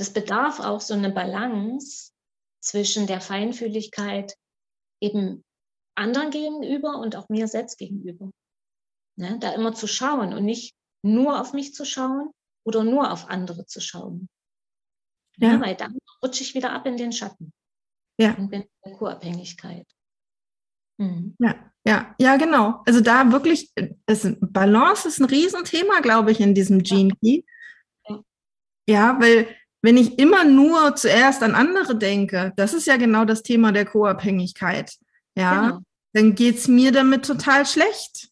Das 0.00 0.14
bedarf 0.14 0.60
auch 0.60 0.80
so 0.80 0.94
eine 0.94 1.10
Balance 1.10 2.12
zwischen 2.62 3.06
der 3.06 3.20
Feinfühligkeit, 3.20 4.34
eben 4.98 5.44
anderen 5.94 6.30
gegenüber 6.30 6.98
und 6.98 7.16
auch 7.16 7.28
mir 7.28 7.46
selbst 7.48 7.76
gegenüber. 7.76 8.30
Ne? 9.16 9.38
Da 9.40 9.52
immer 9.52 9.74
zu 9.74 9.86
schauen 9.86 10.32
und 10.32 10.46
nicht 10.46 10.74
nur 11.02 11.38
auf 11.38 11.52
mich 11.52 11.74
zu 11.74 11.84
schauen 11.84 12.30
oder 12.64 12.82
nur 12.82 13.12
auf 13.12 13.28
andere 13.28 13.66
zu 13.66 13.82
schauen. 13.82 14.30
Ja. 15.36 15.52
ja 15.52 15.60
weil 15.60 15.76
dann 15.76 15.98
rutsche 16.24 16.44
ich 16.44 16.54
wieder 16.54 16.72
ab 16.72 16.86
in 16.86 16.96
den 16.96 17.12
Schatten. 17.12 17.52
Ja. 18.18 18.32
Und 18.36 18.48
bin 18.48 18.62
in 18.62 18.68
der 18.86 18.94
Co-Abhängigkeit. 18.94 19.86
Mhm. 20.96 21.36
Ja, 21.38 21.72
ja, 21.86 22.14
ja, 22.18 22.36
genau. 22.38 22.82
Also 22.86 23.02
da 23.02 23.30
wirklich, 23.32 23.70
ist, 24.06 24.38
Balance 24.40 25.06
ist 25.08 25.20
ein 25.20 25.26
Riesenthema, 25.26 26.00
glaube 26.00 26.32
ich, 26.32 26.40
in 26.40 26.54
diesem 26.54 26.82
Gene 26.82 27.14
Key. 27.22 27.42
Ja. 28.08 28.24
ja, 28.86 29.20
weil 29.20 29.54
wenn 29.82 29.96
ich 29.96 30.18
immer 30.18 30.44
nur 30.44 30.94
zuerst 30.96 31.42
an 31.42 31.54
andere 31.54 31.96
denke, 31.96 32.52
das 32.56 32.74
ist 32.74 32.86
ja 32.86 32.96
genau 32.96 33.24
das 33.24 33.42
Thema 33.42 33.72
der 33.72 33.86
Co-Abhängigkeit. 33.86 34.96
Ja, 35.34 35.68
genau. 35.68 35.78
dann 36.12 36.34
geht 36.34 36.58
es 36.58 36.68
mir 36.68 36.92
damit 36.92 37.24
total 37.24 37.66
schlecht. 37.66 38.28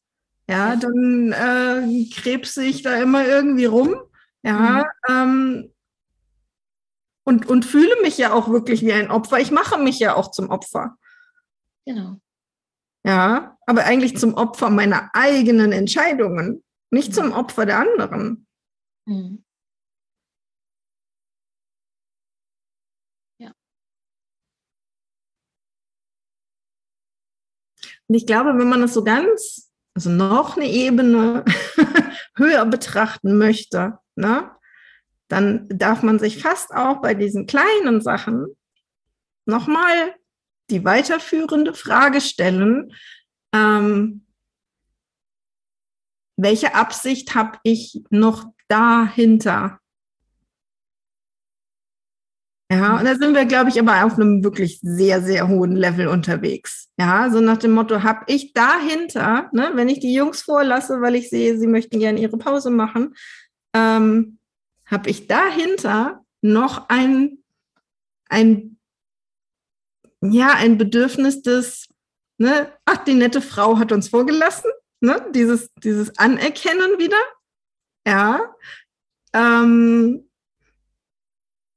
Ja, 0.48 0.76
dann 0.76 1.32
äh, 1.32 2.06
krebse 2.10 2.64
ich 2.64 2.82
da 2.82 2.96
immer 2.96 3.26
irgendwie 3.26 3.66
rum. 3.66 3.96
Ja, 4.42 4.86
mhm. 5.08 5.14
ähm, 5.14 5.72
und, 7.24 7.46
und 7.46 7.66
fühle 7.66 8.00
mich 8.00 8.16
ja 8.16 8.32
auch 8.32 8.48
wirklich 8.48 8.80
wie 8.80 8.92
ein 8.92 9.10
Opfer. 9.10 9.38
Ich 9.38 9.50
mache 9.50 9.78
mich 9.78 9.98
ja 9.98 10.14
auch 10.14 10.30
zum 10.30 10.48
Opfer. 10.48 10.96
Genau. 11.84 12.18
Ja, 13.04 13.58
aber 13.66 13.84
eigentlich 13.84 14.16
zum 14.16 14.34
Opfer 14.34 14.70
meiner 14.70 15.10
eigenen 15.12 15.72
Entscheidungen, 15.72 16.64
nicht 16.90 17.14
zum 17.14 17.32
Opfer 17.32 17.66
der 17.66 17.78
anderen. 17.80 18.46
Mhm. 19.04 19.44
Und 28.08 28.14
ich 28.14 28.26
glaube, 28.26 28.58
wenn 28.58 28.68
man 28.68 28.80
das 28.80 28.94
so 28.94 29.04
ganz, 29.04 29.70
also 29.94 30.10
noch 30.10 30.56
eine 30.56 30.66
Ebene 30.66 31.44
höher 32.36 32.64
betrachten 32.64 33.36
möchte, 33.36 33.98
ne, 34.16 34.50
dann 35.28 35.68
darf 35.68 36.02
man 36.02 36.18
sich 36.18 36.42
fast 36.42 36.72
auch 36.72 37.02
bei 37.02 37.14
diesen 37.14 37.46
kleinen 37.46 38.00
Sachen 38.00 38.46
nochmal 39.44 40.14
die 40.70 40.84
weiterführende 40.84 41.74
Frage 41.74 42.20
stellen, 42.20 42.92
ähm, 43.52 44.26
welche 46.36 46.74
Absicht 46.74 47.34
habe 47.34 47.58
ich 47.62 48.00
noch 48.10 48.46
dahinter? 48.68 49.77
Ja, 52.70 52.98
und 52.98 53.06
da 53.06 53.14
sind 53.14 53.34
wir, 53.34 53.46
glaube 53.46 53.70
ich, 53.70 53.80
aber 53.80 54.04
auf 54.04 54.14
einem 54.14 54.44
wirklich 54.44 54.78
sehr, 54.82 55.22
sehr 55.22 55.48
hohen 55.48 55.74
Level 55.74 56.06
unterwegs. 56.06 56.90
Ja, 56.98 57.30
so 57.30 57.40
nach 57.40 57.56
dem 57.56 57.72
Motto, 57.72 58.02
habe 58.02 58.24
ich 58.26 58.52
dahinter, 58.52 59.48
ne, 59.52 59.70
wenn 59.74 59.88
ich 59.88 60.00
die 60.00 60.12
Jungs 60.12 60.42
vorlasse, 60.42 61.00
weil 61.00 61.14
ich 61.14 61.30
sehe, 61.30 61.58
sie 61.58 61.66
möchten 61.66 61.98
gerne 61.98 62.20
ihre 62.20 62.36
Pause 62.36 62.70
machen, 62.70 63.14
ähm, 63.72 64.38
habe 64.84 65.08
ich 65.08 65.26
dahinter 65.26 66.24
noch 66.42 66.90
ein, 66.90 67.38
ein, 68.28 68.78
ja, 70.20 70.52
ein 70.52 70.76
Bedürfnis 70.76 71.40
des, 71.40 71.88
ne, 72.36 72.70
ach, 72.84 72.98
die 73.04 73.14
nette 73.14 73.40
Frau 73.40 73.78
hat 73.78 73.92
uns 73.92 74.08
vorgelassen, 74.08 74.70
ne, 75.00 75.24
dieses, 75.34 75.70
dieses 75.82 76.18
Anerkennen 76.18 76.98
wieder, 76.98 77.16
ja, 78.06 78.40
ähm, 79.32 80.27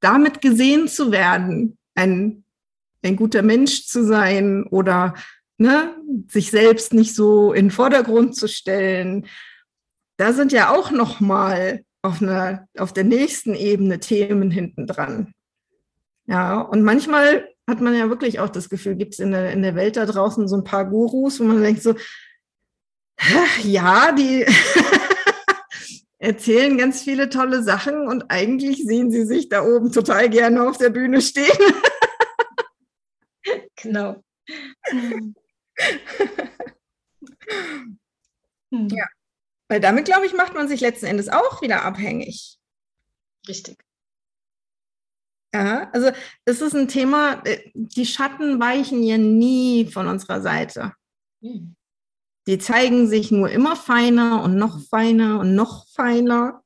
damit 0.02 0.42
gesehen 0.42 0.88
zu 0.88 1.12
werden, 1.12 1.78
ein, 1.96 2.44
ein 3.04 3.16
guter 3.16 3.42
Mensch 3.42 3.86
zu 3.86 4.04
sein 4.04 4.66
oder 4.66 5.16
ne, 5.58 5.96
sich 6.28 6.52
selbst 6.52 6.94
nicht 6.94 7.16
so 7.16 7.54
in 7.54 7.66
den 7.66 7.72
Vordergrund 7.72 8.36
zu 8.36 8.48
stellen. 8.48 9.28
Da 10.18 10.34
sind 10.34 10.52
ja 10.52 10.72
auch 10.72 10.92
noch 10.92 11.20
mal 11.20 11.84
auf, 12.02 12.22
einer, 12.22 12.68
auf 12.78 12.94
der 12.94 13.04
nächsten 13.04 13.54
Ebene 13.54 14.00
Themen 14.00 14.52
hinten 14.52 14.88
dran. 14.88 15.34
Ja, 16.26 16.62
und 16.62 16.84
manchmal 16.84 17.48
hat 17.68 17.82
man 17.82 17.96
ja 17.96 18.10
wirklich 18.10 18.40
auch 18.40 18.50
das 18.50 18.70
Gefühl, 18.70 18.96
gibt 18.96 19.14
es 19.14 19.20
in 19.20 19.32
der, 19.32 19.52
in 19.52 19.62
der 19.62 19.76
Welt 19.76 19.98
da 19.98 20.06
draußen 20.06 20.48
so 20.48 20.56
ein 20.58 20.64
paar 20.64 20.86
Gurus, 20.86 21.40
wo 21.40 21.44
man 21.44 21.62
denkt 21.62 21.84
so, 21.84 21.96
ja, 23.64 24.12
die 24.12 24.46
erzählen 26.22 26.78
ganz 26.78 27.02
viele 27.02 27.30
tolle 27.30 27.64
Sachen 27.64 28.08
und 28.08 28.30
eigentlich 28.30 28.86
sehen 28.86 29.12
sie 29.12 29.26
sich 29.26 29.50
da 29.50 29.64
oben 29.64 29.92
total 29.92 30.30
gerne 30.30 30.70
auf 30.70 30.78
der 30.78 30.92
Bühne 30.92 31.20
stehen. 31.20 31.48
genau. 33.76 34.24
ja. 38.72 39.06
Weil 39.68 39.80
damit, 39.80 40.06
glaube 40.06 40.28
ich, 40.28 40.34
macht 40.34 40.54
man 40.54 40.68
sich 40.68 40.82
letzten 40.82 41.08
Endes 41.08 41.28
auch 41.28 41.64
wieder 41.64 41.84
abhängig. 41.84 42.60
Richtig. 43.48 43.84
Ja, 45.54 45.90
also 45.92 46.12
es 46.46 46.62
ist 46.62 46.76
ein 46.76 46.88
Thema, 46.88 47.42
äh, 47.46 47.72
die 47.74 48.06
Schatten 48.06 48.60
weichen 48.60 49.02
ja 49.02 49.18
nie 49.18 49.88
von 49.88 50.08
unserer 50.08 50.42
Seite. 50.42 50.94
Hm. 51.42 51.76
Die 52.48 52.58
zeigen 52.58 53.08
sich 53.08 53.32
nur 53.32 53.50
immer 53.50 53.76
feiner 53.76 54.44
und 54.44 54.56
noch 54.56 54.80
feiner 54.82 55.40
und 55.40 55.56
noch 55.56 55.88
feiner. 55.90 56.64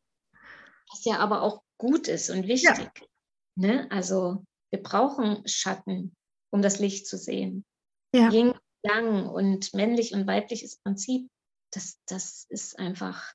Was 0.90 1.04
ja 1.06 1.20
aber 1.20 1.42
auch 1.42 1.64
gut 1.78 2.08
ist 2.08 2.30
und 2.30 2.48
wichtig. 2.48 2.78
Ja. 2.78 3.08
Ne? 3.56 3.92
Also 3.92 4.46
wir 4.72 4.82
brauchen 4.82 5.46
Schatten, 5.48 6.16
um 6.52 6.62
das 6.62 6.80
Licht 6.80 7.08
zu 7.08 7.18
sehen. 7.18 7.66
Ja. 8.14 8.32
Yin, 8.32 8.54
Yang 8.84 9.28
und 9.28 9.74
männlich 9.74 10.14
und 10.14 10.28
weibliches 10.28 10.78
Prinzip 10.78 11.30
das, 11.76 12.00
das 12.06 12.46
ist 12.50 12.80
einfach 12.80 13.34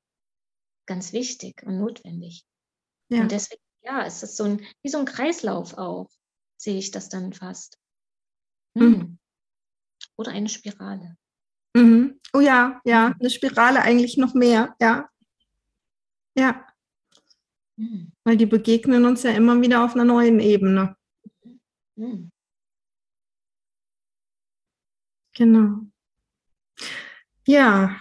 ganz 0.87 1.13
wichtig 1.13 1.63
und 1.63 1.79
notwendig. 1.79 2.45
Ja. 3.11 3.23
Und 3.23 3.33
deswegen, 3.33 3.63
ja, 3.83 4.03
ist 4.03 4.23
das 4.23 4.37
so 4.37 4.45
ein, 4.45 4.67
wie 4.83 4.89
so 4.89 4.99
ein 4.99 5.05
Kreislauf 5.05 5.75
auch, 5.75 6.11
sehe 6.57 6.79
ich 6.79 6.91
das 6.91 7.09
dann 7.09 7.33
fast. 7.33 7.79
Hm. 8.77 8.91
Mhm. 8.91 9.19
Oder 10.17 10.33
eine 10.33 10.49
Spirale. 10.49 11.17
Mhm. 11.75 12.21
Oh 12.33 12.41
ja, 12.41 12.81
ja, 12.85 13.15
eine 13.19 13.31
Spirale 13.31 13.83
eigentlich 13.83 14.17
noch 14.17 14.35
mehr, 14.35 14.75
ja. 14.81 15.09
Ja. 16.37 16.65
Mhm. 17.77 18.13
Weil 18.25 18.37
die 18.37 18.47
begegnen 18.47 19.05
uns 19.05 19.23
ja 19.23 19.31
immer 19.33 19.61
wieder 19.61 19.85
auf 19.85 19.95
einer 19.95 20.05
neuen 20.05 20.41
Ebene. 20.41 20.97
Mhm. 21.97 22.31
Genau. 25.35 25.87
Ja, 27.47 27.97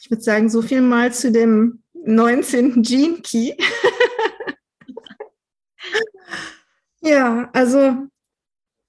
ich 0.00 0.10
würde 0.10 0.22
sagen, 0.22 0.48
so 0.50 0.62
viel 0.62 0.82
mal 0.82 1.12
zu 1.12 1.32
dem 1.32 1.82
19. 1.94 2.82
Gene 2.82 3.20
Key. 3.22 3.54
ja, 7.00 7.50
also 7.52 8.08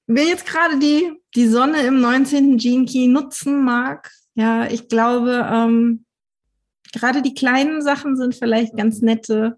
wer 0.07 0.23
jetzt 0.25 0.45
gerade 0.45 0.79
die, 0.79 1.20
die 1.35 1.47
Sonne 1.47 1.81
im 1.83 2.01
19. 2.01 2.57
Gene 2.57 2.85
Key 2.85 3.07
nutzen 3.07 3.63
mag, 3.63 4.11
ja, 4.33 4.65
ich 4.67 4.87
glaube, 4.87 5.47
ähm, 5.51 6.05
gerade 6.93 7.21
die 7.21 7.33
kleinen 7.33 7.81
Sachen 7.81 8.15
sind 8.15 8.35
vielleicht 8.35 8.75
ganz 8.75 9.01
nette 9.01 9.57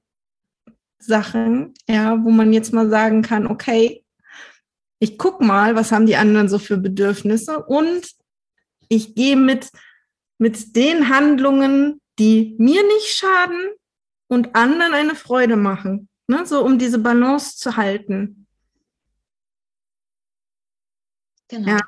Sachen, 0.99 1.73
ja, 1.87 2.23
wo 2.23 2.29
man 2.29 2.53
jetzt 2.53 2.73
mal 2.73 2.89
sagen 2.89 3.21
kann, 3.21 3.47
okay, 3.47 4.03
ich 4.99 5.17
guck 5.17 5.41
mal, 5.41 5.75
was 5.75 5.91
haben 5.91 6.05
die 6.05 6.15
anderen 6.15 6.47
so 6.47 6.59
für 6.59 6.77
Bedürfnisse 6.77 7.63
und 7.63 8.07
ich 8.87 9.15
gehe 9.15 9.35
mit 9.35 9.69
mit 10.43 10.75
den 10.75 11.07
Handlungen, 11.07 12.01
die 12.19 12.55
mir 12.57 12.83
nicht 12.83 13.07
schaden 13.07 13.71
und 14.27 14.55
anderen 14.55 14.93
eine 14.93 15.15
Freude 15.15 15.55
machen. 15.55 16.09
Ne? 16.27 16.45
So 16.45 16.63
um 16.63 16.77
diese 16.77 16.99
Balance 16.99 17.57
zu 17.57 17.77
halten. 17.77 18.42
Genau. 21.49 21.71
Ja. 21.71 21.79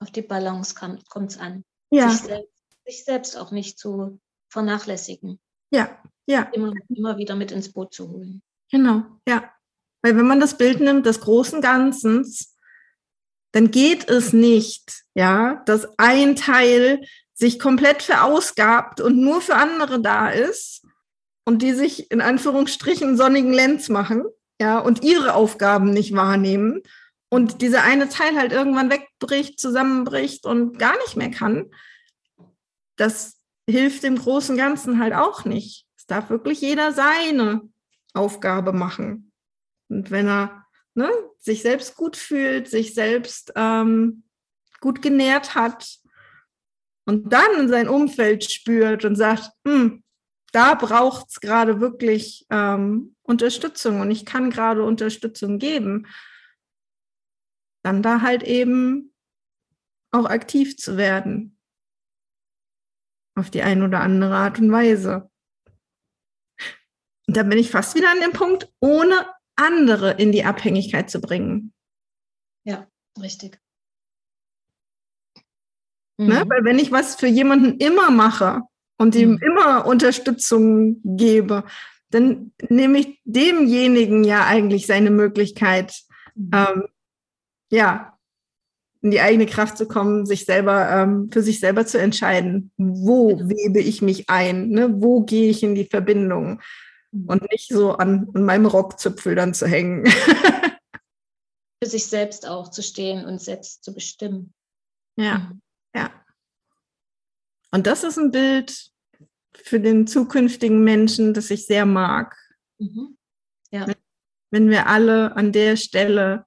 Auf 0.00 0.10
die 0.10 0.22
Balance 0.22 0.74
kommt 0.74 1.30
es 1.30 1.38
an. 1.38 1.64
Ja. 1.90 2.10
Sich 2.10 2.20
selbst, 2.20 2.52
sich 2.86 3.04
selbst 3.04 3.36
auch 3.38 3.50
nicht 3.50 3.78
zu 3.78 4.20
vernachlässigen. 4.48 5.40
Ja, 5.70 6.00
ja. 6.26 6.42
Immer, 6.52 6.72
immer 6.88 7.18
wieder 7.18 7.34
mit 7.34 7.52
ins 7.52 7.72
Boot 7.72 7.94
zu 7.94 8.10
holen. 8.10 8.42
Genau, 8.70 9.02
ja. 9.26 9.50
Weil 10.02 10.16
wenn 10.16 10.26
man 10.26 10.40
das 10.40 10.58
Bild 10.58 10.80
nimmt 10.80 11.06
des 11.06 11.20
großen 11.20 11.60
Ganzen, 11.60 12.26
dann 13.52 13.70
geht 13.70 14.08
es 14.10 14.32
nicht, 14.32 15.04
ja, 15.14 15.62
dass 15.66 15.88
ein 15.98 16.36
Teil 16.36 17.00
sich 17.32 17.58
komplett 17.58 18.02
verausgabt 18.02 19.00
und 19.00 19.16
nur 19.16 19.40
für 19.40 19.56
andere 19.56 20.00
da 20.00 20.28
ist 20.28 20.86
und 21.44 21.62
die 21.62 21.72
sich 21.72 22.10
in 22.10 22.20
Anführungsstrichen 22.20 23.16
sonnigen 23.16 23.52
Lenz 23.52 23.88
machen, 23.88 24.24
ja, 24.60 24.78
und 24.78 25.02
ihre 25.02 25.34
Aufgaben 25.34 25.90
nicht 25.90 26.14
wahrnehmen 26.14 26.82
und 27.34 27.62
dieser 27.62 27.82
eine 27.82 28.08
Teil 28.08 28.36
halt 28.36 28.52
irgendwann 28.52 28.90
wegbricht, 28.90 29.58
zusammenbricht 29.58 30.46
und 30.46 30.78
gar 30.78 30.96
nicht 30.98 31.16
mehr 31.16 31.32
kann, 31.32 31.68
das 32.94 33.40
hilft 33.68 34.04
dem 34.04 34.16
großen 34.16 34.56
Ganzen 34.56 35.00
halt 35.00 35.14
auch 35.14 35.44
nicht. 35.44 35.84
Es 35.96 36.06
darf 36.06 36.30
wirklich 36.30 36.60
jeder 36.60 36.92
seine 36.92 37.62
Aufgabe 38.12 38.72
machen. 38.72 39.32
Und 39.88 40.12
wenn 40.12 40.28
er 40.28 40.64
ne, 40.94 41.10
sich 41.40 41.62
selbst 41.62 41.96
gut 41.96 42.16
fühlt, 42.16 42.68
sich 42.68 42.94
selbst 42.94 43.52
ähm, 43.56 44.22
gut 44.80 45.02
genährt 45.02 45.56
hat 45.56 45.98
und 47.04 47.32
dann 47.32 47.68
sein 47.68 47.88
Umfeld 47.88 48.48
spürt 48.48 49.04
und 49.04 49.16
sagt, 49.16 49.50
hm, 49.66 50.04
da 50.52 50.74
braucht 50.74 51.30
es 51.30 51.40
gerade 51.40 51.80
wirklich 51.80 52.46
ähm, 52.50 53.16
Unterstützung 53.24 54.00
und 54.00 54.12
ich 54.12 54.24
kann 54.24 54.50
gerade 54.50 54.84
Unterstützung 54.84 55.58
geben, 55.58 56.06
dann 57.84 58.02
da 58.02 58.22
halt 58.22 58.42
eben 58.42 59.14
auch 60.10 60.24
aktiv 60.24 60.76
zu 60.76 60.96
werden. 60.96 61.58
Auf 63.36 63.50
die 63.50 63.62
eine 63.62 63.84
oder 63.84 64.00
andere 64.00 64.34
Art 64.34 64.58
und 64.58 64.72
Weise. 64.72 65.30
Und 67.26 67.36
da 67.36 67.42
bin 67.42 67.58
ich 67.58 67.70
fast 67.70 67.94
wieder 67.94 68.10
an 68.10 68.20
dem 68.20 68.32
Punkt, 68.32 68.72
ohne 68.80 69.26
andere 69.56 70.12
in 70.12 70.32
die 70.32 70.44
Abhängigkeit 70.44 71.10
zu 71.10 71.20
bringen. 71.20 71.72
Ja, 72.64 72.88
richtig. 73.20 73.60
Ne? 76.16 76.24
Mhm. 76.24 76.28
Ne? 76.28 76.44
Weil 76.48 76.64
wenn 76.64 76.78
ich 76.78 76.92
was 76.92 77.16
für 77.16 77.26
jemanden 77.26 77.78
immer 77.78 78.10
mache 78.10 78.62
und 78.98 79.14
ihm 79.14 79.32
mhm. 79.32 79.42
immer 79.42 79.86
Unterstützung 79.86 81.00
gebe, 81.04 81.64
dann 82.10 82.52
nehme 82.68 82.98
ich 82.98 83.20
demjenigen 83.24 84.22
ja 84.24 84.46
eigentlich 84.46 84.86
seine 84.86 85.10
Möglichkeit, 85.10 86.04
mhm. 86.34 86.50
ähm, 86.54 86.88
ja, 87.70 88.18
in 89.02 89.10
die 89.10 89.20
eigene 89.20 89.46
Kraft 89.46 89.76
zu 89.76 89.86
kommen, 89.86 90.24
sich 90.24 90.46
selber, 90.46 90.88
ähm, 90.90 91.30
für 91.30 91.42
sich 91.42 91.60
selber 91.60 91.84
zu 91.84 91.98
entscheiden, 91.98 92.72
wo 92.78 93.38
webe 93.38 93.80
ich 93.80 94.00
mich 94.00 94.30
ein, 94.30 94.70
ne? 94.70 95.02
wo 95.02 95.22
gehe 95.22 95.50
ich 95.50 95.62
in 95.62 95.74
die 95.74 95.84
Verbindung 95.84 96.62
mhm. 97.12 97.26
und 97.26 97.50
nicht 97.50 97.68
so 97.68 97.92
an, 97.92 98.28
an 98.32 98.44
meinem 98.44 98.64
Rockzipfel 98.64 99.34
dann 99.34 99.52
zu 99.52 99.66
hängen. 99.66 100.06
für 101.84 101.90
sich 101.90 102.06
selbst 102.06 102.48
auch 102.48 102.70
zu 102.70 102.82
stehen 102.82 103.26
und 103.26 103.42
selbst 103.42 103.84
zu 103.84 103.92
bestimmen. 103.92 104.54
Ja, 105.16 105.38
mhm. 105.38 105.60
ja. 105.94 106.10
Und 107.70 107.86
das 107.86 108.04
ist 108.04 108.16
ein 108.18 108.30
Bild 108.30 108.90
für 109.54 109.80
den 109.80 110.06
zukünftigen 110.06 110.82
Menschen, 110.82 111.34
das 111.34 111.50
ich 111.50 111.66
sehr 111.66 111.84
mag. 111.84 112.36
Mhm. 112.78 113.18
Ja. 113.70 113.86
Wenn 114.50 114.70
wir 114.70 114.86
alle 114.86 115.36
an 115.36 115.52
der 115.52 115.76
Stelle 115.76 116.46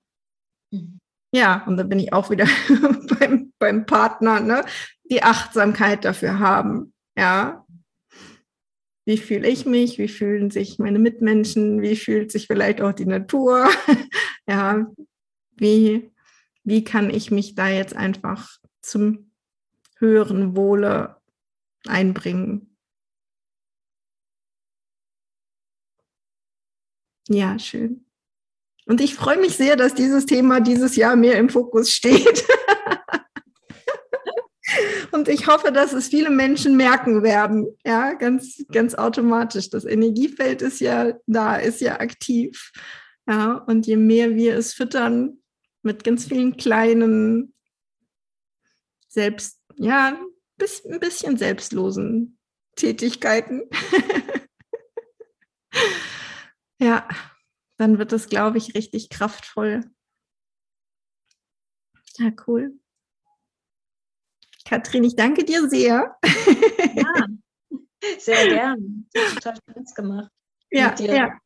mhm. 0.71 0.99
Ja, 1.37 1.63
und 1.67 1.77
da 1.77 1.83
bin 1.83 1.99
ich 1.99 2.13
auch 2.13 2.31
wieder 2.31 2.47
beim, 3.19 3.53
beim 3.59 3.85
Partner, 3.85 4.39
ne? 4.39 4.65
die 5.03 5.21
Achtsamkeit 5.21 6.03
dafür 6.03 6.39
haben. 6.39 6.93
Ja. 7.15 7.63
Wie 9.05 9.19
fühle 9.19 9.47
ich 9.47 9.67
mich? 9.67 9.99
Wie 9.99 10.07
fühlen 10.07 10.49
sich 10.49 10.79
meine 10.79 10.97
Mitmenschen? 10.97 11.83
Wie 11.83 11.95
fühlt 11.95 12.31
sich 12.31 12.47
vielleicht 12.47 12.81
auch 12.81 12.91
die 12.91 13.05
Natur? 13.05 13.69
ja, 14.47 14.87
wie, 15.57 16.11
wie 16.63 16.83
kann 16.83 17.11
ich 17.11 17.29
mich 17.29 17.53
da 17.53 17.69
jetzt 17.69 17.95
einfach 17.95 18.57
zum 18.81 19.31
höheren 19.99 20.55
Wohle 20.55 21.17
einbringen? 21.85 22.75
Ja, 27.29 27.59
schön. 27.59 28.06
Und 28.87 29.01
ich 29.01 29.15
freue 29.15 29.37
mich 29.37 29.57
sehr, 29.57 29.75
dass 29.75 29.93
dieses 29.93 30.25
Thema 30.25 30.61
dieses 30.61 30.95
Jahr 30.95 31.17
mehr 31.17 31.37
im 31.37 31.49
Fokus 31.49 31.91
steht. 31.91 32.45
Und 35.11 35.27
ich 35.27 35.47
hoffe, 35.47 35.71
dass 35.71 35.93
es 35.93 36.07
viele 36.07 36.29
Menschen 36.29 36.77
merken 36.77 37.23
werden. 37.23 37.67
Ja, 37.85 38.13
ganz, 38.13 38.63
ganz 38.71 38.95
automatisch. 38.95 39.69
Das 39.69 39.85
Energiefeld 39.85 40.61
ist 40.61 40.79
ja 40.79 41.13
da, 41.25 41.55
ist 41.55 41.81
ja 41.81 41.99
aktiv. 41.99 42.71
Ja, 43.27 43.55
und 43.67 43.87
je 43.87 43.97
mehr 43.97 44.35
wir 44.35 44.55
es 44.55 44.73
füttern 44.73 45.39
mit 45.81 46.03
ganz 46.03 46.25
vielen 46.25 46.55
kleinen, 46.55 47.53
selbst, 49.09 49.59
ja, 49.75 50.17
bis, 50.57 50.85
ein 50.85 50.99
bisschen 50.99 51.37
selbstlosen 51.37 52.37
Tätigkeiten. 52.75 53.63
ja, 56.79 57.07
dann 57.77 57.99
wird 57.99 58.13
es, 58.13 58.29
glaube 58.29 58.57
ich, 58.57 58.73
richtig 58.75 59.09
kraftvoll. 59.09 59.83
Ja, 62.17 62.31
cool. 62.47 62.79
Katrin, 64.65 65.03
ich 65.03 65.15
danke 65.15 65.45
dir 65.45 65.69
sehr. 65.69 66.17
Ja, 66.95 67.27
sehr 68.19 68.47
gern. 68.49 69.07
Das 69.13 69.23
hat 69.23 69.35
total 69.35 69.57
Spaß 69.69 69.95
gemacht. 69.95 70.31
Ja, 70.71 70.93
ja. 70.99 71.37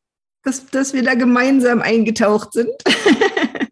Dass, 0.42 0.66
dass 0.66 0.92
wir 0.92 1.04
da 1.04 1.14
gemeinsam 1.14 1.82
eingetaucht 1.82 2.52
sind. 2.52 2.72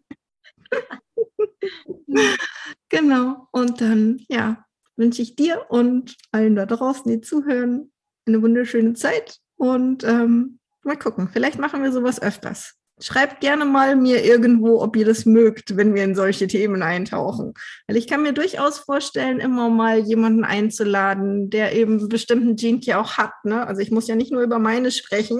genau. 2.89 3.49
Und 3.51 3.81
dann, 3.81 4.23
ja, 4.29 4.65
wünsche 4.95 5.21
ich 5.21 5.35
dir 5.35 5.65
und 5.69 6.15
allen 6.31 6.55
da 6.55 6.65
draußen, 6.65 7.11
die 7.11 7.19
zuhören, 7.19 7.91
eine 8.25 8.41
wunderschöne 8.41 8.93
Zeit 8.93 9.41
und 9.57 10.05
ähm, 10.05 10.60
Mal 10.83 10.97
gucken, 10.97 11.29
vielleicht 11.31 11.59
machen 11.59 11.83
wir 11.83 11.91
sowas 11.91 12.21
öfters. 12.21 12.75
Schreibt 12.99 13.41
gerne 13.41 13.65
mal 13.65 13.95
mir 13.95 14.23
irgendwo, 14.23 14.81
ob 14.81 14.95
ihr 14.95 15.05
das 15.05 15.25
mögt, 15.25 15.75
wenn 15.75 15.95
wir 15.95 16.03
in 16.03 16.13
solche 16.13 16.47
Themen 16.47 16.83
eintauchen. 16.83 17.53
Weil 17.87 17.97
ich 17.97 18.07
kann 18.07 18.21
mir 18.21 18.33
durchaus 18.33 18.79
vorstellen, 18.79 19.39
immer 19.39 19.69
mal 19.69 19.99
jemanden 19.99 20.43
einzuladen, 20.43 21.49
der 21.49 21.75
eben 21.75 21.97
einen 21.97 22.09
bestimmten 22.09 22.55
Gene 22.55 22.99
auch 22.99 23.17
hat. 23.17 23.33
Ne? 23.43 23.65
Also 23.65 23.81
ich 23.81 23.89
muss 23.89 24.07
ja 24.07 24.15
nicht 24.15 24.31
nur 24.31 24.43
über 24.43 24.59
meine 24.59 24.91
sprechen, 24.91 25.39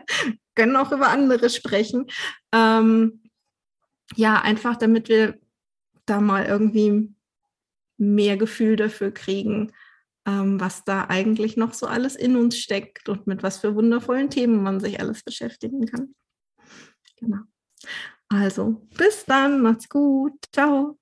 können 0.54 0.76
auch 0.76 0.92
über 0.92 1.08
andere 1.08 1.50
sprechen. 1.50 2.06
Ähm, 2.52 3.22
ja, 4.14 4.40
einfach 4.40 4.76
damit 4.76 5.08
wir 5.08 5.38
da 6.06 6.20
mal 6.20 6.44
irgendwie 6.44 7.14
mehr 7.96 8.36
Gefühl 8.36 8.76
dafür 8.76 9.12
kriegen, 9.12 9.72
ähm, 10.26 10.60
was 10.60 10.84
da 10.84 11.06
eigentlich 11.08 11.56
noch 11.56 11.74
so 11.74 11.86
alles 11.86 12.16
in 12.16 12.36
uns 12.36 12.56
steckt 12.58 13.08
und 13.08 13.26
mit 13.26 13.42
was 13.42 13.58
für 13.58 13.74
wundervollen 13.74 14.30
Themen 14.30 14.62
man 14.62 14.80
sich 14.80 15.00
alles 15.00 15.22
beschäftigen 15.22 15.86
kann. 15.86 16.14
Genau. 17.16 17.42
Also, 18.28 18.86
bis 18.96 19.24
dann, 19.24 19.60
macht's 19.60 19.88
gut. 19.88 20.34
Ciao. 20.52 20.98